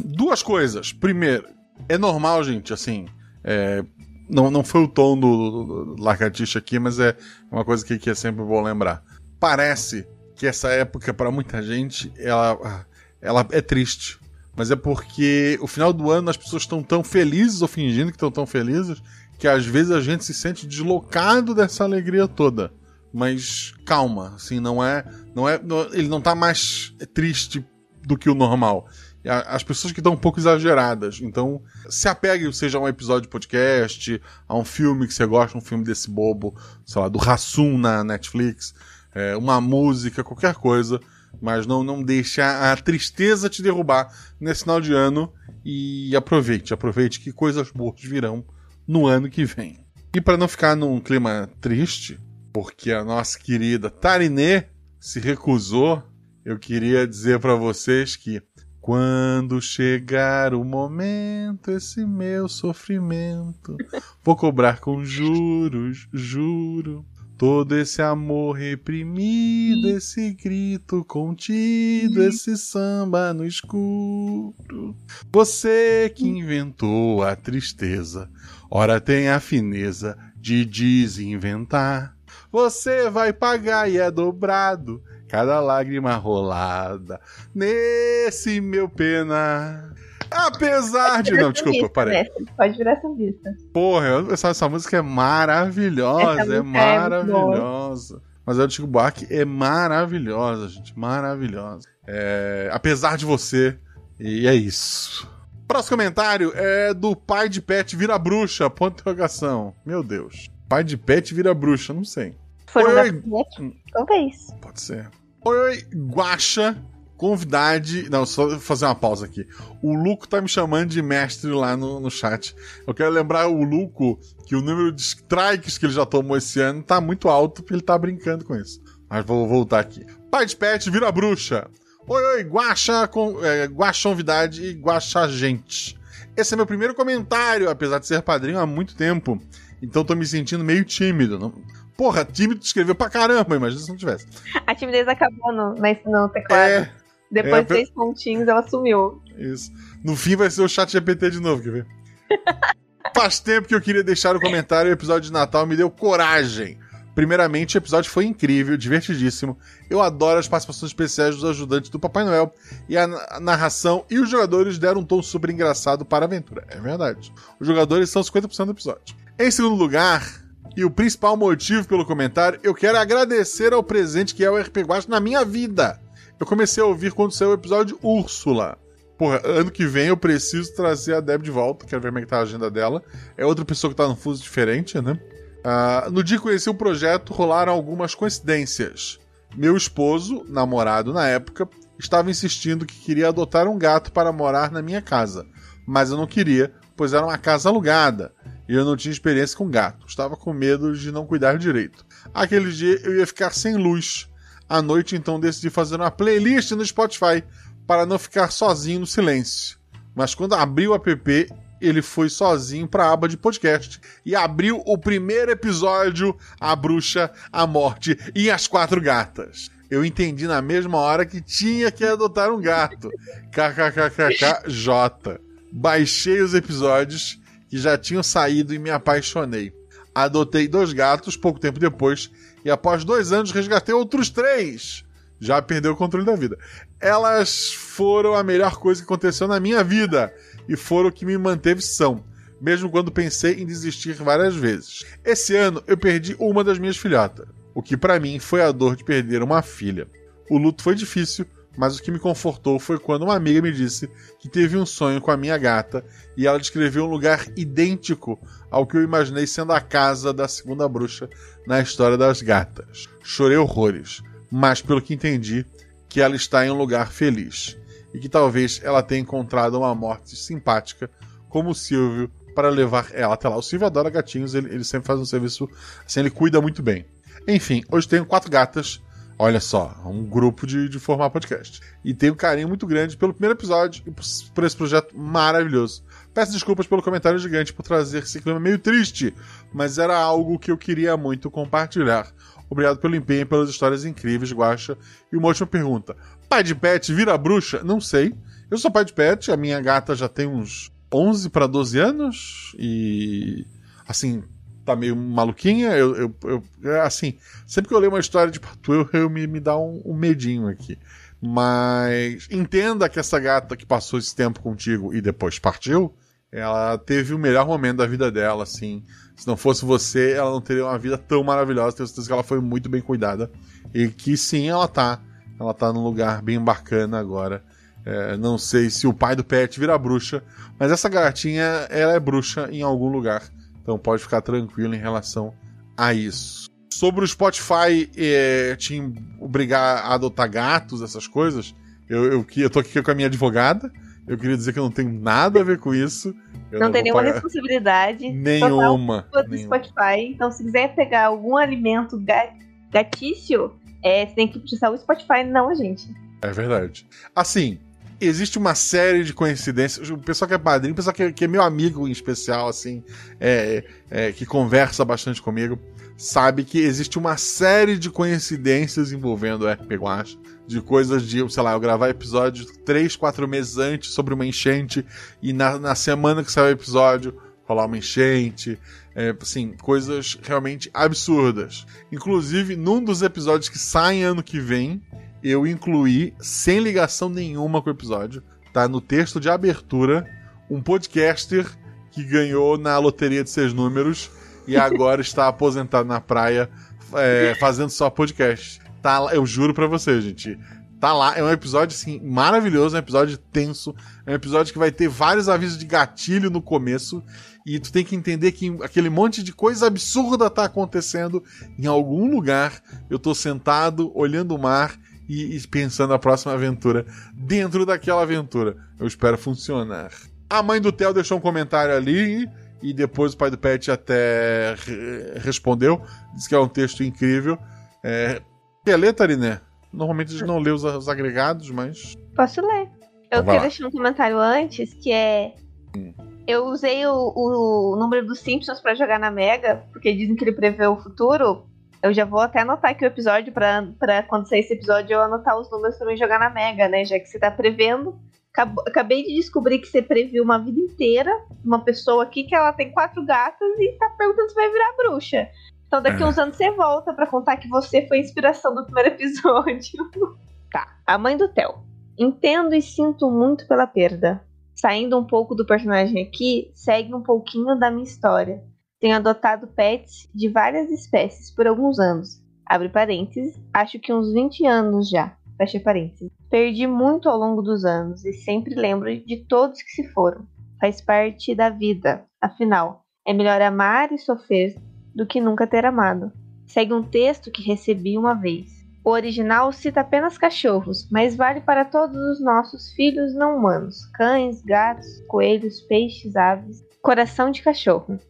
Duas 0.04 0.42
coisas. 0.42 0.92
Primeiro, 0.92 1.46
é 1.88 1.96
normal, 1.98 2.42
gente, 2.44 2.72
assim. 2.72 3.06
é, 3.44 3.84
não, 4.28 4.50
não 4.50 4.62
foi 4.62 4.82
o 4.84 4.88
tom 4.88 5.18
do, 5.18 5.64
do, 5.64 5.94
do 5.96 6.08
aqui, 6.56 6.78
mas 6.78 6.98
é 7.00 7.16
uma 7.50 7.64
coisa 7.64 7.84
que, 7.84 7.98
que 7.98 8.08
é 8.10 8.14
sempre 8.14 8.44
bom 8.44 8.62
lembrar. 8.62 9.02
Parece 9.40 10.06
que 10.36 10.46
essa 10.46 10.68
época, 10.68 11.12
para 11.12 11.30
muita 11.30 11.62
gente, 11.62 12.12
ela, 12.16 12.86
ela 13.20 13.46
é 13.50 13.60
triste. 13.60 14.18
Mas 14.56 14.70
é 14.70 14.76
porque 14.76 15.58
o 15.62 15.66
final 15.66 15.92
do 15.92 16.10
ano 16.10 16.30
as 16.30 16.36
pessoas 16.36 16.62
estão 16.62 16.82
tão 16.82 17.02
felizes 17.02 17.62
ou 17.62 17.68
fingindo 17.68 18.10
que 18.10 18.16
estão 18.16 18.30
tão 18.30 18.46
felizes 18.46 19.02
que 19.38 19.48
às 19.48 19.64
vezes 19.64 19.90
a 19.90 20.00
gente 20.00 20.24
se 20.24 20.34
sente 20.34 20.66
deslocado 20.66 21.54
dessa 21.54 21.82
alegria 21.84 22.28
toda. 22.28 22.72
Mas 23.12 23.72
calma, 23.84 24.34
assim, 24.36 24.60
não 24.60 24.84
é, 24.84 25.04
não 25.34 25.48
é, 25.48 25.58
não- 25.62 25.92
ele 25.92 26.08
não 26.08 26.20
tá 26.20 26.34
mais 26.34 26.94
triste 27.14 27.64
do 28.04 28.16
que 28.16 28.28
o 28.30 28.34
normal. 28.34 28.86
As 29.24 29.62
pessoas 29.62 29.92
que 29.92 30.00
estão 30.00 30.14
um 30.14 30.16
pouco 30.16 30.40
exageradas. 30.40 31.20
Então, 31.20 31.62
se 31.88 32.08
apegue, 32.08 32.50
seja 32.54 32.78
a 32.78 32.80
um 32.80 32.88
episódio 32.88 33.22
de 33.22 33.28
podcast, 33.28 34.20
a 34.48 34.56
um 34.56 34.64
filme 34.64 35.06
que 35.06 35.12
você 35.12 35.26
gosta, 35.26 35.58
um 35.58 35.60
filme 35.60 35.84
desse 35.84 36.10
bobo, 36.10 36.54
sei 36.86 37.02
lá, 37.02 37.08
do 37.08 37.18
Rassum 37.18 37.76
na 37.76 38.02
Netflix, 38.02 38.74
é, 39.14 39.36
uma 39.36 39.60
música, 39.60 40.24
qualquer 40.24 40.54
coisa. 40.54 41.00
Mas 41.40 41.66
não, 41.66 41.82
não 41.82 42.02
deixe 42.02 42.40
a, 42.40 42.72
a 42.72 42.76
tristeza 42.76 43.48
te 43.48 43.62
derrubar 43.62 44.12
nesse 44.40 44.62
final 44.62 44.80
de 44.80 44.92
ano. 44.92 45.32
E 45.64 46.16
aproveite, 46.16 46.72
aproveite 46.72 47.20
que 47.20 47.32
coisas 47.32 47.70
boas 47.70 48.00
virão 48.00 48.44
no 48.86 49.06
ano 49.06 49.28
que 49.28 49.44
vem. 49.44 49.84
E 50.14 50.20
para 50.20 50.36
não 50.36 50.48
ficar 50.48 50.74
num 50.74 50.98
clima 50.98 51.48
triste, 51.60 52.18
porque 52.52 52.90
a 52.90 53.04
nossa 53.04 53.38
querida 53.38 53.90
Tarinê 53.90 54.64
se 54.98 55.20
recusou, 55.20 56.02
eu 56.44 56.58
queria 56.58 57.06
dizer 57.06 57.38
para 57.38 57.54
vocês 57.54 58.16
que 58.16 58.42
quando 58.90 59.62
chegar 59.62 60.52
o 60.52 60.64
momento, 60.64 61.70
esse 61.70 62.04
meu 62.04 62.48
sofrimento, 62.48 63.76
vou 64.24 64.34
cobrar 64.34 64.80
com 64.80 65.04
juros, 65.04 66.08
juro. 66.12 67.06
Todo 67.38 67.78
esse 67.78 68.02
amor 68.02 68.56
reprimido, 68.56 69.88
esse 69.90 70.32
grito 70.32 71.04
contido, 71.04 72.20
esse 72.20 72.58
samba 72.58 73.32
no 73.32 73.46
escuro. 73.46 74.96
Você 75.32 76.12
que 76.12 76.26
inventou 76.26 77.22
a 77.22 77.36
tristeza, 77.36 78.28
ora 78.68 79.00
tem 79.00 79.28
a 79.28 79.38
fineza 79.38 80.18
de 80.36 80.64
desinventar. 80.64 82.16
Você 82.50 83.08
vai 83.08 83.32
pagar 83.32 83.88
e 83.88 83.98
é 83.98 84.10
dobrado 84.10 85.00
cada 85.30 85.60
lágrima 85.60 86.14
rolada 86.16 87.20
nesse 87.54 88.60
meu 88.60 88.88
pena. 88.88 89.94
Apesar 90.30 91.22
de. 91.22 91.32
Não, 91.32 91.50
desculpa, 91.52 91.88
parei. 91.88 92.14
mestre. 92.22 92.46
Pode 92.56 92.76
virar 92.78 93.00
sambista. 93.00 93.50
Porra, 93.72 94.06
eu- 94.06 94.32
essa, 94.32 94.48
essa 94.48 94.68
música 94.68 94.96
é 94.96 95.02
maravilhosa, 95.02 96.54
é 96.54 96.58
é 96.58 96.62
maravilhosa. 96.62 98.22
Mas 98.46 98.58
a 98.58 98.66
do 98.66 98.72
Chico 98.72 98.86
Buarque 98.86 99.26
é 99.30 99.44
maravilhosa, 99.44 100.68
gente, 100.68 100.96
maravilhosa. 100.98 101.86
É, 102.06 102.68
apesar 102.72 103.16
de 103.16 103.24
você, 103.24 103.76
e 104.18 104.46
é 104.46 104.54
isso. 104.54 105.28
Próximo 105.68 105.96
comentário 105.96 106.52
é 106.56 106.92
do 106.94 107.14
pai 107.14 107.48
de 107.48 107.60
pet 107.62 107.94
vira 107.94 108.18
bruxa, 108.18 108.68
ponto 108.68 108.96
de 108.96 109.00
interrogação. 109.02 109.74
Meu 109.86 110.02
Deus. 110.02 110.48
Pai 110.68 110.82
de 110.82 110.96
pet 110.96 111.32
vira 111.34 111.52
bruxa, 111.54 111.92
não 111.92 112.04
sei. 112.04 112.34
Foram 112.66 112.88
Oi, 112.90 112.94
da 112.94 113.02
oi. 113.02 113.12
Pet? 113.12 113.82
Talvez. 113.92 114.36
Pode 114.60 114.80
ser. 114.80 115.08
Oi, 115.42 115.86
Guaxa, 116.12 116.76
convidade. 117.16 118.10
Não, 118.10 118.26
só 118.26 118.58
fazer 118.58 118.84
uma 118.84 118.94
pausa 118.94 119.24
aqui. 119.24 119.46
O 119.82 119.94
Luco 119.94 120.28
tá 120.28 120.38
me 120.38 120.48
chamando 120.48 120.90
de 120.90 121.00
mestre 121.00 121.50
lá 121.50 121.76
no, 121.78 121.98
no 121.98 122.10
chat. 122.10 122.54
Eu 122.86 122.92
quero 122.92 123.10
lembrar 123.10 123.48
o 123.48 123.64
Luco 123.64 124.20
que 124.44 124.54
o 124.54 124.60
número 124.60 124.92
de 124.92 125.00
strikes 125.00 125.78
que 125.78 125.86
ele 125.86 125.94
já 125.94 126.04
tomou 126.04 126.36
esse 126.36 126.60
ano 126.60 126.82
tá 126.82 127.00
muito 127.00 127.28
alto 127.30 127.62
porque 127.62 127.72
ele 127.72 127.82
tá 127.82 127.96
brincando 127.96 128.44
com 128.44 128.54
isso. 128.54 128.82
Mas 129.08 129.24
vou 129.24 129.48
voltar 129.48 129.80
aqui. 129.80 130.04
Pai 130.30 130.44
de 130.44 130.54
pet 130.54 130.90
vira 130.90 131.10
bruxa. 131.10 131.70
Oi, 132.06 132.22
oi, 132.34 132.42
Guaxa, 132.42 133.08
com, 133.08 133.42
é, 133.42 133.64
Guaxa 133.66 134.10
convidade 134.10 134.62
e 134.62 134.72
Guaxa 134.74 135.26
gente. 135.26 135.98
Esse 136.36 136.52
é 136.52 136.56
meu 136.56 136.66
primeiro 136.66 136.94
comentário, 136.94 137.70
apesar 137.70 137.98
de 137.98 138.06
ser 138.06 138.20
padrinho 138.20 138.58
há 138.58 138.66
muito 138.66 138.94
tempo. 138.94 139.40
Então 139.82 140.04
tô 140.04 140.14
me 140.14 140.26
sentindo 140.26 140.62
meio 140.62 140.84
tímido. 140.84 141.38
Não... 141.38 141.54
Porra, 142.00 142.24
tímido 142.24 142.62
escreveu 142.64 142.94
pra 142.94 143.10
caramba, 143.10 143.56
imagina 143.56 143.82
se 143.82 143.90
não 143.90 143.94
tivesse. 143.94 144.26
A 144.66 144.74
timidez 144.74 145.06
acabou 145.06 145.52
no, 145.52 145.74
no 145.74 146.28
teclado. 146.30 146.70
É, 146.70 146.90
Depois 147.30 147.56
é, 147.56 147.60
de 147.60 147.66
três 147.66 147.90
pontinhos, 147.90 148.48
ela 148.48 148.66
sumiu. 148.66 149.22
Isso. 149.36 149.70
No 150.02 150.16
fim 150.16 150.34
vai 150.34 150.48
ser 150.48 150.62
o 150.62 150.68
chat 150.68 150.90
GPT 150.90 151.32
de 151.32 151.40
novo, 151.40 151.62
quer 151.62 151.70
ver? 151.70 151.86
Faz 153.14 153.38
tempo 153.38 153.68
que 153.68 153.74
eu 153.74 153.82
queria 153.82 154.02
deixar 154.02 154.34
o 154.34 154.40
comentário 154.40 154.88
e 154.88 154.92
o 154.92 154.94
episódio 154.94 155.26
de 155.28 155.32
Natal 155.32 155.66
me 155.66 155.76
deu 155.76 155.90
coragem. 155.90 156.78
Primeiramente, 157.14 157.76
o 157.76 157.78
episódio 157.78 158.10
foi 158.10 158.24
incrível, 158.24 158.78
divertidíssimo. 158.78 159.58
Eu 159.90 160.00
adoro 160.00 160.38
as 160.38 160.48
participações 160.48 160.92
especiais 160.92 161.34
dos 161.34 161.44
ajudantes 161.44 161.90
do 161.90 162.00
Papai 162.00 162.24
Noel 162.24 162.50
e 162.88 162.96
a 162.96 163.06
na- 163.06 163.40
narração 163.40 164.06
e 164.08 164.18
os 164.18 164.30
jogadores 164.30 164.78
deram 164.78 165.02
um 165.02 165.04
tom 165.04 165.22
super 165.22 165.50
engraçado 165.50 166.02
para 166.02 166.24
a 166.24 166.28
aventura. 166.28 166.64
É 166.70 166.80
verdade. 166.80 167.30
Os 167.60 167.66
jogadores 167.66 168.08
são 168.08 168.22
50% 168.22 168.64
do 168.64 168.72
episódio. 168.72 169.14
Em 169.38 169.50
segundo 169.50 169.74
lugar, 169.74 170.48
e 170.76 170.84
o 170.84 170.90
principal 170.90 171.36
motivo 171.36 171.86
pelo 171.86 172.06
comentário, 172.06 172.60
eu 172.62 172.74
quero 172.74 172.98
agradecer 172.98 173.72
ao 173.72 173.82
presente 173.82 174.34
que 174.34 174.44
é 174.44 174.50
o 174.50 174.56
RP 174.58 174.78
Guacha 174.78 175.08
na 175.08 175.20
minha 175.20 175.44
vida. 175.44 176.00
Eu 176.38 176.46
comecei 176.46 176.82
a 176.82 176.86
ouvir 176.86 177.12
quando 177.12 177.32
saiu 177.32 177.50
o 177.50 177.54
episódio 177.54 177.98
Úrsula. 178.02 178.78
Porra, 179.18 179.42
ano 179.44 179.70
que 179.70 179.84
vem 179.84 180.06
eu 180.06 180.16
preciso 180.16 180.74
trazer 180.74 181.14
a 181.14 181.20
Deb 181.20 181.42
de 181.42 181.50
volta, 181.50 181.84
quero 181.84 182.00
ver 182.00 182.08
como 182.08 182.18
é 182.18 182.22
que 182.22 182.28
tá 182.28 182.38
a 182.38 182.42
agenda 182.42 182.70
dela. 182.70 183.02
É 183.36 183.44
outra 183.44 183.64
pessoa 183.64 183.90
que 183.90 183.96
tá 183.96 184.08
num 184.08 184.16
fuso 184.16 184.42
diferente, 184.42 184.98
né? 185.00 185.20
Ah, 185.62 186.08
no 186.10 186.24
dia 186.24 186.38
que 186.38 186.42
conheci 186.42 186.70
o 186.70 186.74
projeto, 186.74 187.34
rolaram 187.34 187.72
algumas 187.72 188.14
coincidências. 188.14 189.18
Meu 189.54 189.76
esposo, 189.76 190.46
namorado 190.48 191.12
na 191.12 191.26
época, 191.28 191.68
estava 191.98 192.30
insistindo 192.30 192.86
que 192.86 192.98
queria 192.98 193.28
adotar 193.28 193.68
um 193.68 193.76
gato 193.76 194.10
para 194.10 194.32
morar 194.32 194.70
na 194.70 194.80
minha 194.80 195.02
casa. 195.02 195.46
Mas 195.86 196.10
eu 196.10 196.16
não 196.16 196.26
queria, 196.26 196.72
pois 196.96 197.12
era 197.12 197.26
uma 197.26 197.36
casa 197.36 197.68
alugada 197.68 198.32
e 198.70 198.74
eu 198.74 198.84
não 198.84 198.96
tinha 198.96 199.10
experiência 199.10 199.58
com 199.58 199.68
gato. 199.68 200.06
Estava 200.06 200.36
com 200.36 200.52
medo 200.52 200.96
de 200.96 201.10
não 201.10 201.26
cuidar 201.26 201.58
direito. 201.58 202.06
Aquele 202.32 202.70
dia 202.70 203.00
eu 203.02 203.16
ia 203.16 203.26
ficar 203.26 203.52
sem 203.52 203.74
luz. 203.74 204.28
À 204.68 204.80
noite, 204.80 205.16
então, 205.16 205.40
decidi 205.40 205.68
fazer 205.68 205.96
uma 205.96 206.08
playlist 206.08 206.70
no 206.70 206.86
Spotify 206.86 207.42
para 207.84 208.06
não 208.06 208.16
ficar 208.16 208.52
sozinho 208.52 209.00
no 209.00 209.06
silêncio. 209.08 209.76
Mas 210.14 210.36
quando 210.36 210.54
abri 210.54 210.86
o 210.86 210.94
app, 210.94 211.48
ele 211.80 212.00
foi 212.00 212.28
sozinho 212.28 212.86
para 212.86 213.06
a 213.06 213.12
aba 213.12 213.26
de 213.26 213.36
podcast 213.36 214.00
e 214.24 214.36
abriu 214.36 214.80
o 214.86 214.96
primeiro 214.96 215.50
episódio, 215.50 216.36
A 216.60 216.76
Bruxa, 216.76 217.28
a 217.50 217.66
Morte 217.66 218.16
e 218.36 218.52
as 218.52 218.68
Quatro 218.68 219.00
Gatas. 219.00 219.68
Eu 219.90 220.04
entendi 220.04 220.46
na 220.46 220.62
mesma 220.62 220.98
hora 220.98 221.26
que 221.26 221.40
tinha 221.40 221.90
que 221.90 222.04
adotar 222.04 222.52
um 222.52 222.60
gato. 222.60 223.10
KKKKKJ. 223.50 225.40
Baixei 225.72 226.40
os 226.40 226.54
episódios 226.54 227.39
que 227.70 227.78
já 227.78 227.96
tinham 227.96 228.22
saído 228.22 228.74
e 228.74 228.78
me 228.78 228.90
apaixonei. 228.90 229.72
Adotei 230.12 230.66
dois 230.66 230.92
gatos 230.92 231.36
pouco 231.36 231.60
tempo 231.60 231.78
depois 231.78 232.30
e 232.64 232.70
após 232.70 233.04
dois 233.04 233.30
anos 233.32 233.52
resgatei 233.52 233.94
outros 233.94 234.28
três. 234.28 235.04
Já 235.38 235.62
perdeu 235.62 235.92
o 235.92 235.96
controle 235.96 236.26
da 236.26 236.34
vida. 236.34 236.58
Elas 237.00 237.72
foram 237.72 238.34
a 238.34 238.42
melhor 238.42 238.76
coisa 238.76 239.00
que 239.00 239.06
aconteceu 239.06 239.46
na 239.46 239.60
minha 239.60 239.84
vida 239.84 240.34
e 240.68 240.76
foram 240.76 241.08
o 241.08 241.12
que 241.12 241.24
me 241.24 241.38
manteve 241.38 241.80
são, 241.80 242.24
mesmo 242.60 242.90
quando 242.90 243.12
pensei 243.12 243.54
em 243.54 243.66
desistir 243.66 244.14
várias 244.14 244.54
vezes. 244.54 245.06
Esse 245.24 245.56
ano 245.56 245.82
eu 245.86 245.96
perdi 245.96 246.36
uma 246.38 246.64
das 246.64 246.78
minhas 246.78 246.96
filhotas, 246.96 247.48
o 247.72 247.80
que 247.80 247.96
para 247.96 248.20
mim 248.20 248.38
foi 248.38 248.60
a 248.62 248.72
dor 248.72 248.96
de 248.96 249.04
perder 249.04 249.42
uma 249.42 249.62
filha. 249.62 250.08
O 250.50 250.58
luto 250.58 250.82
foi 250.82 250.94
difícil, 250.94 251.46
mas 251.80 251.96
o 251.96 252.02
que 252.02 252.10
me 252.10 252.18
confortou 252.18 252.78
foi 252.78 252.98
quando 252.98 253.22
uma 253.22 253.34
amiga 253.34 253.62
me 253.62 253.72
disse 253.72 254.06
que 254.38 254.50
teve 254.50 254.76
um 254.76 254.84
sonho 254.84 255.18
com 255.18 255.30
a 255.30 255.36
minha 255.36 255.56
gata 255.56 256.04
e 256.36 256.46
ela 256.46 256.58
descreveu 256.58 257.06
um 257.06 257.10
lugar 257.10 257.46
idêntico 257.56 258.38
ao 258.70 258.86
que 258.86 258.98
eu 258.98 259.02
imaginei 259.02 259.46
sendo 259.46 259.72
a 259.72 259.80
casa 259.80 260.30
da 260.30 260.46
segunda 260.46 260.86
bruxa 260.86 261.26
na 261.66 261.80
história 261.80 262.18
das 262.18 262.42
gatas. 262.42 263.08
Chorei 263.22 263.56
horrores, 263.56 264.22
mas 264.50 264.82
pelo 264.82 265.00
que 265.00 265.14
entendi, 265.14 265.64
que 266.06 266.20
ela 266.20 266.36
está 266.36 266.66
em 266.66 266.70
um 266.70 266.76
lugar 266.76 267.10
feliz 267.10 267.78
e 268.12 268.18
que 268.18 268.28
talvez 268.28 268.82
ela 268.84 269.02
tenha 269.02 269.22
encontrado 269.22 269.78
uma 269.78 269.94
morte 269.94 270.36
simpática 270.36 271.10
como 271.48 271.70
o 271.70 271.74
Silvio 271.74 272.30
para 272.54 272.68
levar 272.68 273.08
ela 273.14 273.32
até 273.32 273.48
lá. 273.48 273.56
O 273.56 273.62
Silvio 273.62 273.86
adora 273.86 274.10
gatinhos, 274.10 274.54
ele, 274.54 274.68
ele 274.68 274.84
sempre 274.84 275.06
faz 275.06 275.18
um 275.18 275.24
serviço 275.24 275.66
assim, 276.04 276.20
ele 276.20 276.30
cuida 276.30 276.60
muito 276.60 276.82
bem. 276.82 277.06
Enfim, 277.48 277.82
hoje 277.90 278.06
tenho 278.06 278.26
quatro 278.26 278.50
gatas. 278.50 279.00
Olha 279.42 279.58
só, 279.58 279.96
um 280.04 280.22
grupo 280.22 280.66
de, 280.66 280.86
de 280.86 280.98
formar 280.98 281.30
podcast. 281.30 281.80
E 282.04 282.12
tenho 282.12 282.34
um 282.34 282.36
carinho 282.36 282.68
muito 282.68 282.86
grande 282.86 283.16
pelo 283.16 283.32
primeiro 283.32 283.56
episódio 283.56 284.02
e 284.06 284.10
por, 284.10 284.64
esse 284.64 284.76
projeto 284.76 285.16
maravilhoso. 285.16 286.04
Peço 286.34 286.52
desculpas 286.52 286.86
pelo 286.86 287.02
comentário 287.02 287.38
gigante 287.38 287.72
por 287.72 287.82
trazer 287.82 288.18
esse 288.18 288.38
clima 288.38 288.60
meio 288.60 288.78
triste, 288.78 289.32
mas 289.72 289.96
era 289.96 290.14
algo 290.14 290.58
que 290.58 290.70
eu 290.70 290.76
queria 290.76 291.16
muito 291.16 291.50
compartilhar. 291.50 292.30
Obrigado 292.68 292.98
pelo 292.98 293.16
empenho 293.16 293.40
e 293.40 293.44
pelas 293.46 293.70
histórias 293.70 294.04
incríveis, 294.04 294.52
Guacha. 294.52 294.98
E 295.32 295.38
uma 295.38 295.48
última 295.48 295.66
pergunta: 295.66 296.14
pai 296.46 296.62
de 296.62 296.74
pet 296.74 297.10
vira 297.10 297.38
bruxa? 297.38 297.82
Não 297.82 297.98
sei. 297.98 298.34
Eu 298.70 298.76
sou 298.76 298.90
pai 298.90 299.06
de 299.06 299.14
pet, 299.14 299.50
a 299.50 299.56
minha 299.56 299.80
gata 299.80 300.14
já 300.14 300.28
tem 300.28 300.46
uns 300.46 300.92
11 301.10 301.48
para 301.48 301.66
12 301.66 301.98
anos 301.98 302.76
e. 302.78 303.66
Assim, 304.06 304.44
tá 304.84 304.94
meio 304.96 305.14
maluquinha. 305.16 305.90
Eu, 305.96 306.16
eu, 306.16 306.34
eu- 306.82 307.02
assim, 307.02 307.34
sempre 307.66 307.88
que 307.88 307.94
eu 307.94 307.98
leio 307.98 308.12
uma 308.12 308.20
história 308.20 308.50
de 308.52 308.60
Patu, 308.60 308.92
eu, 308.92 309.10
eu 309.12 309.30
me, 309.30 309.46
me 309.46 309.60
dá 309.60 309.76
um, 309.78 310.02
um 310.04 310.14
medinho 310.14 310.68
aqui. 310.68 310.98
Mas 311.42 312.46
entenda 312.50 313.08
que 313.08 313.18
essa 313.18 313.38
gata 313.38 313.76
que 313.76 313.86
passou 313.86 314.18
esse 314.18 314.34
tempo 314.34 314.60
contigo 314.60 315.14
e 315.14 315.20
depois 315.20 315.58
partiu, 315.58 316.14
ela 316.52 316.98
teve 316.98 317.32
o 317.32 317.38
melhor 317.38 317.66
momento 317.66 317.98
da 317.98 318.06
vida 318.06 318.30
dela, 318.30 318.64
assim. 318.64 319.02
Se 319.36 319.46
não 319.46 319.56
fosse 319.56 319.84
você, 319.84 320.32
ela 320.32 320.50
não 320.50 320.60
teria 320.60 320.84
uma 320.84 320.98
vida 320.98 321.16
tão 321.16 321.42
maravilhosa. 321.42 321.96
Tenho 321.96 322.06
certeza 322.06 322.26
que 322.26 322.32
ela 322.32 322.42
foi 322.42 322.60
muito 322.60 322.88
bem 322.90 323.00
cuidada. 323.00 323.50
E 323.94 324.08
que 324.08 324.36
sim, 324.36 324.68
ela 324.68 324.86
tá. 324.86 325.18
Ela 325.58 325.72
tá 325.72 325.92
num 325.92 326.02
lugar 326.02 326.42
bem 326.42 326.60
bacana 326.62 327.18
agora. 327.18 327.62
É, 328.04 328.36
não 328.36 328.58
sei 328.58 328.90
se 328.90 329.06
o 329.06 329.12
pai 329.12 329.36
do 329.36 329.44
pet 329.44 329.78
vira 329.78 329.96
bruxa, 329.98 330.42
mas 330.78 330.90
essa 330.90 331.08
gatinha, 331.08 331.62
ela 331.90 332.12
é 332.14 332.20
bruxa 332.20 332.68
em 332.70 332.82
algum 332.82 333.08
lugar. 333.08 333.42
Então 333.90 333.98
pode 333.98 334.22
ficar 334.22 334.40
tranquilo 334.40 334.94
em 334.94 334.98
relação 334.98 335.52
a 335.96 336.14
isso. 336.14 336.70
Sobre 336.92 337.24
o 337.24 337.26
Spotify 337.26 338.08
é, 338.16 338.76
te 338.76 339.02
obrigar 339.40 340.04
a 340.04 340.14
adotar 340.14 340.48
gatos, 340.48 341.02
essas 341.02 341.26
coisas, 341.26 341.74
eu, 342.08 342.24
eu, 342.32 342.44
que- 342.44 342.60
eu 342.60 342.70
tô 342.70 342.78
aqui 342.78 343.02
com 343.02 343.10
a 343.10 343.14
minha 343.14 343.26
advogada. 343.26 343.92
Eu 344.28 344.38
queria 344.38 344.56
dizer 344.56 344.72
que 344.72 344.78
eu 344.78 344.84
não 344.84 344.92
tenho 344.92 345.12
nada 345.12 345.60
a 345.60 345.64
ver 345.64 345.78
com 345.80 345.92
isso. 345.92 346.32
Eu 346.70 346.78
Não, 346.78 346.92
tem 346.92 347.02
nenhuma 347.02 347.22
responsabilidade. 347.22 348.30
Nenhuma. 348.30 349.26
do. 349.48 349.58
Spotify. 349.58 350.20
Então, 350.20 350.52
se 350.52 350.62
quiser 350.62 350.94
pegar 350.94 351.24
algum 351.26 351.56
alimento 351.56 352.16
ga- 352.20 352.52
gatício, 352.92 353.72
é, 354.04 354.24
você 354.26 354.34
tem 354.36 354.46
que 354.46 354.60
precisar 354.60 354.90
o 354.90 354.96
Spotify, 354.98 355.42
não 355.44 355.74
gente. 355.74 356.06
É 356.42 356.52
verdade. 356.52 357.08
Assim, 357.34 357.80
existe 358.20 358.58
uma 358.58 358.74
série 358.74 359.24
de 359.24 359.32
coincidências. 359.32 360.10
O 360.10 360.18
pessoal 360.18 360.48
que 360.48 360.54
é 360.54 360.58
padrinho, 360.58 360.92
o 360.92 360.96
pessoal 360.96 361.14
que 361.14 361.22
é, 361.22 361.32
que 361.32 361.44
é 361.44 361.48
meu 361.48 361.62
amigo 361.62 362.06
em 362.06 362.10
especial, 362.10 362.68
assim, 362.68 363.02
é, 363.40 363.84
é, 364.10 364.32
que 364.32 364.44
conversa 364.44 365.04
bastante 365.04 365.40
comigo, 365.40 365.78
sabe 366.16 366.64
que 366.64 366.78
existe 366.78 367.18
uma 367.18 367.36
série 367.36 367.98
de 367.98 368.10
coincidências 368.10 369.10
envolvendo 369.10 369.62
o 369.62 369.70
RP 369.70 369.92
Guacha. 369.94 370.36
De 370.66 370.80
coisas 370.80 371.26
de, 371.26 371.50
sei 371.50 371.62
lá, 371.62 371.72
eu 371.72 371.80
gravar 371.80 372.10
episódio 372.10 372.64
três, 372.84 373.16
quatro 373.16 373.48
meses 373.48 373.76
antes 373.76 374.12
sobre 374.12 374.34
uma 374.34 374.46
enchente, 374.46 375.04
e 375.42 375.52
na, 375.52 375.78
na 375.78 375.94
semana 375.96 376.44
que 376.44 376.52
saiu 376.52 376.66
o 376.66 376.70
episódio, 376.70 377.34
rolar 377.64 377.86
uma 377.86 377.98
enchente. 377.98 378.78
É, 379.14 379.34
assim, 379.40 379.72
coisas 379.72 380.38
realmente 380.42 380.88
absurdas. 380.94 381.84
Inclusive, 382.12 382.76
num 382.76 383.02
dos 383.02 383.22
episódios 383.22 383.68
que 383.68 383.78
saem 383.78 384.22
ano 384.22 384.42
que 384.42 384.60
vem, 384.60 385.02
eu 385.42 385.66
incluí, 385.66 386.34
sem 386.40 386.80
ligação 386.80 387.28
nenhuma 387.28 387.80
com 387.80 387.88
o 387.88 387.92
episódio, 387.92 388.42
tá? 388.72 388.86
No 388.88 389.00
texto 389.00 389.40
de 389.40 389.48
abertura, 389.48 390.26
um 390.70 390.80
podcaster 390.80 391.66
que 392.10 392.24
ganhou 392.24 392.76
na 392.76 392.98
loteria 392.98 393.42
de 393.42 393.50
seis 393.50 393.72
números 393.72 394.30
e 394.66 394.76
agora 394.76 395.20
está 395.22 395.48
aposentado 395.48 396.08
na 396.08 396.20
praia 396.20 396.68
é, 397.14 397.54
fazendo 397.58 397.90
só 397.90 398.10
podcast. 398.10 398.80
Tá 399.02 399.28
eu 399.32 399.46
juro 399.46 399.72
pra 399.72 399.86
você, 399.86 400.20
gente. 400.20 400.58
Tá 401.00 401.14
lá, 401.14 401.34
é 401.34 401.42
um 401.42 401.50
episódio 401.50 401.96
assim 401.96 402.20
maravilhoso, 402.20 402.94
é 402.94 402.98
um 402.98 403.02
episódio 403.02 403.38
tenso, 403.38 403.94
é 404.26 404.32
um 404.32 404.34
episódio 404.34 404.70
que 404.70 404.78
vai 404.78 404.92
ter 404.92 405.08
vários 405.08 405.48
avisos 405.48 405.78
de 405.78 405.86
gatilho 405.86 406.50
no 406.50 406.60
começo 406.60 407.24
e 407.64 407.78
tu 407.78 407.90
tem 407.90 408.04
que 408.04 408.14
entender 408.14 408.52
que 408.52 408.76
aquele 408.82 409.08
monte 409.08 409.42
de 409.42 409.50
coisa 409.50 409.86
absurda 409.86 410.50
tá 410.50 410.64
acontecendo 410.64 411.42
em 411.78 411.86
algum 411.86 412.30
lugar. 412.30 412.82
Eu 413.08 413.18
tô 413.18 413.34
sentado 413.34 414.12
olhando 414.14 414.54
o 414.54 414.58
mar 414.58 414.99
e, 415.30 415.56
e 415.56 415.66
pensando 415.68 416.12
a 416.12 416.18
próxima 416.18 416.52
aventura 416.52 417.06
dentro 417.34 417.86
daquela 417.86 418.22
aventura. 418.22 418.76
Eu 418.98 419.06
espero 419.06 419.38
funcionar. 419.38 420.10
A 420.48 420.62
mãe 420.62 420.80
do 420.80 420.90
Theo 420.90 421.14
deixou 421.14 421.38
um 421.38 421.40
comentário 421.40 421.94
ali 421.94 422.48
e 422.82 422.92
depois 422.92 423.32
o 423.34 423.36
pai 423.36 423.50
do 423.50 423.56
Pet 423.58 423.90
até 423.90 424.74
re- 424.74 425.38
respondeu. 425.38 426.02
Disse 426.34 426.48
que 426.48 426.54
é 426.54 426.58
um 426.58 426.66
texto 426.68 427.04
incrível. 427.04 427.56
É... 428.02 428.42
Quer 428.84 428.96
ler, 428.96 429.12
Tariné? 429.12 429.60
Normalmente 429.92 430.28
a 430.34 430.38
gente 430.38 430.46
não 430.46 430.58
lê 430.58 430.70
os, 430.70 430.82
os 430.82 431.08
agregados, 431.08 431.70
mas. 431.70 432.14
Posso 432.34 432.60
ler. 432.60 432.88
Então 433.26 433.38
Eu 433.40 433.44
queria 433.44 433.60
lá. 433.60 433.66
deixar 433.66 433.86
um 433.86 433.90
comentário 433.90 434.38
antes, 434.38 434.92
que 434.94 435.12
é. 435.12 435.54
Hum. 435.96 436.12
Eu 436.46 436.64
usei 436.66 437.06
o, 437.06 437.12
o 437.36 437.96
número 437.96 438.26
dos 438.26 438.40
Simpsons 438.40 438.80
pra 438.80 438.94
jogar 438.94 439.20
na 439.20 439.30
Mega, 439.30 439.84
porque 439.92 440.12
dizem 440.12 440.34
que 440.34 440.42
ele 440.42 440.52
prevê 440.52 440.86
o 440.86 440.96
futuro. 440.96 441.66
Eu 442.02 442.12
já 442.14 442.24
vou 442.24 442.40
até 442.40 442.60
anotar 442.60 442.90
aqui 442.92 443.04
o 443.04 443.06
episódio 443.08 443.52
pra, 443.52 443.86
pra 443.98 444.22
quando 444.22 444.48
sair 444.48 444.60
esse 444.60 444.72
episódio 444.72 445.12
eu 445.14 445.22
anotar 445.22 445.58
os 445.58 445.70
números 445.70 445.96
pra 445.98 446.06
mim 446.06 446.16
jogar 446.16 446.38
na 446.40 446.48
Mega, 446.48 446.88
né? 446.88 447.04
Já 447.04 447.18
que 447.18 447.26
você 447.26 447.38
tá 447.38 447.50
prevendo, 447.50 448.18
Acab- 448.52 448.80
Acabei 448.88 449.22
de 449.22 449.34
descobrir 449.34 449.78
que 449.78 449.86
você 449.86 450.00
previu 450.02 450.42
uma 450.42 450.58
vida 450.58 450.80
inteira. 450.80 451.30
Uma 451.64 451.84
pessoa 451.84 452.22
aqui 452.24 452.44
que 452.44 452.54
ela 452.54 452.72
tem 452.72 452.90
quatro 452.90 453.24
gatas 453.24 453.68
e 453.78 453.92
tá 453.98 454.08
perguntando 454.16 454.48
se 454.48 454.54
vai 454.54 454.70
virar 454.70 454.96
bruxa. 454.96 455.48
Então 455.86 456.00
daqui 456.02 456.22
É. 456.22 456.26
uns 456.26 456.38
anos 456.38 456.56
você 456.56 456.70
volta 456.70 457.12
pra 457.12 457.26
contar 457.26 457.56
que 457.58 457.68
você 457.68 458.06
foi 458.08 458.16
a 458.16 458.20
inspiração 458.20 458.74
do 458.74 458.84
primeiro 458.84 459.10
episódio. 459.10 460.10
tá. 460.72 460.86
A 461.06 461.18
mãe 461.18 461.36
do 461.36 461.48
Theo. 461.48 461.84
Entendo 462.18 462.74
e 462.74 462.80
sinto 462.82 463.30
muito 463.30 463.66
pela 463.68 463.86
perda. 463.86 464.42
Saindo 464.74 465.18
um 465.18 465.24
pouco 465.26 465.54
do 465.54 465.66
personagem 465.66 466.22
aqui, 466.22 466.70
segue 466.74 467.14
um 467.14 467.22
pouquinho 467.22 467.78
da 467.78 467.90
minha 467.90 468.04
história. 468.04 468.62
Tenho 469.00 469.16
adotado 469.16 469.66
pets 469.66 470.28
de 470.34 470.48
várias 470.50 470.90
espécies 470.90 471.50
por 471.50 471.66
alguns 471.66 471.98
anos. 471.98 472.42
Abre 472.66 472.90
parênteses, 472.90 473.58
acho 473.72 473.98
que 473.98 474.12
uns 474.12 474.30
20 474.32 474.66
anos 474.66 475.08
já. 475.08 475.34
Fecha 475.56 475.80
parênteses. 475.80 476.30
Perdi 476.50 476.86
muito 476.86 477.28
ao 477.28 477.38
longo 477.38 477.62
dos 477.62 477.84
anos 477.84 478.24
e 478.26 478.32
sempre 478.34 478.74
lembro 478.74 479.08
de 479.24 479.38
todos 479.38 479.82
que 479.82 479.90
se 479.90 480.06
foram. 480.12 480.46
Faz 480.78 481.00
parte 481.00 481.54
da 481.54 481.70
vida. 481.70 482.26
Afinal, 482.40 483.02
é 483.26 483.32
melhor 483.32 483.60
amar 483.62 484.12
e 484.12 484.18
sofrer 484.18 484.76
do 485.14 485.26
que 485.26 485.40
nunca 485.40 485.66
ter 485.66 485.86
amado. 485.86 486.30
Segue 486.66 486.92
um 486.92 487.02
texto 487.02 487.50
que 487.50 487.62
recebi 487.62 488.18
uma 488.18 488.34
vez. 488.34 488.70
O 489.02 489.10
original 489.10 489.72
cita 489.72 490.02
apenas 490.02 490.36
cachorros, 490.36 491.08
mas 491.10 491.34
vale 491.34 491.62
para 491.62 491.86
todos 491.86 492.16
os 492.16 492.40
nossos 492.44 492.92
filhos 492.92 493.34
não 493.34 493.56
humanos: 493.56 494.04
cães, 494.14 494.62
gatos, 494.62 495.22
coelhos, 495.26 495.80
peixes, 495.82 496.36
aves. 496.36 496.84
Coração 497.02 497.50
de 497.50 497.62
cachorro. 497.62 498.20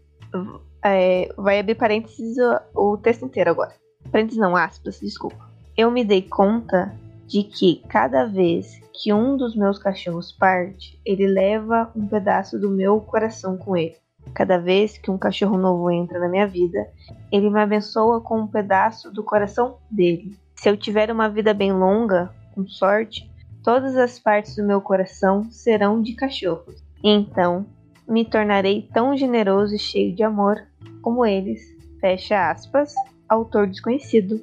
É, 0.82 1.32
vai 1.36 1.58
abrir 1.58 1.74
parênteses 1.74 2.36
o, 2.74 2.92
o 2.92 2.96
texto 2.96 3.24
inteiro 3.24 3.50
agora. 3.50 3.74
Parênteses 4.10 4.40
não, 4.40 4.56
aspas, 4.56 5.00
desculpa. 5.00 5.48
Eu 5.76 5.90
me 5.90 6.04
dei 6.04 6.22
conta 6.22 6.94
de 7.26 7.44
que 7.44 7.82
cada 7.88 8.26
vez 8.26 8.80
que 8.92 9.12
um 9.12 9.36
dos 9.36 9.54
meus 9.54 9.78
cachorros 9.78 10.32
parte, 10.32 11.00
ele 11.06 11.26
leva 11.26 11.90
um 11.94 12.06
pedaço 12.06 12.58
do 12.58 12.68
meu 12.68 13.00
coração 13.00 13.56
com 13.56 13.76
ele. 13.76 13.96
Cada 14.34 14.58
vez 14.58 14.98
que 14.98 15.10
um 15.10 15.16
cachorro 15.16 15.56
novo 15.56 15.90
entra 15.90 16.18
na 16.18 16.28
minha 16.28 16.46
vida, 16.46 16.86
ele 17.32 17.48
me 17.48 17.60
abençoa 17.60 18.20
com 18.20 18.40
um 18.40 18.46
pedaço 18.46 19.10
do 19.10 19.22
coração 19.24 19.78
dele. 19.90 20.36
Se 20.54 20.68
eu 20.68 20.76
tiver 20.76 21.10
uma 21.10 21.28
vida 21.28 21.54
bem 21.54 21.72
longa, 21.72 22.30
com 22.54 22.66
sorte, 22.66 23.30
todas 23.62 23.96
as 23.96 24.18
partes 24.18 24.56
do 24.56 24.66
meu 24.66 24.80
coração 24.80 25.44
serão 25.50 26.02
de 26.02 26.14
cachorros. 26.14 26.84
Então, 27.02 27.64
me 28.10 28.24
tornarei 28.24 28.88
tão 28.92 29.16
generoso 29.16 29.76
e 29.76 29.78
cheio 29.78 30.14
de 30.14 30.24
amor 30.24 30.60
como 31.00 31.24
eles. 31.24 31.60
Fecha 32.00 32.50
aspas. 32.50 32.92
Autor 33.28 33.68
desconhecido. 33.68 34.40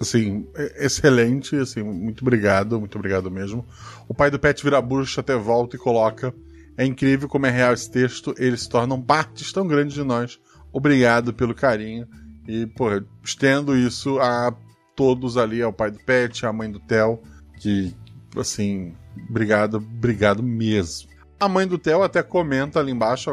Assim, 0.00 0.46
é- 0.56 0.86
excelente, 0.86 1.54
assim, 1.56 1.82
muito 1.82 2.22
obrigado, 2.22 2.80
muito 2.80 2.96
obrigado 2.96 3.30
mesmo. 3.30 3.64
O 4.08 4.14
pai 4.14 4.30
do 4.30 4.38
Pet 4.38 4.64
vira 4.64 4.80
bruxa, 4.80 5.20
até 5.20 5.36
volta 5.36 5.76
e 5.76 5.78
coloca. 5.78 6.34
É 6.76 6.86
incrível 6.86 7.28
como 7.28 7.44
é 7.44 7.50
real 7.50 7.74
esse 7.74 7.90
texto, 7.90 8.34
eles 8.38 8.62
se 8.62 8.68
tornam 8.68 9.00
partes 9.00 9.52
tão 9.52 9.66
grandes 9.66 9.94
de 9.94 10.02
nós. 10.02 10.40
Obrigado 10.72 11.34
pelo 11.34 11.54
carinho. 11.54 12.08
E, 12.48 12.66
pô, 12.66 12.86
estendo 13.22 13.76
isso 13.76 14.18
a 14.18 14.56
todos 14.96 15.36
ali, 15.36 15.60
ao 15.62 15.72
pai 15.72 15.90
do 15.90 15.98
Pet, 15.98 16.46
à 16.46 16.52
mãe 16.52 16.70
do 16.70 16.80
Theo, 16.80 17.20
que, 17.58 17.94
assim, 18.36 18.94
obrigado, 19.28 19.76
obrigado 19.76 20.42
mesmo. 20.42 21.11
A 21.42 21.48
mãe 21.48 21.66
do 21.66 21.76
Theo 21.76 22.04
até 22.04 22.22
comenta 22.22 22.78
ali 22.78 22.92
embaixo 22.92 23.28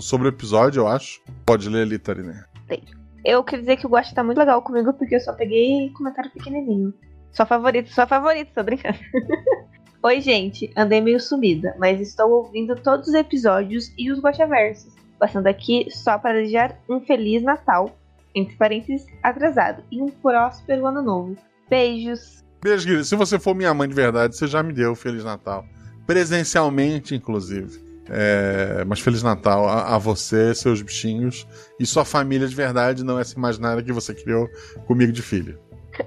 sobre 0.00 0.26
o 0.26 0.30
episódio, 0.30 0.80
eu 0.80 0.88
acho. 0.88 1.22
Pode 1.46 1.68
ler 1.68 1.82
ali, 1.82 1.96
Tariné. 1.96 2.42
Eu 3.24 3.44
queria 3.44 3.60
dizer 3.60 3.76
que 3.76 3.86
o 3.86 3.88
Guacha 3.88 4.12
tá 4.12 4.24
muito 4.24 4.38
legal 4.38 4.60
comigo 4.62 4.92
porque 4.92 5.14
eu 5.14 5.20
só 5.20 5.32
peguei 5.32 5.88
comentário 5.90 6.28
pequenininho. 6.32 6.92
Sua 7.30 7.46
favorita, 7.46 7.88
sua 7.88 8.04
favorita, 8.04 8.50
tô 8.52 8.64
brincando. 8.64 8.98
Oi, 10.02 10.20
gente. 10.20 10.72
Andei 10.76 11.00
meio 11.00 11.20
sumida, 11.20 11.72
mas 11.78 12.00
estou 12.00 12.28
ouvindo 12.32 12.74
todos 12.74 13.06
os 13.06 13.14
episódios 13.14 13.92
e 13.96 14.10
os 14.10 14.18
Guachaversos. 14.18 14.92
Passando 15.16 15.46
aqui 15.46 15.86
só 15.88 16.18
para 16.18 16.40
desejar 16.40 16.76
um 16.90 16.98
Feliz 16.98 17.44
Natal, 17.44 17.96
entre 18.34 18.56
parênteses, 18.56 19.06
atrasado, 19.22 19.84
e 19.92 20.02
um 20.02 20.08
próspero 20.08 20.84
Ano 20.84 21.00
Novo. 21.00 21.36
Beijos. 21.70 22.42
Beijo, 22.60 22.86
querido. 22.86 23.04
Se 23.04 23.14
você 23.14 23.38
for 23.38 23.54
minha 23.54 23.72
mãe 23.72 23.88
de 23.88 23.94
verdade, 23.94 24.36
você 24.36 24.48
já 24.48 24.64
me 24.64 24.72
deu 24.72 24.96
Feliz 24.96 25.22
Natal. 25.22 25.64
Presencialmente, 26.06 27.14
inclusive. 27.14 27.84
É, 28.08 28.84
mas 28.86 29.00
Feliz 29.00 29.22
Natal 29.22 29.68
a, 29.68 29.96
a 29.96 29.98
você, 29.98 30.54
seus 30.54 30.80
bichinhos 30.80 31.46
e 31.78 31.84
sua 31.84 32.04
família 32.04 32.46
de 32.46 32.54
verdade, 32.54 33.02
não 33.04 33.18
essa 33.18 33.36
imaginária 33.36 33.82
que 33.82 33.92
você 33.92 34.14
criou 34.14 34.48
comigo 34.86 35.10
de 35.12 35.22
filho. 35.22 35.58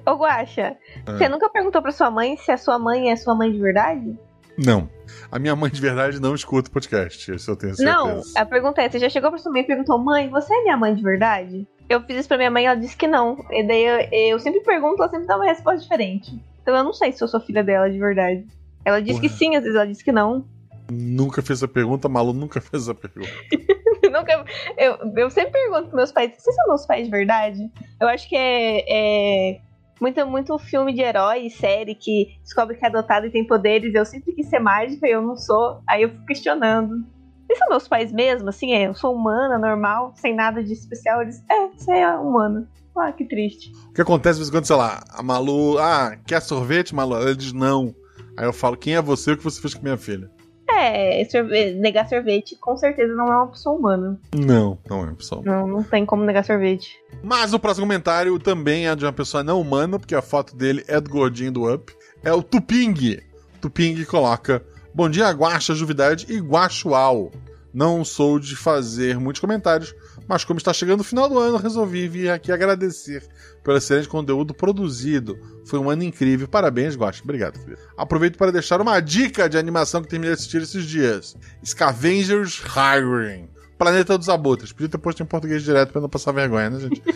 Ô, 0.06 0.12
Guacha, 0.14 0.78
Ah. 1.06 1.18
você 1.18 1.28
nunca 1.28 1.50
perguntou 1.50 1.82
pra 1.82 1.92
sua 1.92 2.10
mãe 2.10 2.38
se 2.38 2.52
a 2.52 2.58
sua 2.58 2.80
mãe 2.80 3.12
é 3.12 3.16
sua 3.18 3.36
mãe 3.36 3.52
de 3.52 3.60
verdade? 3.60 4.18
Não. 4.58 4.90
A 5.32 5.40
minha 5.40 5.56
mãe 5.56 5.70
de 5.70 5.82
verdade 5.82 6.22
não 6.22 6.34
escuta 6.36 6.70
o 6.70 6.72
podcast, 6.74 7.34
isso 7.34 7.52
eu 7.52 7.56
tenho 7.56 7.76
certeza. 7.76 7.98
Não, 7.98 8.22
a 8.36 8.46
pergunta 8.46 8.82
é: 8.82 8.90
você 8.90 9.00
já 9.00 9.10
chegou 9.10 9.30
pra 9.30 9.40
sua 9.40 9.52
mãe 9.52 9.62
e 9.62 9.68
perguntou, 9.68 9.98
mãe, 9.98 10.30
você 10.30 10.54
é 10.54 10.64
minha 10.64 10.78
mãe 10.78 10.94
de 10.96 11.02
verdade? 11.04 11.68
Eu 11.90 12.02
fiz 12.04 12.18
isso 12.20 12.28
pra 12.28 12.38
minha 12.38 12.52
mãe 12.52 12.64
e 12.64 12.68
ela 12.68 12.76
disse 12.76 12.96
que 12.96 13.08
não. 13.08 13.38
E 13.52 13.64
daí 13.66 13.84
eu, 13.84 14.32
eu 14.32 14.40
sempre 14.40 14.60
pergunto, 14.62 15.02
ela 15.02 15.10
sempre 15.12 15.28
dá 15.28 15.36
uma 15.36 15.46
resposta 15.46 15.82
diferente. 15.82 16.40
Então 16.62 16.76
eu 16.76 16.84
não 16.84 16.94
sei 16.94 17.12
se 17.12 17.24
eu 17.24 17.28
sou 17.28 17.40
filha 17.40 17.64
dela 17.64 17.90
de 17.90 17.98
verdade. 17.98 18.46
Ela 18.84 19.02
diz 19.02 19.20
que 19.20 19.28
Porra. 19.28 19.38
sim, 19.38 19.56
às 19.56 19.64
vezes 19.64 19.76
ela 19.76 19.88
diz 19.88 20.02
que 20.02 20.12
não. 20.12 20.46
Nunca 20.92 21.42
fez 21.42 21.60
essa 21.60 21.68
pergunta, 21.68 22.10
Malu 22.10 22.34
nunca 22.34 22.60
fez 22.60 22.84
essa 22.84 22.96
pergunta. 22.96 23.30
Nunca, 24.10 24.44
eu, 24.76 24.98
eu 25.16 25.30
sempre 25.30 25.52
pergunto 25.52 25.84
pros 25.84 25.94
meus 25.94 26.12
pais: 26.12 26.32
vocês 26.36 26.56
são 26.56 26.68
meus 26.68 26.86
pais 26.86 27.06
de 27.06 27.12
verdade? 27.12 27.72
Eu 28.00 28.08
acho 28.08 28.28
que 28.28 28.36
é. 28.36 28.84
é 28.88 29.62
muito, 30.02 30.26
muito 30.26 30.58
filme 30.58 30.94
de 30.94 31.02
herói 31.02 31.46
e 31.46 31.50
série 31.50 31.94
que 31.94 32.38
descobre 32.42 32.76
que 32.76 32.86
é 32.86 32.88
adotado 32.88 33.28
e 33.28 33.30
tem 33.30 33.46
poderes. 33.46 33.94
Eu 33.94 34.06
sempre 34.06 34.34
quis 34.34 34.48
ser 34.48 34.60
mágica 34.60 35.08
e 35.08 35.12
eu 35.12 35.22
não 35.22 35.36
sou. 35.36 35.82
Aí 35.88 36.04
eu 36.04 36.10
fico 36.10 36.26
questionando. 36.26 37.06
Vocês 37.46 37.60
são 37.60 37.70
meus 37.70 37.88
pais 37.88 38.12
mesmo? 38.12 38.48
Assim, 38.50 38.72
é, 38.74 38.88
eu 38.88 38.94
sou 38.94 39.14
humana, 39.14 39.58
normal, 39.58 40.14
sem 40.16 40.36
nada 40.36 40.64
de 40.64 40.72
especial. 40.72 41.22
Eles, 41.22 41.44
é, 41.50 41.68
você 41.68 41.92
é 41.92 42.12
humana. 42.12 42.68
Ah, 42.96 43.12
que 43.12 43.26
triste. 43.26 43.72
O 43.90 43.94
que 43.94 44.02
acontece 44.02 44.36
de 44.36 44.40
vez 44.40 44.50
em 44.50 44.52
quando, 44.52 44.66
sei 44.66 44.76
lá, 44.76 45.04
a 45.10 45.24
Malu, 45.24 45.78
ah, 45.80 46.18
quer 46.26 46.42
sorvete, 46.42 46.94
Malu? 46.94 47.16
Ela 47.16 47.36
diz 47.36 47.54
não. 47.54 47.96
Aí 48.40 48.46
eu 48.46 48.54
falo, 48.54 48.78
quem 48.78 48.96
é 48.96 49.02
você 49.02 49.32
e 49.32 49.34
o 49.34 49.38
que 49.38 49.44
você 49.44 49.60
fez 49.60 49.74
com 49.74 49.84
minha 49.84 49.98
filha? 49.98 50.32
É, 50.70 51.26
sorve- 51.26 51.74
negar 51.74 52.08
sorvete 52.08 52.56
com 52.56 52.78
certeza 52.78 53.14
não 53.14 53.28
é 53.28 53.36
uma 53.36 53.48
pessoa 53.48 53.76
humana. 53.78 54.18
Não, 54.34 54.78
não 54.90 55.06
é, 55.06 55.14
pessoal. 55.14 55.42
Não, 55.44 55.68
não 55.68 55.84
tem 55.84 56.06
como 56.06 56.24
negar 56.24 56.46
sorvete. 56.46 56.96
Mas 57.22 57.54
o 57.54 57.60
próximo 57.60 57.86
comentário 57.86 58.40
também 58.40 58.88
é 58.88 58.96
de 58.96 59.04
uma 59.04 59.12
pessoa 59.12 59.44
não 59.44 59.60
humana, 59.60 60.00
porque 60.00 60.16
a 60.16 60.22
foto 60.22 60.56
dele 60.56 60.86
é 60.88 61.02
do 61.02 61.10
gordinho 61.10 61.52
do 61.52 61.70
Up. 61.74 61.92
É 62.24 62.32
o 62.32 62.42
Tuping. 62.42 63.18
Tuping 63.60 64.06
coloca: 64.06 64.64
Bom 64.94 65.10
dia, 65.10 65.30
Guaxa, 65.32 65.76
Juvidade 65.76 66.26
e 66.30 66.40
Guaxual. 66.40 67.30
Não 67.74 68.06
sou 68.06 68.40
de 68.40 68.56
fazer 68.56 69.20
muitos 69.20 69.42
comentários, 69.42 69.94
mas 70.30 70.44
como 70.44 70.60
está 70.60 70.72
chegando 70.72 71.00
o 71.00 71.04
final 71.04 71.28
do 71.28 71.40
ano, 71.40 71.58
resolvi 71.58 72.08
vir 72.08 72.30
aqui 72.30 72.52
agradecer 72.52 73.28
pelo 73.64 73.78
excelente 73.78 74.08
conteúdo 74.08 74.54
produzido. 74.54 75.40
Foi 75.66 75.80
um 75.80 75.90
ano 75.90 76.04
incrível. 76.04 76.48
Parabéns, 76.48 76.96
Guaxa. 76.96 77.24
Obrigado, 77.24 77.58
querido. 77.58 77.82
Aproveito 77.98 78.38
para 78.38 78.52
deixar 78.52 78.80
uma 78.80 79.00
dica 79.00 79.50
de 79.50 79.58
animação 79.58 80.04
que 80.04 80.08
terminei 80.08 80.36
de 80.36 80.40
assistir 80.40 80.62
esses 80.62 80.86
dias: 80.86 81.36
Scavengers 81.66 82.62
Hiring. 82.64 83.50
Planeta 83.76 84.20
dos 84.20 84.30
Abutres. 84.30 84.72
Podia 84.72 84.90
ter 84.90 85.00
posto 85.00 85.24
em 85.24 85.26
português 85.26 85.64
direto 85.64 85.92
para 85.92 86.02
não 86.02 86.10
passar 86.10 86.32
vergonha, 86.32 86.70
né, 86.70 86.80
gente? 86.80 87.02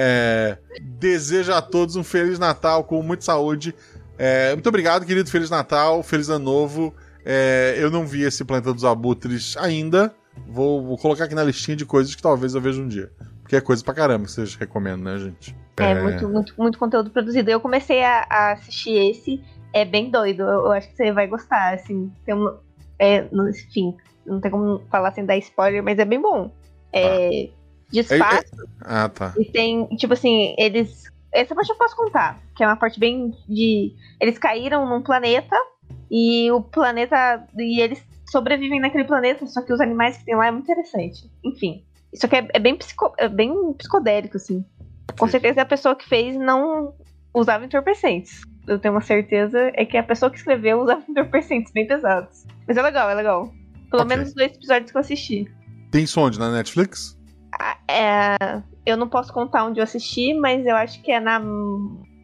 É, 0.00 0.58
desejo 0.80 1.52
a 1.52 1.60
todos 1.60 1.96
um 1.96 2.04
Feliz 2.04 2.38
Natal 2.38 2.84
com 2.84 3.02
muita 3.02 3.24
saúde. 3.24 3.74
É, 4.16 4.52
muito 4.52 4.68
obrigado, 4.68 5.04
querido. 5.04 5.28
Feliz 5.28 5.50
Natal, 5.50 6.04
Feliz 6.04 6.28
Ano 6.28 6.44
Novo. 6.44 6.94
É, 7.24 7.74
eu 7.78 7.90
não 7.90 8.06
vi 8.06 8.22
esse 8.22 8.44
Planeta 8.44 8.72
dos 8.72 8.84
Abutres 8.84 9.56
ainda. 9.56 10.14
Vou, 10.46 10.84
vou 10.84 10.98
colocar 10.98 11.24
aqui 11.24 11.34
na 11.34 11.44
listinha 11.44 11.76
de 11.76 11.84
coisas 11.86 12.14
que 12.14 12.22
talvez 12.22 12.54
eu 12.54 12.60
veja 12.60 12.80
um 12.80 12.88
dia. 12.88 13.10
Porque 13.42 13.56
é 13.56 13.60
coisa 13.60 13.82
pra 13.82 13.94
caramba 13.94 14.26
que 14.26 14.32
vocês 14.32 14.54
recomendam, 14.54 15.12
né, 15.12 15.18
gente? 15.18 15.56
É, 15.78 16.02
muito, 16.02 16.28
muito, 16.28 16.54
muito 16.58 16.78
conteúdo 16.78 17.10
produzido. 17.10 17.50
Eu 17.50 17.60
comecei 17.60 18.02
a, 18.02 18.26
a 18.28 18.52
assistir 18.52 18.92
esse, 19.10 19.42
é 19.72 19.84
bem 19.84 20.10
doido. 20.10 20.42
Eu, 20.42 20.66
eu 20.66 20.72
acho 20.72 20.88
que 20.88 20.96
você 20.96 21.12
vai 21.12 21.26
gostar, 21.26 21.74
assim. 21.74 22.12
Tem 22.26 22.34
um, 22.34 22.54
é, 22.98 23.22
no- 23.32 23.48
enfim, 23.48 23.96
não 24.26 24.40
tem 24.40 24.50
como 24.50 24.80
falar 24.90 25.12
sem 25.12 25.24
dar 25.24 25.36
spoiler, 25.38 25.82
mas 25.82 25.98
é 25.98 26.04
bem 26.04 26.20
bom. 26.20 26.50
É, 26.92 27.48
Despaço 27.90 28.44
Ah, 28.82 29.08
tá. 29.08 29.32
e 29.38 29.44
tem, 29.46 29.86
tipo 29.96 30.12
assim, 30.12 30.54
eles. 30.58 31.04
Essa 31.32 31.54
parte 31.54 31.70
eu 31.70 31.76
posso 31.76 31.96
contar, 31.96 32.38
que 32.54 32.62
é 32.62 32.66
uma 32.66 32.76
parte 32.76 32.98
bem 33.00 33.34
de. 33.48 33.94
Eles 34.20 34.36
caíram 34.38 34.86
num 34.88 35.02
planeta 35.02 35.56
e 36.10 36.50
o 36.50 36.60
planeta. 36.60 37.46
E 37.56 37.80
eles 37.80 38.04
sobrevivem 38.30 38.80
naquele 38.80 39.04
planeta, 39.04 39.46
só 39.46 39.62
que 39.62 39.72
os 39.72 39.80
animais 39.80 40.18
que 40.18 40.24
tem 40.24 40.36
lá 40.36 40.46
é 40.46 40.50
muito 40.50 40.64
interessante. 40.70 41.30
Enfim. 41.44 41.84
Isso 42.12 42.26
aqui 42.26 42.36
é, 42.36 42.48
é 42.54 42.58
bem, 42.58 42.76
psico, 42.76 43.12
é 43.18 43.28
bem 43.28 43.52
psicodélico, 43.74 44.36
assim. 44.36 44.64
Com 45.18 45.26
certeza 45.26 45.62
a 45.62 45.66
pessoa 45.66 45.94
que 45.96 46.06
fez 46.08 46.36
não 46.36 46.94
usava 47.34 47.64
entorpecentes. 47.64 48.42
Eu 48.66 48.78
tenho 48.78 48.94
uma 48.94 49.00
certeza, 49.00 49.70
é 49.74 49.84
que 49.84 49.96
a 49.96 50.02
pessoa 50.02 50.30
que 50.30 50.36
escreveu 50.38 50.80
usava 50.80 51.02
entorpecentes 51.08 51.72
bem 51.72 51.86
pesados. 51.86 52.44
Mas 52.66 52.76
é 52.76 52.82
legal, 52.82 53.08
é 53.10 53.14
legal. 53.14 53.52
Pelo 53.90 54.02
Ok. 54.02 54.06
menos 54.16 54.28
os 54.28 54.34
dois 54.34 54.52
episódios 54.54 54.90
que 54.90 54.96
eu 54.96 55.00
assisti. 55.00 55.50
Tem 55.90 56.04
isso 56.04 56.20
onde? 56.20 56.38
Na 56.38 56.50
Netflix? 56.50 57.18
Ah, 57.58 57.76
é, 57.90 58.62
eu 58.84 58.96
não 58.96 59.08
posso 59.08 59.32
contar 59.32 59.64
onde 59.64 59.80
eu 59.80 59.84
assisti, 59.84 60.34
mas 60.34 60.64
eu 60.66 60.76
acho 60.76 61.02
que 61.02 61.10
é 61.10 61.18
na 61.20 61.40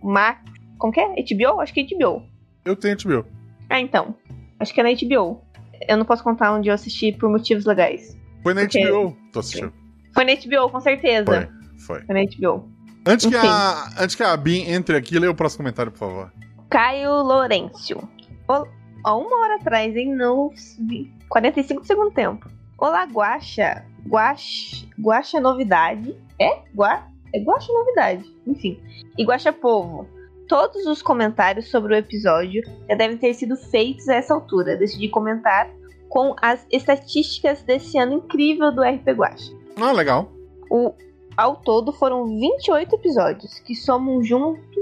Max. 0.03 0.41
Como 0.79 0.93
que 0.93 1.01
é? 1.01 1.07
HBO? 1.09 1.61
Acho 1.61 1.73
que 1.73 1.81
é 1.81 1.85
HBO. 1.85 2.23
Eu 2.65 2.77
tenho 2.77 2.97
HBO. 2.97 3.27
Ah, 3.71 3.81
então. 3.81 4.15
Acho 4.61 4.73
que 4.75 4.81
é 4.81 4.85
na 4.85 4.91
HBO. 4.91 5.41
Eu 5.89 5.97
não 5.97 6.05
posso 6.05 6.23
contar 6.23 6.53
onde 6.53 6.69
eu 6.69 6.75
assisti 6.75 7.13
por 7.13 7.31
motivos 7.31 7.65
legais. 7.65 8.17
Foi 8.43 8.55
na 8.55 8.63
Ok. 8.63 8.85
HBO, 8.85 9.17
tu 9.33 9.39
assistiu. 9.39 9.73
Foi 10.13 10.25
na 10.25 10.35
HBO, 10.35 10.71
com 10.71 10.81
certeza. 10.81 11.51
Foi, 11.77 11.99
foi. 11.99 12.07
Foi 12.07 12.15
na 12.15 12.23
HBO. 12.23 12.69
Antes 13.07 13.27
que, 13.27 13.37
a, 13.37 13.91
antes 13.99 14.17
que 14.17 14.23
a 14.23 14.37
Bin 14.37 14.63
entre 14.71 14.97
aqui, 14.97 15.19
lê 15.19 15.29
o 15.29 15.35
próximo 15.35 15.59
comentário, 15.59 15.93
por 15.93 15.99
favor. 15.99 16.33
Caio 16.71 17.23
Lourenço. 17.23 18.09
Ó, 18.49 18.65
ó, 19.05 19.19
uma 19.19 19.45
hora 19.45 19.57
atrás, 19.57 19.95
hein? 19.95 20.15
Não 20.15 20.51
vi. 20.81 21.13
45 21.29 21.83
do 21.83 21.87
segundo 21.87 22.11
tempo. 22.13 22.49
Olá, 22.79 23.05
Guaxa. 23.05 23.85
Guaxa, 24.07 24.87
Guaxa 24.99 25.41
Novidade. 25.41 26.17
É? 26.39 26.61
Gua, 26.75 27.03
é 27.33 27.39
Guaxa 27.41 27.73
Novidade. 27.73 28.25
Enfim. 28.47 28.81
E 29.19 29.25
Guaxa 29.25 29.53
Povo. 29.53 30.09
Todos 30.49 30.87
os 30.87 31.01
comentários 31.01 31.71
sobre 31.71 31.95
o 31.95 31.97
episódio 31.97 32.63
já 32.89 32.95
devem 32.95 33.17
ter 33.17 33.33
sido 33.35 33.57
feitos 33.57 34.09
a 34.09 34.15
essa 34.15 34.35
altura. 34.35 34.77
Decidi 34.77 35.09
comentar 35.09 35.71
com 36.09 36.35
as 36.41 36.67
estatísticas 36.71 37.63
desse 37.63 37.99
ano 37.99 38.15
incrível 38.15 38.71
do 38.71 38.83
RP 38.83 39.09
Guaxa. 39.09 39.53
Ah, 39.81 39.93
legal. 39.93 40.31
O, 40.71 40.95
ao 41.37 41.57
todo 41.57 41.93
foram 41.93 42.27
28 42.27 42.95
episódios, 42.95 43.59
que 43.61 43.75
somam 43.75 44.23
junto, 44.23 44.81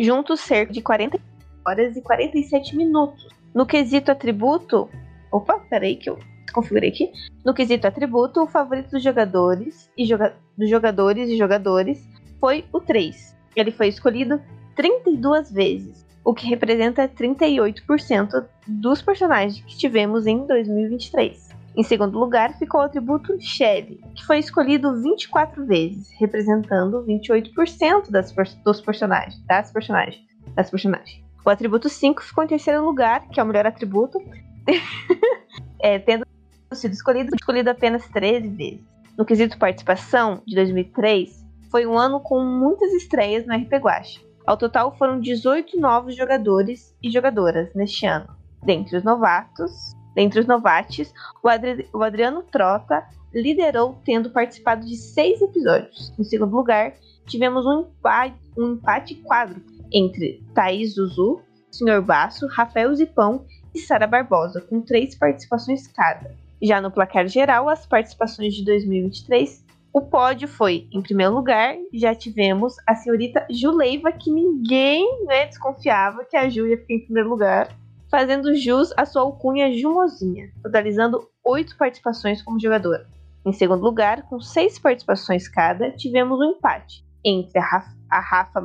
juntos 0.00 0.40
cerca 0.40 0.72
de 0.72 0.80
40 0.80 1.20
horas 1.66 1.96
e 1.96 2.02
47 2.02 2.76
minutos. 2.76 3.28
No 3.54 3.66
quesito 3.66 4.10
atributo. 4.10 4.88
Opa, 5.30 5.58
peraí 5.70 5.96
que 5.96 6.10
eu 6.10 6.18
configurei 6.52 6.90
aqui. 6.90 7.12
No 7.44 7.54
quesito 7.54 7.86
atributo, 7.86 8.42
o 8.42 8.46
favorito 8.46 8.90
dos 8.90 9.02
jogadores 9.02 9.90
e 9.96 10.04
joga, 10.06 10.34
dos 10.56 10.68
jogadores 10.68 11.28
e 11.28 11.36
jogadores 11.36 12.08
foi 12.40 12.64
o 12.72 12.80
3. 12.80 13.36
Ele 13.54 13.70
foi 13.70 13.88
escolhido 13.88 14.40
32 14.74 15.50
vezes, 15.50 16.06
o 16.24 16.32
que 16.32 16.46
representa 16.46 17.08
38% 17.08 18.44
dos 18.66 19.02
personagens 19.02 19.60
que 19.64 19.76
tivemos 19.76 20.26
em 20.26 20.46
2023. 20.46 21.50
Em 21.74 21.82
segundo 21.82 22.18
lugar, 22.18 22.56
ficou 22.58 22.80
o 22.80 22.84
atributo 22.84 23.34
Shelly, 23.40 24.00
que 24.14 24.24
foi 24.24 24.38
escolhido 24.38 25.00
24 25.00 25.64
vezes, 25.64 26.10
representando 26.18 27.02
28% 27.04 28.10
das, 28.10 28.34
dos 28.62 28.80
personagens, 28.80 29.42
das 29.46 29.72
personagens, 29.72 30.22
das 30.54 30.70
personagens. 30.70 31.22
O 31.44 31.50
atributo 31.50 31.88
5 31.88 32.22
ficou 32.22 32.44
em 32.44 32.46
terceiro 32.46 32.84
lugar, 32.84 33.26
que 33.28 33.40
é 33.40 33.42
o 33.42 33.46
melhor 33.46 33.66
atributo, 33.66 34.18
é, 35.80 35.98
tendo 35.98 36.26
sido 36.72 36.92
escolhido, 36.92 37.34
escolhido 37.34 37.70
apenas 37.70 38.06
13 38.08 38.48
vezes. 38.48 38.80
No 39.16 39.24
quesito 39.24 39.58
participação, 39.58 40.42
de 40.46 40.54
2003, 40.54 41.44
foi 41.70 41.86
um 41.86 41.98
ano 41.98 42.20
com 42.20 42.44
muitas 42.44 42.92
estreias 42.92 43.46
no 43.46 43.54
RP 43.54 43.72
Guacha. 43.74 44.20
Ao 44.46 44.56
total 44.56 44.96
foram 44.96 45.20
18 45.20 45.78
novos 45.78 46.16
jogadores 46.16 46.96
e 47.02 47.10
jogadoras 47.10 47.72
neste 47.74 48.06
ano. 48.06 48.28
Dentre 48.64 48.96
os 48.96 49.04
novatos, 49.04 49.92
dentre 50.14 50.40
os 50.40 50.46
novates, 50.46 51.12
o, 51.42 51.48
Adri- 51.48 51.88
o 51.92 52.02
Adriano 52.02 52.42
Trota 52.42 53.04
liderou 53.32 53.98
tendo 54.04 54.30
participado 54.30 54.84
de 54.84 54.96
seis 54.96 55.40
episódios. 55.40 56.12
Em 56.18 56.24
segundo 56.24 56.54
lugar, 56.54 56.92
tivemos 57.26 57.64
um 57.66 57.80
empate, 57.82 58.36
um 58.58 58.72
empate 58.72 59.14
quadro 59.16 59.60
entre 59.92 60.42
Thaís 60.54 60.94
Zuzu, 60.94 61.40
Sr. 61.70 62.02
Basso, 62.02 62.46
Rafael 62.48 62.94
Zipão 62.94 63.46
e 63.74 63.78
Sara 63.78 64.06
Barbosa, 64.06 64.60
com 64.60 64.80
três 64.82 65.14
participações 65.14 65.86
cada. 65.86 66.34
Já 66.60 66.80
no 66.80 66.90
placar 66.90 67.26
geral, 67.26 67.68
as 67.68 67.86
participações 67.86 68.54
de 68.54 68.64
2023, 68.64 69.61
o 69.92 70.00
pódio 70.00 70.48
foi, 70.48 70.88
em 70.90 71.02
primeiro 71.02 71.34
lugar, 71.34 71.76
já 71.92 72.14
tivemos 72.14 72.74
a 72.86 72.94
senhorita 72.94 73.46
Juleiva, 73.50 74.10
que 74.10 74.30
ninguém 74.30 75.26
né, 75.26 75.46
desconfiava 75.46 76.24
que 76.24 76.34
a 76.34 76.48
Ju 76.48 76.66
ia 76.66 76.78
ficar 76.78 76.94
em 76.94 77.04
primeiro 77.04 77.28
lugar 77.28 77.68
fazendo 78.10 78.54
jus 78.54 78.92
à 78.96 79.06
sua 79.06 79.22
alcunha 79.22 79.72
Jumozinha, 79.72 80.50
totalizando 80.62 81.28
oito 81.44 81.76
participações 81.76 82.42
como 82.42 82.60
jogadora. 82.60 83.06
Em 83.44 83.52
segundo 83.52 83.82
lugar, 83.82 84.22
com 84.28 84.40
seis 84.40 84.78
participações 84.78 85.48
cada, 85.48 85.90
tivemos 85.90 86.38
um 86.38 86.56
empate 86.56 87.04
entre 87.24 87.58
a 87.58 87.62
Rafa, 87.62 87.96
a 88.10 88.20
Rafa 88.20 88.62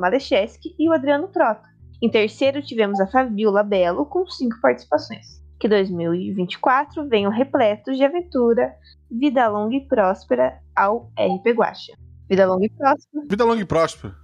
e 0.78 0.88
o 0.88 0.92
Adriano 0.92 1.28
Trota. 1.28 1.68
Em 2.00 2.10
terceiro, 2.10 2.62
tivemos 2.62 3.00
a 3.00 3.06
Fabiola 3.06 3.62
Belo 3.62 4.06
com 4.06 4.26
cinco 4.28 4.60
participações. 4.60 5.42
Que 5.58 5.68
2024 5.68 7.08
venham 7.08 7.30
repletos 7.30 7.96
de 7.96 8.04
aventura, 8.04 8.72
vida 9.10 9.48
longa 9.48 9.74
e 9.74 9.86
próspera 9.86 10.60
ao 10.74 11.10
RP 11.18 11.52
Guacha. 11.56 11.92
Vida 12.28 12.46
longa 12.46 12.66
e 12.66 12.70
próspera. 12.70 13.24
Vida 13.28 13.44
longa 13.44 13.60
e 13.60 13.64
próspera. 13.64 14.14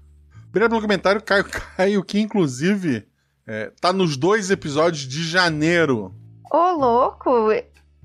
Obrigado 0.49 0.71
pelo 0.71 0.83
comentário, 0.83 1.21
Caio 1.21 1.45
Caio, 1.45 2.05
que 2.05 2.21
inclusive 2.21 3.09
é, 3.45 3.73
tá 3.81 3.93
nos 3.93 4.17
dois 4.17 4.53
episódios 4.53 5.03
de 5.03 5.25
janeiro. 5.25 6.15
Ô, 6.49 6.71
louco! 6.79 7.51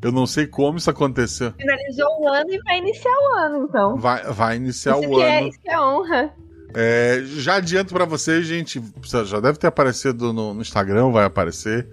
Eu 0.01 0.11
não 0.11 0.25
sei 0.25 0.47
como 0.47 0.79
isso 0.79 0.89
aconteceu. 0.89 1.51
Finalizou 1.51 2.07
o 2.21 2.27
ano 2.27 2.51
e 2.51 2.57
vai 2.63 2.79
iniciar 2.79 3.11
o 3.11 3.35
ano, 3.35 3.65
então. 3.65 3.97
Vai, 3.97 4.23
vai 4.31 4.55
iniciar 4.55 4.97
isso, 4.99 5.09
o 5.09 5.21
é, 5.21 5.37
ano. 5.37 5.47
isso 5.49 5.59
que 5.61 5.69
é 5.69 5.79
honra. 5.79 6.33
É, 6.73 7.21
já 7.23 7.55
adianto 7.57 7.93
pra 7.93 8.05
vocês, 8.05 8.47
gente. 8.47 8.81
Já 9.25 9.39
deve 9.39 9.59
ter 9.59 9.67
aparecido 9.67 10.33
no, 10.33 10.53
no 10.53 10.61
Instagram, 10.61 11.11
vai 11.11 11.25
aparecer. 11.25 11.87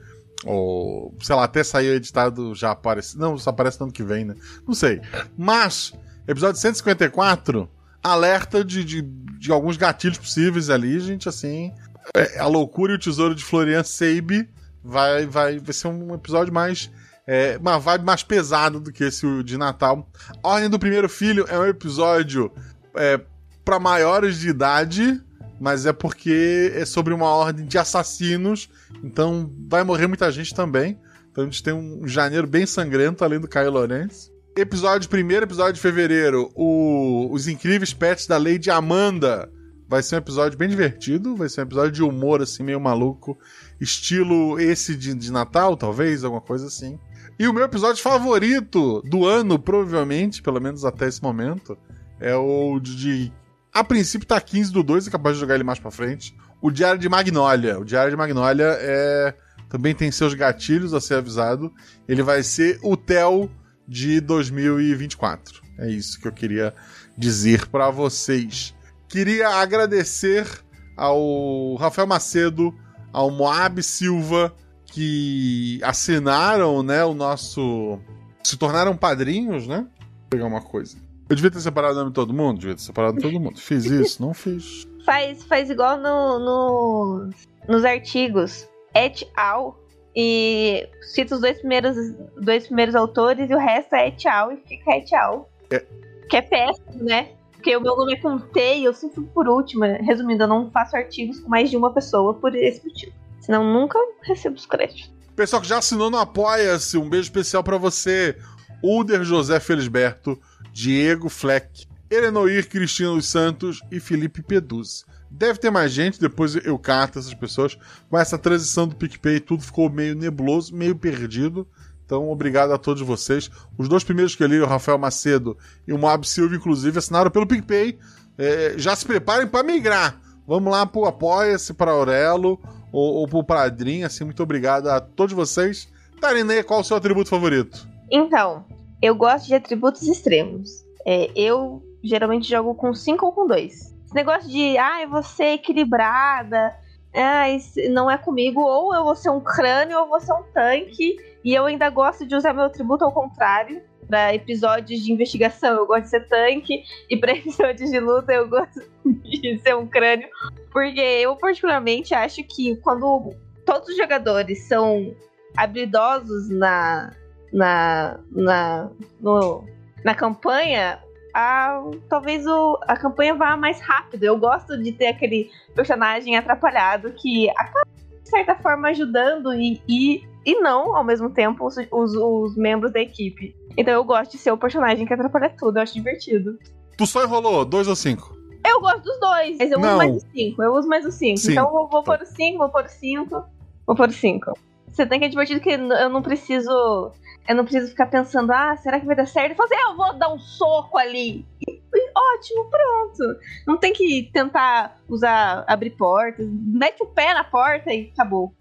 Ou, 0.47 1.13
sei 1.21 1.35
lá, 1.35 1.45
até 1.45 1.65
sair 1.65 1.89
editado 1.89 2.55
já 2.55 2.71
aparece. 2.71 3.19
Não, 3.19 3.37
só 3.37 3.51
aparece 3.51 3.81
no 3.81 3.87
ano 3.87 3.93
que 3.93 4.05
vem, 4.05 4.25
né? 4.25 4.35
Não 4.67 4.75
sei. 4.75 5.01
Mas, 5.37 5.93
episódio 6.27 6.61
154, 6.61 7.69
alerta 8.03 8.65
de, 8.65 8.85
de, 8.85 9.03
de 9.03 9.51
alguns 9.51 9.77
gatilhos 9.77 10.19
possíveis 10.19 10.71
ali, 10.71 11.01
gente, 11.01 11.29
assim. 11.29 11.73
é, 12.15 12.39
a 12.39 12.47
loucura 12.47 12.93
e 12.93 12.97
o 12.97 12.99
tesouro 12.99 13.35
de 13.35 13.45
Florian 13.45 13.83
Seib 13.83 14.49
vai, 14.83 15.27
vai, 15.27 15.59
vai 15.59 15.73
ser 15.73 15.89
um 15.89 16.15
episódio 16.15 16.53
mais. 16.53 16.91
É, 17.27 17.59
uma 17.61 17.77
vibe 17.77 18.05
mais 18.05 18.23
pesada 18.23 18.79
do 18.79 18.93
que 18.93 19.03
esse 19.03 19.27
de 19.43 19.59
Natal. 19.59 20.09
A 20.45 20.49
Ordem 20.49 20.71
do 20.71 20.79
Primeiro 20.79 21.09
Filho 21.09 21.45
é 21.49 21.59
um 21.59 21.67
episódio 21.67 22.53
é, 22.95 23.21
para 23.65 23.81
maiores 23.81 24.39
de 24.39 24.49
idade, 24.49 25.21
mas 25.61 25.87
é 25.87 25.93
porque 25.93 26.73
é 26.75 26.85
sobre 26.85 27.15
uma 27.15 27.29
ordem 27.29 27.65
de 27.65 27.79
assassinos, 27.79 28.69
então 29.03 29.51
vai 29.69 29.85
morrer 29.85 30.07
muita 30.07 30.31
gente 30.31 30.55
também. 30.55 30.99
Então 31.31 31.45
a 31.45 31.47
gente 31.47 31.63
tem 31.63 31.75
um 31.75 32.07
janeiro 32.09 32.47
bem 32.47 32.65
sangrento, 32.65 33.23
além 33.23 33.39
do 33.39 33.49
Caio 33.49 33.71
Lourenço. 33.71 34.33
Episódio, 34.57 35.09
primeiro 35.09 35.45
episódio 35.45 35.75
de 35.75 35.81
fevereiro, 35.81 36.51
o, 36.55 37.29
Os 37.31 37.47
Incríveis 37.47 37.93
Pets 37.93 38.27
da 38.27 38.39
Lady 38.39 38.71
Amanda. 38.71 39.51
Vai 39.89 40.03
ser 40.03 40.17
um 40.17 40.19
episódio 40.19 40.59
bem 40.59 40.69
divertido, 40.69 41.37
vai 41.37 41.49
ser 41.49 41.61
um 41.61 41.65
episódio 41.65 41.93
de 41.93 42.03
humor, 42.03 42.43
assim, 42.43 42.63
meio 42.63 42.81
maluco. 42.81 43.39
Estilo 43.81 44.59
esse 44.59 44.97
de, 44.97 45.15
de 45.15 45.31
Natal, 45.31 45.77
talvez, 45.77 46.25
alguma 46.25 46.41
coisa 46.41 46.67
assim. 46.67 46.99
E 47.39 47.47
o 47.47 47.53
meu 47.53 47.65
episódio 47.65 48.03
favorito 48.03 49.03
do 49.03 49.27
ano, 49.27 49.59
provavelmente, 49.59 50.43
pelo 50.43 50.59
menos 50.59 50.87
até 50.87 51.07
esse 51.07 51.23
momento, 51.23 51.77
é 52.19 52.35
o 52.35 52.81
de. 52.81 53.31
A 53.77 53.85
princípio 53.85 54.27
tá 54.27 54.41
15 54.41 54.73
do 54.73 54.83
2, 54.83 55.07
é 55.07 55.11
capaz 55.11 55.37
de 55.37 55.41
jogar 55.41 55.55
ele 55.55 55.63
mais 55.63 55.79
pra 55.79 55.91
frente. 55.91 56.35
O 56.63 56.71
Diário 56.71 56.99
de 56.99 57.11
Magnólia. 57.11 57.79
O 57.79 57.85
Diário 57.85 58.11
de 58.11 58.17
Magnólia 58.17 58.75
é. 58.81 59.35
Também 59.69 59.95
tem 59.95 60.11
seus 60.11 60.33
gatilhos 60.33 60.95
a 60.95 61.01
ser 61.01 61.17
avisado. 61.17 61.71
Ele 62.09 62.23
vai 62.23 62.43
ser 62.43 62.79
o 62.83 62.97
TEL 62.97 63.51
de 63.87 64.19
2024. 64.23 65.61
É 65.79 65.91
isso 65.91 66.19
que 66.19 66.27
eu 66.27 66.33
queria 66.33 66.73
dizer 67.19 67.67
para 67.67 67.91
vocês. 67.91 68.75
Queria 69.11 69.51
agradecer 69.51 70.49
ao 70.97 71.75
Rafael 71.75 72.09
Macedo, 72.09 72.75
ao 73.13 73.31
Moab 73.31 73.83
Silva, 73.83 74.55
que 74.87 75.79
assinaram, 75.83 76.83
né, 76.83 77.05
o 77.05 77.13
nosso. 77.13 78.01
se 78.43 78.57
tornaram 78.57 78.97
padrinhos, 78.97 79.67
né? 79.67 79.87
Vou 80.01 80.31
pegar 80.31 80.47
uma 80.47 80.63
coisa. 80.63 80.97
Eu 81.29 81.35
devia 81.37 81.51
ter 81.51 81.61
separado 81.61 81.95
o 81.95 81.99
nome 81.99 82.11
de 82.11 82.15
todo 82.15 82.33
mundo? 82.33 82.59
Devia 82.61 82.75
ter 82.75 82.83
separado 82.83 83.21
todo 83.21 83.41
mundo. 83.41 83.59
Fiz 83.59 83.85
isso? 83.85 84.23
Não 84.23 84.33
fiz. 84.35 84.87
Faz, 85.07 85.45
faz 85.45 85.71
igual 85.71 85.99
no, 85.99 86.39
no- 86.41 87.31
nos 87.69 87.85
artigos. 87.85 88.69
Et 88.95 89.25
al. 89.37 89.79
E 90.17 90.89
cita 91.13 91.35
os 91.37 91.41
dois 91.41 91.59
primeiros, 91.59 91.97
dois 92.41 92.67
primeiros 92.67 92.95
autores 92.97 93.49
e 93.49 93.55
o 93.55 93.59
resto 93.59 93.95
é 93.95 94.09
et 94.09 94.27
al. 94.27 94.51
E 94.53 94.57
fica 94.67 94.97
et 94.97 95.15
al. 95.15 95.49
É. 95.71 95.85
Que 96.29 96.39
é 96.39 96.43
péssimo, 96.43 97.05
né? 97.05 97.31
Porque 97.53 97.77
o 97.77 97.81
meu 97.81 97.97
nome 97.97 98.15
é 98.15 98.17
com 98.21 98.37
T 98.39 98.79
e 98.79 98.85
eu 98.85 98.93
sempre 98.95 99.17
fico 99.17 99.33
por 99.33 99.47
último. 99.49 99.85
Resumindo, 99.85 100.43
eu 100.43 100.49
não 100.49 100.71
faço 100.73 100.97
artigos 100.97 101.39
com 101.39 101.49
mais 101.49 101.71
de 101.71 101.77
uma 101.77 101.93
pessoa 101.93 102.35
por 102.35 102.55
esse 102.57 102.85
motivo. 102.85 103.13
Senão 103.41 103.63
nunca 103.65 103.99
recebo 104.23 104.57
os 104.57 104.67
créditos. 104.67 105.13
Pessoal 105.37 105.63
que 105.63 105.69
já 105.69 105.79
assinou 105.79 106.11
no 106.11 106.17
Apoia-se, 106.19 106.99
um 106.99 107.09
beijo 107.09 107.27
especial 107.27 107.63
pra 107.63 107.79
você. 107.79 108.37
Ulder 108.83 109.23
José 109.25 109.59
Felisberto, 109.61 110.39
Diego 110.77 111.31
Fleck, 111.31 111.87
Elenoir 112.11 112.69
Cristina 112.69 113.09
dos 113.09 113.27
Santos 113.27 113.81
e 113.91 113.99
Felipe 113.99 114.43
Peduzzi. 114.43 115.07
Deve 115.31 115.59
ter 115.59 115.71
mais 115.71 115.91
gente, 115.91 116.21
depois 116.21 116.55
eu 116.55 116.79
cato 116.79 117.19
essas 117.19 117.33
pessoas. 117.33 117.79
Com 118.11 118.19
essa 118.19 118.37
transição 118.37 118.87
do 118.87 118.95
PicPay, 118.95 119.41
tudo 119.41 119.63
ficou 119.63 119.89
meio 119.89 120.15
nebuloso, 120.15 120.77
meio 120.77 120.95
perdido. 120.95 121.67
Então, 122.05 122.29
obrigado 122.31 122.73
a 122.73 122.79
todos 122.79 123.01
vocês. 123.01 123.51
Os 123.79 123.89
dois 123.89 124.05
primeiros 124.05 124.37
que 124.37 124.43
eu 124.43 124.49
li, 124.49 124.61
o 124.61 124.67
Rafael 124.67 124.99
Macedo 124.99 125.57
e 125.89 125.95
o 125.95 125.99
Moab 125.99 126.29
Silva, 126.29 126.55
inclusive, 126.55 126.99
assinaram 126.99 127.31
pelo 127.31 127.47
PicPay. 127.47 127.99
É, 128.37 128.75
já 128.77 128.95
se 128.95 129.07
preparem 129.07 129.47
para 129.47 129.65
migrar. 129.65 130.21
Vamos 130.47 130.71
lá 130.71 130.85
pro 130.85 131.07
Apoia-se, 131.07 131.73
para 131.73 131.93
Aurelo 131.93 132.61
ou, 132.93 133.15
ou 133.15 133.27
pro 133.27 133.43
Padrim. 133.43 134.03
Assim, 134.03 134.25
muito 134.25 134.43
obrigado 134.43 134.89
a 134.89 135.01
todos 135.01 135.35
vocês 135.35 135.89
Tarinê, 136.21 136.63
qual 136.63 136.81
o 136.81 136.85
seu 136.85 136.97
atributo 136.97 137.31
favorito? 137.31 137.87
Então, 138.11 138.65
eu 139.01 139.15
gosto 139.15 139.47
de 139.47 139.55
atributos 139.55 140.03
extremos. 140.03 140.85
É, 141.07 141.31
eu 141.37 141.83
geralmente 142.03 142.49
jogo 142.49 142.75
com 142.75 142.93
5 142.95 143.27
ou 143.27 143.33
com 143.33 143.47
2. 143.47 143.73
Esse 143.73 144.15
negócio 144.15 144.49
de, 144.49 144.77
ai, 144.79 145.07
você 145.07 145.45
é 145.45 145.55
equilibrada, 145.55 146.75
ai, 147.15 147.59
não 147.91 148.11
é 148.11 148.17
comigo, 148.17 148.61
ou 148.61 148.95
eu 148.95 149.05
vou 149.05 149.17
ser 149.17 149.31
um 149.31 149.41
crânio 149.41 149.97
ou 149.97 150.05
eu 150.05 150.09
vou 150.09 150.21
ser 150.21 150.33
um 150.33 150.43
tanque, 150.55 151.17
e 151.45 151.55
eu 151.55 151.67
ainda 151.67 151.91
gosto 151.91 152.27
de 152.27 152.35
usar 152.35 152.53
meu 152.53 152.65
atributo 152.65 153.05
ao 153.05 153.13
contrário. 153.13 153.83
Pra 154.09 154.33
episódios 154.33 155.01
de 155.01 155.13
investigação 155.13 155.75
eu 155.75 155.87
gosto 155.87 156.05
de 156.05 156.11
ser 156.11 156.29
tanque, 156.29 156.85
e 157.11 157.17
pra 157.17 157.33
episódios 157.35 157.91
de 157.91 157.99
luta 157.99 158.33
eu 158.33 158.49
gosto 158.49 158.81
de 159.05 159.59
ser 159.59 159.75
um 159.75 159.87
crânio. 159.87 160.29
Porque 160.71 161.01
eu, 161.01 161.35
particularmente, 161.37 162.15
acho 162.15 162.45
que 162.45 162.77
quando 162.77 163.35
todos 163.65 163.89
os 163.89 163.97
jogadores 163.97 164.69
são 164.69 165.13
habilidosos 165.57 166.49
na, 166.51 167.13
na, 167.57 168.19
na, 168.31 168.91
no, 169.19 169.65
na 170.05 170.15
campanha, 170.15 170.99
a, 171.35 171.83
talvez 172.09 172.47
o, 172.47 172.79
a 172.83 172.97
campanha 172.97 173.35
vá 173.35 173.57
mais 173.57 173.81
rápido. 173.81 174.25
Eu 174.25 174.39
gosto 174.39 174.77
de 174.81 174.93
ter 174.93 175.07
aquele 175.07 175.51
personagem 175.75 176.37
atrapalhado 176.37 177.13
que 177.13 177.49
acaba, 177.51 177.87
de 178.23 178.29
certa 178.29 178.55
forma, 178.57 178.89
ajudando 178.89 179.55
e, 179.55 179.81
e, 179.89 180.23
e 180.45 180.61
não, 180.61 180.95
ao 180.95 181.03
mesmo 181.03 181.31
tempo, 181.31 181.67
os, 181.67 181.77
os, 181.91 182.15
os 182.15 182.57
membros 182.57 182.93
da 182.93 183.01
equipe. 183.01 183.57
Então 183.75 183.95
eu 183.95 184.05
gosto 184.05 184.33
de 184.33 184.39
ser 184.39 184.51
o 184.53 184.59
personagem 184.59 185.07
que 185.07 185.15
atrapalha 185.15 185.49
tudo, 185.59 185.79
eu 185.79 185.83
acho 185.83 185.95
divertido. 185.95 186.59
Tu 186.99 187.07
só 187.07 187.25
enrolou 187.25 187.65
dois 187.65 187.89
ou 187.89 187.97
cinco? 187.97 188.37
Eu 188.67 188.81
gosto 188.81 189.03
dos 189.03 189.19
dois, 189.21 189.57
mas 189.59 189.71
eu 189.71 189.79
Não. 189.79 189.89
uso 189.89 189.97
mais 189.99 190.17
o 190.17 190.27
cinco. 190.35 190.63
Eu 190.63 190.75
uso 190.75 190.89
mais 190.89 191.07
o 191.07 191.13
cinco. 191.13 191.39
Sim. 191.39 191.53
Então 191.53 191.67
eu 191.67 191.73
vou, 191.73 191.89
vou 191.89 192.03
Tá. 192.03 192.17
pôr 192.19 192.23
o 192.23 192.27
cinco, 192.27 192.59
vou 192.59 192.69
pôr 192.69 192.85
o 192.85 192.89
cinco, 192.89 193.45
vou 193.87 193.97
pôr 193.97 194.09
o 194.09 194.13
cinco. 194.13 194.53
Você 194.89 195.07
tem 195.07 195.19
que 195.21 195.27
é 195.27 195.29
divertido 195.29 195.61
que 195.61 195.71
eu 195.71 196.09
não 196.09 196.23
preciso. 196.23 197.13
Eu 197.49 197.55
não 197.55 197.65
preciso 197.65 197.91
ficar 197.91 198.07
pensando, 198.07 198.53
ah, 198.53 198.77
será 198.77 198.99
que 198.99 199.07
vai 199.07 199.15
dar 199.15 199.27
certo? 199.27 199.57
Fazer, 199.57 199.75
ah, 199.75 199.91
eu 199.91 199.97
vou 199.97 200.13
dar 200.15 200.33
um 200.33 200.39
soco 200.39 200.99
ali. 200.99 201.47
E- 201.67 201.77
ótimo, 202.17 202.71
pronto. 202.71 203.41
Não 203.67 203.77
tem 203.77 203.93
que 203.93 204.31
tentar 204.33 204.97
usar, 205.09 205.65
abrir 205.67 205.91
portas. 205.91 206.47
Mete 206.51 207.03
o 207.03 207.07
pé 207.07 207.35
na 207.35 207.45
porta 207.45 207.93
e 207.93 208.11
acabou. 208.13 208.55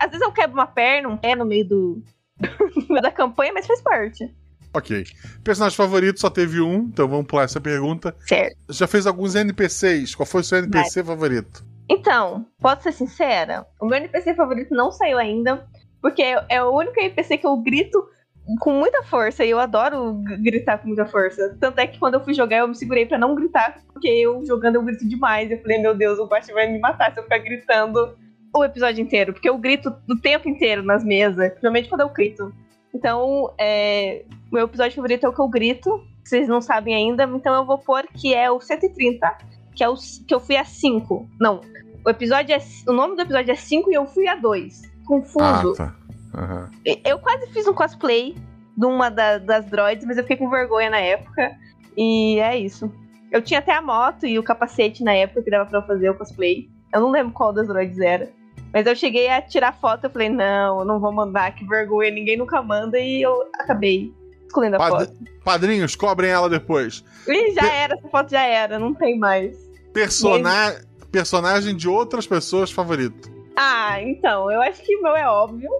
Às 0.00 0.10
vezes 0.10 0.22
eu 0.22 0.32
quebro 0.32 0.56
uma 0.56 0.66
perna, 0.66 1.08
um 1.08 1.16
pé 1.16 1.34
no 1.34 1.44
meio 1.44 1.68
do. 1.68 2.02
da 3.00 3.10
campanha, 3.10 3.52
mas 3.52 3.66
faz 3.66 3.80
parte. 3.80 4.34
Ok. 4.74 5.04
Personagem 5.42 5.76
favorito 5.76 6.20
só 6.20 6.28
teve 6.28 6.60
um, 6.60 6.80
então 6.80 7.08
vamos 7.08 7.26
pular 7.26 7.44
essa 7.44 7.60
pergunta. 7.60 8.14
Certo. 8.20 8.56
Já 8.68 8.86
fez 8.86 9.06
alguns 9.06 9.34
NPCs? 9.34 10.14
Qual 10.14 10.26
foi 10.26 10.42
o 10.42 10.44
seu 10.44 10.58
NPC 10.58 11.02
favorito? 11.02 11.64
Então, 11.88 12.46
posso 12.60 12.82
ser 12.82 12.92
sincera? 12.92 13.66
O 13.80 13.86
meu 13.86 13.96
NPC 13.96 14.34
favorito 14.34 14.74
não 14.74 14.90
saiu 14.90 15.18
ainda, 15.18 15.66
porque 16.02 16.22
é 16.22 16.62
o 16.62 16.70
único 16.76 16.98
NPC 16.98 17.38
que 17.38 17.46
eu 17.46 17.56
grito 17.58 18.06
com 18.60 18.72
muita 18.72 19.02
força 19.02 19.44
e 19.44 19.50
eu 19.50 19.58
adoro 19.58 20.14
gritar 20.40 20.78
com 20.78 20.88
muita 20.88 21.06
força. 21.06 21.56
Tanto 21.60 21.78
é 21.78 21.86
que 21.86 21.98
quando 21.98 22.14
eu 22.14 22.24
fui 22.24 22.34
jogar 22.34 22.58
eu 22.58 22.68
me 22.68 22.74
segurei 22.74 23.06
pra 23.06 23.18
não 23.18 23.34
gritar, 23.34 23.80
porque 23.92 24.08
eu 24.08 24.44
jogando 24.44 24.76
eu 24.76 24.82
grito 24.82 25.06
demais. 25.08 25.50
Eu 25.50 25.60
falei, 25.60 25.78
meu 25.78 25.94
Deus, 25.94 26.18
o 26.18 26.26
Guaxa 26.26 26.52
vai 26.52 26.70
me 26.70 26.78
matar 26.78 27.12
se 27.12 27.18
eu 27.18 27.24
ficar 27.24 27.38
gritando 27.38 28.16
o 28.54 28.64
episódio 28.64 29.02
inteiro, 29.02 29.32
porque 29.32 29.48
eu 29.48 29.58
grito 29.58 29.94
o 30.08 30.16
tempo 30.16 30.48
inteiro 30.48 30.82
nas 30.82 31.04
mesas, 31.04 31.48
principalmente 31.50 31.88
quando 31.88 32.00
eu 32.02 32.08
grito. 32.08 32.52
Então, 32.94 33.52
é, 33.58 34.24
meu 34.50 34.64
episódio 34.64 34.96
favorito 34.96 35.26
é 35.26 35.28
o 35.28 35.32
que 35.32 35.40
eu 35.40 35.48
grito, 35.48 36.02
vocês 36.24 36.48
não 36.48 36.62
sabem 36.62 36.94
ainda, 36.94 37.24
então 37.24 37.54
eu 37.54 37.66
vou 37.66 37.76
pôr 37.76 38.06
que 38.14 38.34
é 38.34 38.50
o 38.50 38.58
130, 38.58 39.38
que 39.74 39.84
é 39.84 39.88
o 39.88 39.94
que 40.26 40.34
eu 40.34 40.40
fui 40.40 40.56
a 40.56 40.64
5. 40.64 41.28
Não, 41.38 41.60
o 42.04 42.08
episódio 42.08 42.54
é. 42.54 42.58
O 42.88 42.92
nome 42.92 43.16
do 43.16 43.22
episódio 43.22 43.50
é 43.50 43.56
5 43.56 43.90
e 43.90 43.94
eu 43.94 44.06
fui 44.06 44.28
a 44.28 44.36
2. 44.36 44.82
Confundo. 45.04 45.72
Ah, 45.72 45.76
tá. 45.76 45.96
Aham. 46.36 46.70
Eu 47.04 47.18
quase 47.18 47.46
fiz 47.52 47.66
um 47.66 47.72
cosplay 47.74 48.36
de 48.76 48.86
uma 48.86 49.10
da- 49.10 49.38
das 49.38 49.64
droids, 49.66 50.04
mas 50.06 50.16
eu 50.18 50.22
fiquei 50.22 50.36
com 50.36 50.50
vergonha 50.50 50.90
na 50.90 50.98
época. 51.00 51.56
E 51.96 52.38
é 52.40 52.56
isso. 52.58 52.92
Eu 53.32 53.40
tinha 53.42 53.58
até 53.60 53.74
a 53.74 53.80
moto 53.82 54.26
e 54.26 54.38
o 54.38 54.42
capacete 54.42 55.02
na 55.02 55.12
época 55.14 55.42
que 55.42 55.50
dava 55.50 55.68
pra 55.68 55.78
eu 55.78 55.86
fazer 55.86 56.10
o 56.10 56.14
cosplay. 56.14 56.68
Eu 56.94 57.00
não 57.00 57.10
lembro 57.10 57.32
qual 57.32 57.52
das 57.52 57.66
droids 57.66 57.98
era. 57.98 58.30
Mas 58.72 58.86
eu 58.86 58.94
cheguei 58.94 59.28
a 59.28 59.40
tirar 59.40 59.72
foto, 59.72 60.04
eu 60.04 60.10
falei, 60.10 60.28
não, 60.28 60.80
eu 60.80 60.84
não 60.84 61.00
vou 61.00 61.10
mandar, 61.12 61.54
que 61.54 61.64
vergonha, 61.66 62.10
ninguém 62.10 62.36
nunca 62.36 62.60
manda, 62.62 62.98
e 62.98 63.22
eu 63.22 63.48
acabei 63.54 64.12
escolhendo 64.46 64.76
a 64.76 64.78
Pad- 64.78 65.06
foto. 65.06 65.16
Padrinhos, 65.42 65.96
cobrem 65.96 66.30
ela 66.30 66.48
depois. 66.50 67.02
E 67.26 67.54
já 67.54 67.72
era, 67.72 67.94
essa 67.94 68.08
foto 68.08 68.30
já 68.30 68.42
era, 68.44 68.78
não 68.78 68.92
tem 68.92 69.18
mais. 69.18 69.56
Persona... 69.94 70.74
Personagem 71.10 71.74
de 71.74 71.88
outras 71.88 72.26
pessoas 72.26 72.70
favorito. 72.70 73.30
Ah, 73.56 74.02
então, 74.02 74.50
eu 74.50 74.60
acho 74.60 74.82
que 74.82 74.94
o 74.96 75.02
meu 75.02 75.16
é 75.16 75.26
óbvio. 75.26 75.70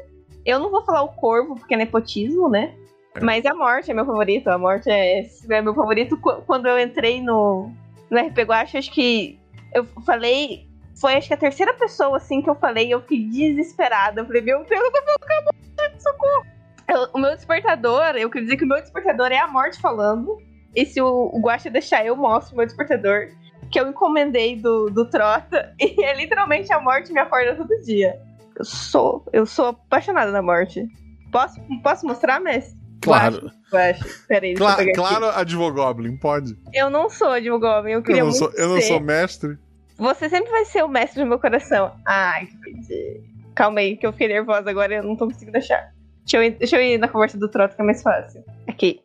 Eu 0.47 0.59
não 0.61 0.71
vou 0.71 0.83
falar 0.85 1.03
o 1.03 1.09
corvo, 1.09 1.57
porque 1.57 1.75
é 1.75 1.77
nepotismo, 1.77 2.49
né? 2.49 2.73
É. 3.15 3.21
Mas 3.21 3.45
a 3.45 3.55
morte 3.55 3.91
é 3.91 3.95
meu 3.95 4.07
favorito. 4.07 4.49
A 4.49 4.57
morte 4.57 4.89
é, 4.89 5.21
é 5.51 5.61
meu 5.63 5.75
favorito. 5.75 6.17
Qu- 6.19 6.43
Quando 6.47 6.67
eu 6.67 6.79
entrei 6.79 7.21
no, 7.21 7.71
no 8.11 8.19
RP 8.19 8.39
Guacha, 8.45 8.79
acho 8.79 8.93
que 8.93 9.39
eu 9.75 9.85
falei. 10.07 10.67
Foi 11.01 11.15
acho 11.15 11.29
que 11.29 11.35
a 11.35 11.39
terceira 11.39 11.75
pessoa 11.75 12.17
assim 12.17 12.41
que 12.41 12.49
eu 12.49 12.55
falei, 12.55 12.93
eu 12.95 13.01
fiquei 13.03 13.25
desesperada. 13.27 14.21
Eu 14.23 14.27
falei, 14.27 14.41
meu 14.41 14.65
Deus, 14.65 14.81
eu 14.81 14.93
tô 14.93 15.03
falando 15.03 15.19
com 15.21 15.33
a 15.33 15.43
morte, 15.83 16.03
socorro. 16.03 16.47
Eu- 16.89 17.09
o 17.15 17.19
meu 17.19 17.35
despertador, 17.35 18.17
eu 18.17 18.31
queria 18.31 18.45
dizer 18.47 18.57
que 18.57 18.65
o 18.65 18.69
meu 18.69 18.81
despertador 18.81 19.33
é 19.33 19.39
a 19.39 19.49
morte 19.49 19.81
falando. 19.81 20.39
E 20.75 20.87
se 20.87 21.01
o, 21.03 21.31
o 21.33 21.41
Guacha 21.41 21.69
deixar, 21.69 22.07
eu 22.07 22.15
mostro 22.17 22.55
o 22.55 22.57
meu 22.59 22.67
despertador. 22.67 23.29
Que 23.71 23.81
eu 23.81 23.89
encomendei 23.89 24.57
do, 24.57 24.89
do 24.91 25.11
Trota. 25.11 25.75
E 25.81 26.03
é 26.05 26.15
literalmente 26.15 26.73
a 26.73 26.79
morte 26.81 27.13
me 27.13 27.19
acorda 27.19 27.57
todo 27.57 27.69
dia. 27.83 28.19
Eu 28.59 28.65
sou, 28.65 29.25
eu 29.33 29.47
sou 29.47 29.67
apaixonada 29.67 30.33
na 30.33 30.43
morte. 30.43 30.87
Posso, 31.31 31.61
posso 31.83 32.07
mostrar, 32.07 32.41
mestre? 32.41 32.79
Claro. 33.03 33.51
Guacha, 33.71 34.05
Peraí, 34.27 34.55
deixa 34.55 34.83
eu 34.83 34.95
Cla 34.95 35.19
claro, 35.19 35.39
Advogoblin, 35.39 36.17
pode. 36.17 36.57
Eu 36.73 36.89
não 36.89 37.11
sou 37.11 37.41
de 37.41 37.51
Goblin, 37.51 37.93
eu 37.93 38.03
queria 38.03 38.23
Eu 38.23 38.27
não, 38.27 38.33
sou, 38.33 38.49
muito 38.49 38.61
eu 38.61 38.69
não 38.69 38.77
ser. 38.81 38.87
sou 38.89 39.01
mestre. 39.01 39.59
Você 39.99 40.29
sempre 40.29 40.51
vai 40.51 40.65
ser 40.65 40.83
o 40.85 40.89
mestre 40.89 41.23
do 41.23 41.29
meu 41.29 41.39
coração. 41.39 41.93
Ai, 42.07 42.49
que. 42.87 43.23
Calma 43.55 43.81
aí, 43.81 43.97
que 43.97 44.07
eu 44.07 44.13
fiquei 44.13 44.29
nervosa 44.29 44.69
agora 44.69 44.95
e 44.95 44.97
eu 44.99 45.03
não 45.03 45.17
tô 45.17 45.27
conseguindo 45.27 45.57
achar. 45.57 45.93
Deixa 46.21 46.37
eu, 46.37 46.43
ir, 46.43 46.51
deixa 46.59 46.77
eu 46.77 46.83
ir 46.83 46.99
na 46.99 47.09
conversa 47.09 47.39
do 47.39 47.49
Trota 47.49 47.75
que 47.75 47.83
é 47.83 47.85
mais 47.85 48.03
fácil. 48.03 48.45
Aqui. 48.67 49.01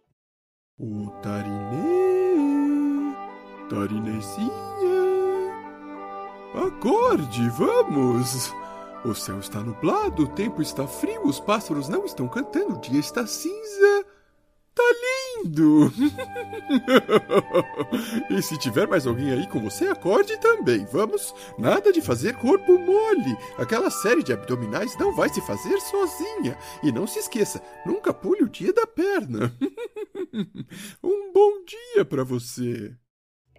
O 0.79 1.09
Tarinê, 1.21 3.13
Tarinezinha, 3.69 4.51
acorde, 6.55 7.49
vamos. 7.49 8.53
O 9.03 9.15
céu 9.15 9.39
está 9.39 9.59
nublado, 9.59 10.23
o 10.23 10.27
tempo 10.27 10.61
está 10.61 10.85
frio, 10.85 11.25
os 11.25 11.39
pássaros 11.39 11.89
não 11.89 12.05
estão 12.05 12.27
cantando, 12.27 12.75
o 12.75 12.81
dia 12.81 12.99
está 12.99 13.25
cinza. 13.25 14.05
Tá 14.75 14.83
lindo! 15.43 15.91
e 18.29 18.41
se 18.43 18.57
tiver 18.59 18.87
mais 18.87 19.07
alguém 19.07 19.31
aí 19.31 19.47
com 19.47 19.59
você, 19.59 19.87
acorde 19.87 20.39
também, 20.39 20.85
vamos? 20.85 21.33
Nada 21.57 21.91
de 21.91 21.99
fazer 21.99 22.37
corpo 22.37 22.77
mole. 22.77 23.35
Aquela 23.57 23.89
série 23.89 24.23
de 24.23 24.31
abdominais 24.31 24.95
não 24.97 25.15
vai 25.15 25.29
se 25.29 25.41
fazer 25.41 25.77
sozinha. 25.81 26.55
E 26.83 26.91
não 26.91 27.07
se 27.07 27.19
esqueça, 27.19 27.61
nunca 27.85 28.13
pule 28.13 28.43
o 28.43 28.49
dia 28.49 28.71
da 28.71 28.85
perna. 28.85 29.51
um 31.03 31.33
bom 31.33 31.65
dia 31.65 32.05
pra 32.05 32.23
você. 32.23 32.95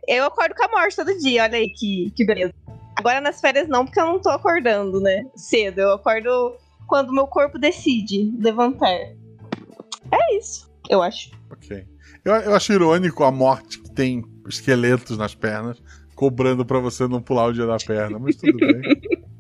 Eu 0.07 0.25
acordo 0.25 0.55
com 0.55 0.65
a 0.65 0.69
morte 0.69 0.97
todo 0.97 1.19
dia, 1.19 1.43
olha 1.43 1.59
aí 1.59 1.69
que, 1.69 2.13
que 2.17 2.25
beleza. 2.25 2.55
Agora 3.03 3.21
nas 3.21 3.41
férias 3.41 3.67
não, 3.67 3.85
porque 3.85 3.99
eu 3.99 4.07
não 4.07 4.21
tô 4.21 4.29
acordando, 4.29 5.01
né? 5.01 5.27
Cedo. 5.35 5.81
Eu 5.81 5.95
acordo 5.95 6.57
quando 6.87 7.13
meu 7.13 7.27
corpo 7.27 7.59
decide 7.59 8.33
levantar. 8.39 8.89
É 8.89 10.37
isso, 10.39 10.71
eu 10.89 11.03
acho. 11.03 11.33
Ok. 11.51 11.85
Eu, 12.25 12.33
eu 12.33 12.55
acho 12.55 12.73
irônico 12.73 13.25
a 13.25 13.33
morte 13.33 13.81
que 13.81 13.91
tem 13.91 14.23
esqueletos 14.47 15.19
nas 15.19 15.35
pernas, 15.35 15.83
cobrando 16.15 16.65
pra 16.65 16.79
você 16.79 17.09
não 17.09 17.21
pular 17.21 17.47
o 17.47 17.53
dia 17.53 17.67
da 17.67 17.77
perna, 17.77 18.21
mas 18.21 18.37
tudo 18.37 18.57
bem. 18.57 18.83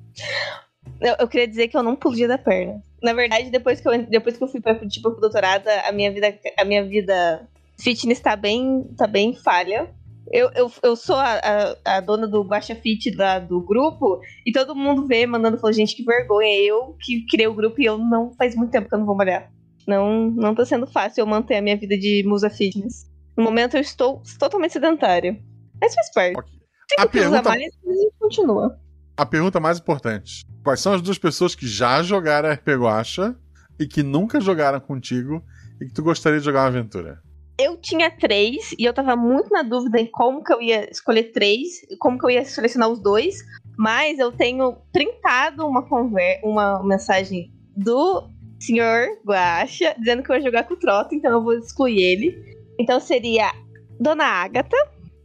Eu, 1.00 1.16
eu 1.18 1.28
queria 1.28 1.48
dizer 1.48 1.66
que 1.66 1.76
eu 1.76 1.82
não 1.82 1.96
pulia 1.96 2.28
da 2.28 2.38
perna. 2.38 2.80
Na 3.02 3.12
verdade, 3.12 3.50
depois 3.50 3.80
que 3.80 3.88
eu, 3.88 4.06
depois 4.06 4.36
que 4.36 4.44
eu 4.44 4.46
fui 4.46 4.60
pra 4.60 4.74
tipo, 4.86 5.10
pro 5.10 5.20
doutorado, 5.20 5.66
a 5.66 5.90
minha 5.90 6.12
vida, 6.12 6.38
a 6.56 6.64
minha 6.64 6.84
vida 6.84 7.48
fitness 7.80 8.20
tá 8.20 8.36
bem, 8.36 8.84
tá 8.96 9.08
bem 9.08 9.34
falha. 9.34 9.90
Eu, 10.30 10.50
eu, 10.54 10.70
eu 10.82 10.96
sou 10.96 11.16
a, 11.16 11.40
a, 11.84 11.96
a 11.96 12.00
dona 12.00 12.26
do 12.26 12.42
Guacha 12.42 12.74
Fit 12.74 13.10
da, 13.16 13.38
do 13.38 13.60
grupo 13.60 14.20
e 14.46 14.52
todo 14.52 14.74
mundo 14.74 15.06
vê 15.06 15.26
mandando 15.26 15.58
falou, 15.58 15.72
gente, 15.72 15.96
que 15.96 16.04
vergonha. 16.04 16.58
Eu 16.62 16.96
que 17.00 17.26
criei 17.26 17.46
o 17.48 17.54
grupo 17.54 17.80
e 17.80 17.84
eu 17.84 17.98
não 17.98 18.32
faz 18.34 18.54
muito 18.54 18.70
tempo 18.70 18.88
que 18.88 18.94
eu 18.94 18.98
não 18.98 19.06
vou 19.06 19.16
malhar. 19.16 19.50
Não, 19.86 20.30
não 20.30 20.54
tá 20.54 20.64
sendo 20.64 20.86
fácil 20.86 21.22
eu 21.22 21.26
manter 21.26 21.56
a 21.56 21.62
minha 21.62 21.76
vida 21.76 21.98
de 21.98 22.22
musa 22.26 22.48
fitness. 22.48 23.10
No 23.36 23.42
momento 23.44 23.76
eu 23.76 23.80
estou 23.80 24.22
totalmente 24.38 24.72
sedentária. 24.72 25.38
Mas 25.80 25.94
faz 25.94 26.12
parte. 26.12 26.38
Ok. 26.38 26.52
Cinco 26.90 27.02
A 27.02 27.06
pergunta- 27.08 27.48
mais, 27.48 27.72
mas 27.84 27.98
a 27.98 28.02
gente 28.02 28.14
continua. 28.18 28.78
A 29.16 29.26
pergunta 29.26 29.58
mais 29.60 29.78
importante: 29.78 30.44
quais 30.62 30.80
são 30.80 30.92
as 30.94 31.02
duas 31.02 31.18
pessoas 31.18 31.54
que 31.54 31.66
já 31.66 32.02
jogaram 32.02 32.50
RP 32.50 32.68
Guacha 32.76 33.34
e 33.78 33.86
que 33.86 34.02
nunca 34.02 34.40
jogaram 34.40 34.78
contigo 34.80 35.42
e 35.80 35.86
que 35.86 35.92
tu 35.92 36.02
gostaria 36.02 36.38
de 36.38 36.44
jogar 36.44 36.60
uma 36.60 36.68
aventura? 36.68 37.20
Eu 37.58 37.76
tinha 37.76 38.10
três 38.10 38.72
e 38.78 38.84
eu 38.84 38.92
tava 38.92 39.14
muito 39.16 39.50
na 39.50 39.62
dúvida 39.62 40.00
em 40.00 40.06
como 40.06 40.42
que 40.42 40.52
eu 40.52 40.60
ia 40.60 40.90
escolher 40.90 41.32
três, 41.32 41.80
como 41.98 42.18
que 42.18 42.24
eu 42.24 42.30
ia 42.30 42.44
selecionar 42.44 42.88
os 42.88 43.00
dois, 43.00 43.36
mas 43.76 44.18
eu 44.18 44.32
tenho 44.32 44.76
printado 44.92 45.66
uma 45.66 45.82
conver 45.86 46.40
uma 46.42 46.82
mensagem 46.82 47.52
do 47.76 48.28
senhor 48.60 49.18
Guaxa, 49.26 49.94
dizendo 49.98 50.22
que 50.22 50.30
eu 50.30 50.36
vou 50.36 50.44
jogar 50.44 50.64
com 50.64 50.74
o 50.74 50.78
Trota, 50.78 51.14
então 51.14 51.32
eu 51.32 51.42
vou 51.42 51.54
excluir 51.54 52.00
ele. 52.00 52.58
Então 52.78 53.00
seria 53.00 53.52
Dona 53.98 54.24
Agatha, 54.24 54.76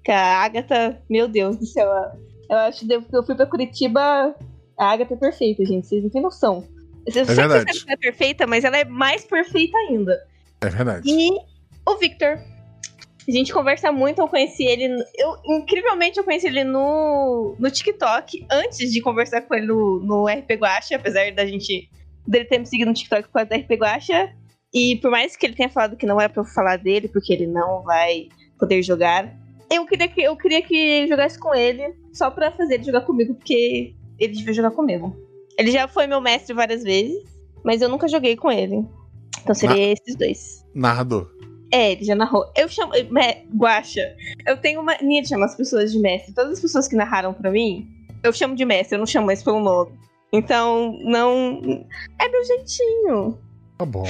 que 0.04 0.12
a 0.12 0.44
Agatha, 0.44 1.02
meu 1.10 1.28
Deus 1.28 1.58
do 1.58 1.66
céu, 1.66 1.88
eu 2.50 2.58
acho 2.58 2.86
que 2.86 2.94
eu 2.94 3.24
fui 3.24 3.36
pra 3.36 3.46
Curitiba, 3.46 4.36
a 4.78 4.92
Agatha 4.92 5.14
é 5.14 5.18
perfeita, 5.18 5.66
gente, 5.66 5.88
vocês 5.88 6.04
não 6.04 6.10
têm 6.10 6.22
noção. 6.22 6.64
Eu 7.06 7.14
sei 7.14 7.22
É 7.22 7.26
verdade. 7.26 7.66
que 7.66 7.84
ela 7.84 7.94
é 7.94 7.98
perfeita, 7.98 8.48
mas 8.48 8.64
ela 8.64 8.78
é 8.78 8.86
mais 8.86 9.24
perfeita 9.24 9.78
ainda. 9.78 10.18
É 10.62 10.70
verdade. 10.70 11.10
E 11.10 11.30
o 11.88 11.98
Victor. 11.98 12.40
A 13.28 13.32
gente 13.32 13.52
conversa 13.52 13.92
muito, 13.92 14.20
eu 14.20 14.28
conheci 14.28 14.64
ele. 14.64 15.04
Eu, 15.16 15.36
incrivelmente, 15.46 16.18
eu 16.18 16.24
conheci 16.24 16.48
ele 16.48 16.64
no, 16.64 17.56
no 17.60 17.72
TikTok 17.72 18.46
antes 18.50 18.92
de 18.92 19.02
conversar 19.02 19.42
com 19.42 19.56
ele 19.56 19.68
no, 19.68 20.00
no 20.00 20.26
RP 20.28 20.52
Guacha, 20.52 20.96
apesar 20.96 21.32
da 21.34 21.46
gente 21.46 21.90
dele 22.26 22.46
ter 22.46 22.60
me 22.60 22.66
seguido 22.66 22.90
no 22.90 22.96
TikTok 22.96 23.24
por 23.24 23.34
causa 23.34 23.50
do 23.50 23.56
RP 23.56 23.72
Guacha. 23.72 24.34
E 24.74 24.98
por 24.98 25.12
mais 25.12 25.36
que 25.36 25.46
ele 25.46 25.56
tenha 25.56 25.70
falado 25.70 25.98
que 25.98 26.06
não 26.06 26.20
era 26.20 26.32
pra 26.32 26.42
eu 26.42 26.46
falar 26.46 26.78
dele, 26.78 27.08
porque 27.08 27.34
ele 27.34 27.48
não 27.48 27.84
vai 27.84 28.28
poder 28.60 28.82
jogar, 28.82 29.34
eu 29.70 29.86
queria 29.86 30.08
que 30.08 30.22
eu 30.22 30.36
queria 30.36 30.62
que 30.62 31.08
jogasse 31.08 31.38
com 31.40 31.54
ele, 31.54 31.94
só 32.14 32.30
pra 32.32 32.52
fazer 32.52 32.76
ele 32.76 32.84
jogar 32.84 33.02
comigo, 33.02 33.36
porque 33.36 33.94
ele 34.20 34.34
devia 34.34 34.54
jogar 34.54 34.72
comigo. 34.72 35.16
Ele 35.58 35.72
já 35.72 35.88
foi 35.88 36.08
meu 36.08 36.22
mestre 36.22 36.54
várias 36.54 36.84
vezes, 36.84 37.24
mas 37.64 37.82
eu 37.82 37.90
nunca 37.90 38.08
joguei 38.08 38.36
com 38.36 38.52
ele. 38.52 38.86
Então 39.42 39.56
seria 39.56 39.94
esses 39.94 40.16
dois. 40.16 40.66
Narrador. 40.74 41.37
É, 41.72 41.92
ele 41.92 42.06
já 42.06 42.16
narrou. 42.16 42.46
Eu 42.56 42.70
chamo. 42.70 42.94
Me, 42.94 43.48
Guaxa. 43.56 44.16
Eu 44.46 44.58
tenho 44.58 44.82
uma 44.82 44.96
mania 45.00 45.22
de 45.22 45.30
chamar 45.30 45.46
as 45.46 45.56
pessoas 45.56 45.92
de 45.92 46.00
mestre. 46.00 46.34
Todas 46.34 46.54
as 46.54 46.62
pessoas 46.62 46.88
que 46.88 46.96
narraram 46.96 47.34
pra 47.34 47.52
mim, 47.52 47.88
eu 48.24 48.32
chamo 48.32 48.56
de 48.56 48.66
mestre, 48.66 48.96
eu 48.96 49.00
não 49.00 49.06
chamo 49.06 49.26
mais 49.26 49.44
pelo 49.44 49.60
nome. 49.60 49.92
Então, 50.32 50.98
não. 51.04 51.86
É 52.20 52.30
meu 52.30 52.46
jeitinho. 52.46 53.38
Tá 53.78 53.86
bom. 53.86 54.06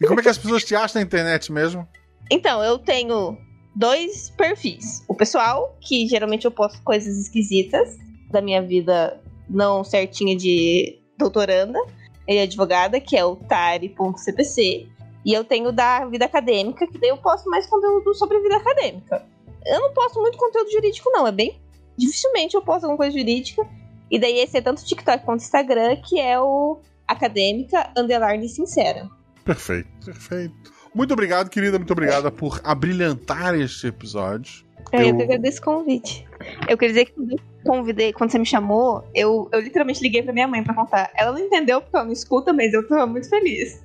E 0.00 0.06
como 0.06 0.20
é 0.20 0.22
que 0.22 0.28
as 0.28 0.38
pessoas 0.38 0.64
te 0.64 0.74
acham 0.74 1.00
na 1.00 1.06
internet 1.06 1.52
mesmo? 1.52 1.86
Então, 2.30 2.62
eu 2.62 2.78
tenho 2.78 3.38
dois 3.74 4.30
perfis. 4.30 5.04
O 5.06 5.14
pessoal, 5.14 5.76
que 5.80 6.06
geralmente 6.08 6.44
eu 6.44 6.50
posto 6.50 6.82
coisas 6.82 7.16
esquisitas 7.18 7.96
da 8.30 8.40
minha 8.40 8.60
vida 8.60 9.20
não 9.48 9.84
certinha 9.84 10.36
de 10.36 10.98
doutoranda 11.16 11.78
e 12.26 12.38
advogada, 12.40 12.98
que 13.00 13.16
é 13.16 13.24
o 13.24 13.36
tari.cpc. 13.36 14.88
E 15.26 15.32
eu 15.34 15.42
tenho 15.44 15.72
da 15.72 16.06
vida 16.06 16.24
acadêmica, 16.24 16.86
que 16.86 16.96
daí 16.98 17.10
eu 17.10 17.16
posto 17.18 17.50
mais 17.50 17.66
conteúdo 17.66 18.14
sobre 18.14 18.38
vida 18.40 18.56
acadêmica. 18.56 19.26
Eu 19.66 19.80
não 19.80 19.92
posto 19.92 20.20
muito 20.20 20.38
conteúdo 20.38 20.70
jurídico, 20.70 21.10
não. 21.10 21.26
É 21.26 21.32
bem. 21.32 21.60
Dificilmente 21.98 22.54
eu 22.54 22.62
posto 22.62 22.84
alguma 22.84 22.96
coisa 22.96 23.18
jurídica. 23.18 23.66
E 24.08 24.20
daí 24.20 24.38
esse 24.38 24.56
é 24.56 24.60
tanto 24.60 24.84
TikTok 24.84 25.24
quanto 25.24 25.40
Instagram, 25.40 25.96
que 25.96 26.20
é 26.20 26.38
o 26.40 26.78
acadêmica 27.08 27.90
underline 27.98 28.48
sincera. 28.48 29.10
Perfeito, 29.44 29.88
perfeito. 30.04 30.54
Muito 30.94 31.12
obrigado, 31.12 31.50
querida. 31.50 31.76
Muito 31.76 31.92
obrigada 31.92 32.30
por 32.30 32.60
abrilhantar 32.62 33.54
este 33.56 33.88
episódio. 33.88 34.64
É, 34.92 35.02
eu, 35.02 35.08
Eu- 35.08 35.16
que 35.16 35.22
agradeço 35.24 35.60
o 35.60 35.64
convite. 35.64 36.24
Eu 36.68 36.78
queria 36.78 36.94
dizer 36.94 37.04
que 37.06 37.12
quando 37.12 37.32
eu 37.32 37.38
convidei, 37.66 38.12
quando 38.12 38.30
você 38.30 38.38
me 38.38 38.46
chamou, 38.46 39.04
eu, 39.12 39.48
eu 39.52 39.58
literalmente 39.60 40.00
liguei 40.00 40.22
pra 40.22 40.32
minha 40.32 40.46
mãe 40.46 40.62
pra 40.62 40.72
contar. 40.72 41.10
Ela 41.16 41.32
não 41.32 41.40
entendeu 41.40 41.80
porque 41.80 41.96
ela 41.96 42.04
não 42.04 42.12
escuta, 42.12 42.52
mas 42.52 42.72
eu 42.72 42.86
tava 42.86 43.06
muito 43.06 43.28
feliz. 43.28 43.82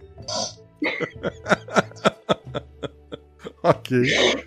Ok, 3.63 4.01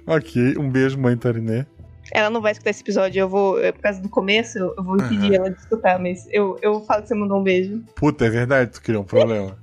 ok. 0.07 0.59
Um 0.59 0.68
beijo, 0.68 0.99
mãe 0.99 1.16
Tarinê. 1.16 1.64
Ela 2.12 2.30
não 2.30 2.41
vai 2.41 2.53
escutar 2.53 2.70
esse 2.70 2.82
episódio, 2.82 3.20
eu 3.20 3.28
vou, 3.28 3.55
por 3.55 3.80
causa 3.80 4.01
do 4.01 4.09
começo, 4.09 4.59
eu 4.59 4.82
vou 4.82 4.97
impedir 4.97 5.26
Aham. 5.26 5.35
ela 5.35 5.51
de 5.51 5.59
escutar, 5.59 5.99
mas 5.99 6.26
eu, 6.30 6.59
eu 6.61 6.80
falo 6.85 7.03
que 7.03 7.09
você 7.09 7.14
mandou 7.14 7.41
um 7.41 7.43
beijo. 7.43 7.82
Puta, 7.95 8.26
é 8.26 8.30
verdade, 8.30 8.72
tu 8.72 8.82
criou 8.82 9.03
um 9.03 9.07
problema. 9.07 9.57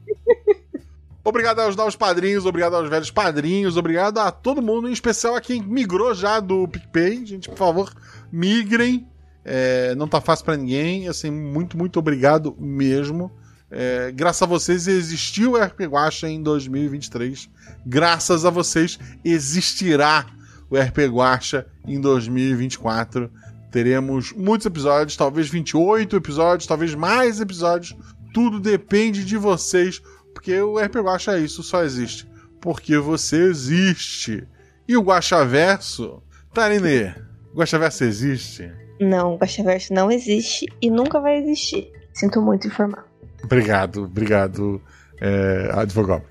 obrigado 1.23 1.59
aos 1.59 1.75
novos 1.75 1.95
padrinhos, 1.95 2.45
obrigado 2.45 2.75
aos 2.75 2.89
velhos 2.89 3.11
padrinhos, 3.11 3.77
obrigado 3.77 4.17
a 4.19 4.31
todo 4.31 4.61
mundo, 4.61 4.89
em 4.89 4.93
especial 4.93 5.35
a 5.35 5.41
quem 5.41 5.61
migrou 5.61 6.13
já 6.15 6.39
do 6.39 6.67
PicPay. 6.67 7.25
Gente, 7.25 7.49
por 7.49 7.57
favor, 7.57 7.93
migrem. 8.31 9.07
É, 9.43 9.95
não 9.95 10.07
tá 10.07 10.21
fácil 10.21 10.45
pra 10.45 10.57
ninguém. 10.57 11.07
Assim, 11.07 11.29
muito, 11.31 11.77
muito 11.77 11.99
obrigado 11.99 12.55
mesmo. 12.59 13.31
É, 13.71 14.11
graças 14.11 14.41
a 14.41 14.45
vocês 14.45 14.87
existiu 14.87 15.53
o 15.53 15.57
RP 15.57 15.81
Guacha 15.81 16.27
em 16.27 16.43
2023. 16.43 17.49
Graças 17.85 18.45
a 18.45 18.49
vocês 18.49 18.99
existirá 19.23 20.25
o 20.69 20.77
RP 20.77 20.99
Guacha 21.09 21.65
em 21.87 21.99
2024. 21.99 23.31
Teremos 23.71 24.33
muitos 24.33 24.65
episódios, 24.65 25.15
talvez 25.15 25.47
28 25.47 26.15
episódios, 26.15 26.67
talvez 26.67 26.93
mais 26.93 27.39
episódios. 27.39 27.95
Tudo 28.33 28.59
depende 28.59 29.23
de 29.23 29.37
vocês, 29.37 30.01
porque 30.33 30.59
o 30.61 30.77
RP 30.77 30.95
Guacha 30.97 31.37
é 31.37 31.39
isso, 31.39 31.63
só 31.63 31.83
existe 31.83 32.29
porque 32.61 32.97
você 32.99 33.49
existe. 33.49 34.47
E 34.87 34.95
o 34.95 35.01
Guaxaverso? 35.01 36.21
Tarinê, 36.53 37.13
o 37.53 37.57
Guaxaverso 37.57 38.03
existe? 38.03 38.71
Não, 38.99 39.33
o 39.33 39.37
Guaxaverso 39.37 39.93
não 39.93 40.11
existe 40.11 40.67
e 40.79 40.89
nunca 40.89 41.19
vai 41.19 41.37
existir. 41.37 41.91
Sinto 42.13 42.41
muito 42.41 42.67
informar. 42.67 43.10
Obrigado, 43.43 44.03
obrigado, 44.03 44.81
é, 45.19 45.69
advogado. 45.73 46.23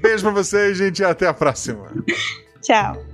Beijo 0.00 0.24
pra 0.24 0.32
vocês, 0.32 0.76
gente, 0.76 1.00
e 1.00 1.04
até 1.04 1.26
a 1.26 1.34
próxima. 1.34 1.86
Tchau. 2.60 3.07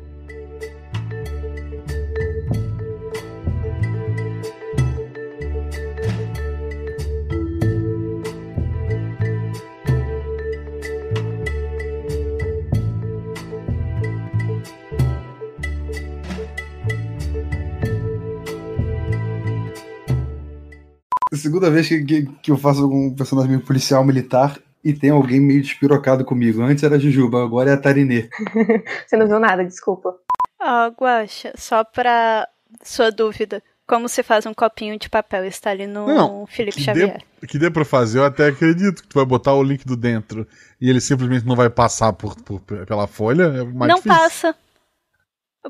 Segunda 21.55 21.71
vez 21.71 21.87
que, 21.87 22.05
que, 22.05 22.27
que 22.43 22.51
eu 22.51 22.57
faço 22.59 22.85
um 22.91 23.15
personagem 23.15 23.53
meio 23.53 23.63
policial 23.65 24.05
militar 24.05 24.59
e 24.83 24.93
tem 24.93 25.11
alguém 25.11 25.39
meio 25.41 25.63
despirocado 25.63 26.25
comigo. 26.25 26.61
Antes 26.61 26.83
era 26.83 26.97
a 26.97 26.99
Jujuba, 26.99 27.45
agora 27.45 27.71
é 27.71 27.75
a 27.75 27.77
Tarinê. 27.81 28.29
Você 29.07 29.17
não 29.17 29.29
viu 29.29 29.39
nada, 29.39 29.65
desculpa. 29.65 30.17
Ó, 30.61 30.89
Guaxa, 30.89 31.53
só 31.57 31.85
pra 31.85 32.49
sua 32.83 33.13
dúvida, 33.13 33.63
como 33.87 34.09
se 34.09 34.25
faz 34.25 34.47
um 34.47 34.53
copinho 34.53 34.99
de 34.99 35.09
papel? 35.09 35.45
Está 35.45 35.71
ali 35.71 35.87
no 35.87 36.09
Não, 36.09 36.45
Felipe 36.45 36.79
que 36.79 36.83
Xavier. 36.83 37.23
dê, 37.41 37.47
que 37.47 37.57
dê 37.57 37.71
pra 37.71 37.85
fazer, 37.85 38.19
eu 38.19 38.25
até 38.25 38.49
acredito 38.49 39.03
que 39.03 39.09
tu 39.09 39.15
vai 39.15 39.25
botar 39.25 39.55
o 39.55 39.63
link 39.63 39.87
do 39.87 39.97
dentro 39.97 40.45
e 40.81 40.91
ele 40.91 41.01
simplesmente 41.01 41.47
não 41.47 41.55
vai 41.55 41.71
passar 41.71 42.13
por, 42.15 42.35
por- 42.43 42.61
pela 42.61 43.07
folha. 43.07 43.45
É 43.45 43.63
mais 43.63 43.89
não 43.91 43.97
difícil. 43.99 44.11
passa. 44.19 44.57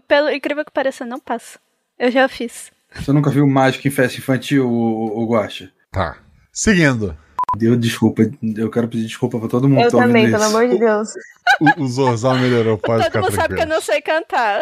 Pelo 0.09 0.31
incrível 0.31 0.65
que 0.65 0.73
pareça, 0.73 1.05
não 1.05 1.21
passa. 1.21 1.59
Eu 1.99 2.11
já 2.11 2.27
fiz. 2.27 2.73
Você 2.97 3.13
nunca 3.13 3.31
viu 3.31 3.47
Mágico 3.47 3.87
em 3.87 3.91
Festa 3.91 4.19
Infantil, 4.19 4.69
o, 4.69 5.23
o 5.23 5.27
Guacha? 5.27 5.71
Tá. 5.91 6.17
Seguindo. 6.53 7.17
Deu 7.57 7.77
desculpa. 7.77 8.23
Eu 8.57 8.71
quero 8.71 8.89
pedir 8.89 9.07
desculpa 9.07 9.39
pra 9.39 9.49
todo 9.49 9.69
mundo 9.69 9.83
Eu 9.83 9.91
que 9.91 9.97
tá 9.97 10.03
também, 10.03 10.25
isso. 10.25 10.33
pelo 10.33 10.45
amor 10.45 10.69
de 10.69 10.79
Deus. 10.79 11.09
O, 11.61 11.83
o 11.83 11.87
Zorzal 11.87 12.37
melhorou, 12.37 12.79
pode 12.79 13.05
Todo 13.05 13.07
ficar 13.07 13.21
mundo 13.21 13.35
sabe 13.35 13.55
que 13.55 13.63
eu 13.63 13.67
não 13.67 13.81
sei 13.81 14.01
cantar. 14.01 14.61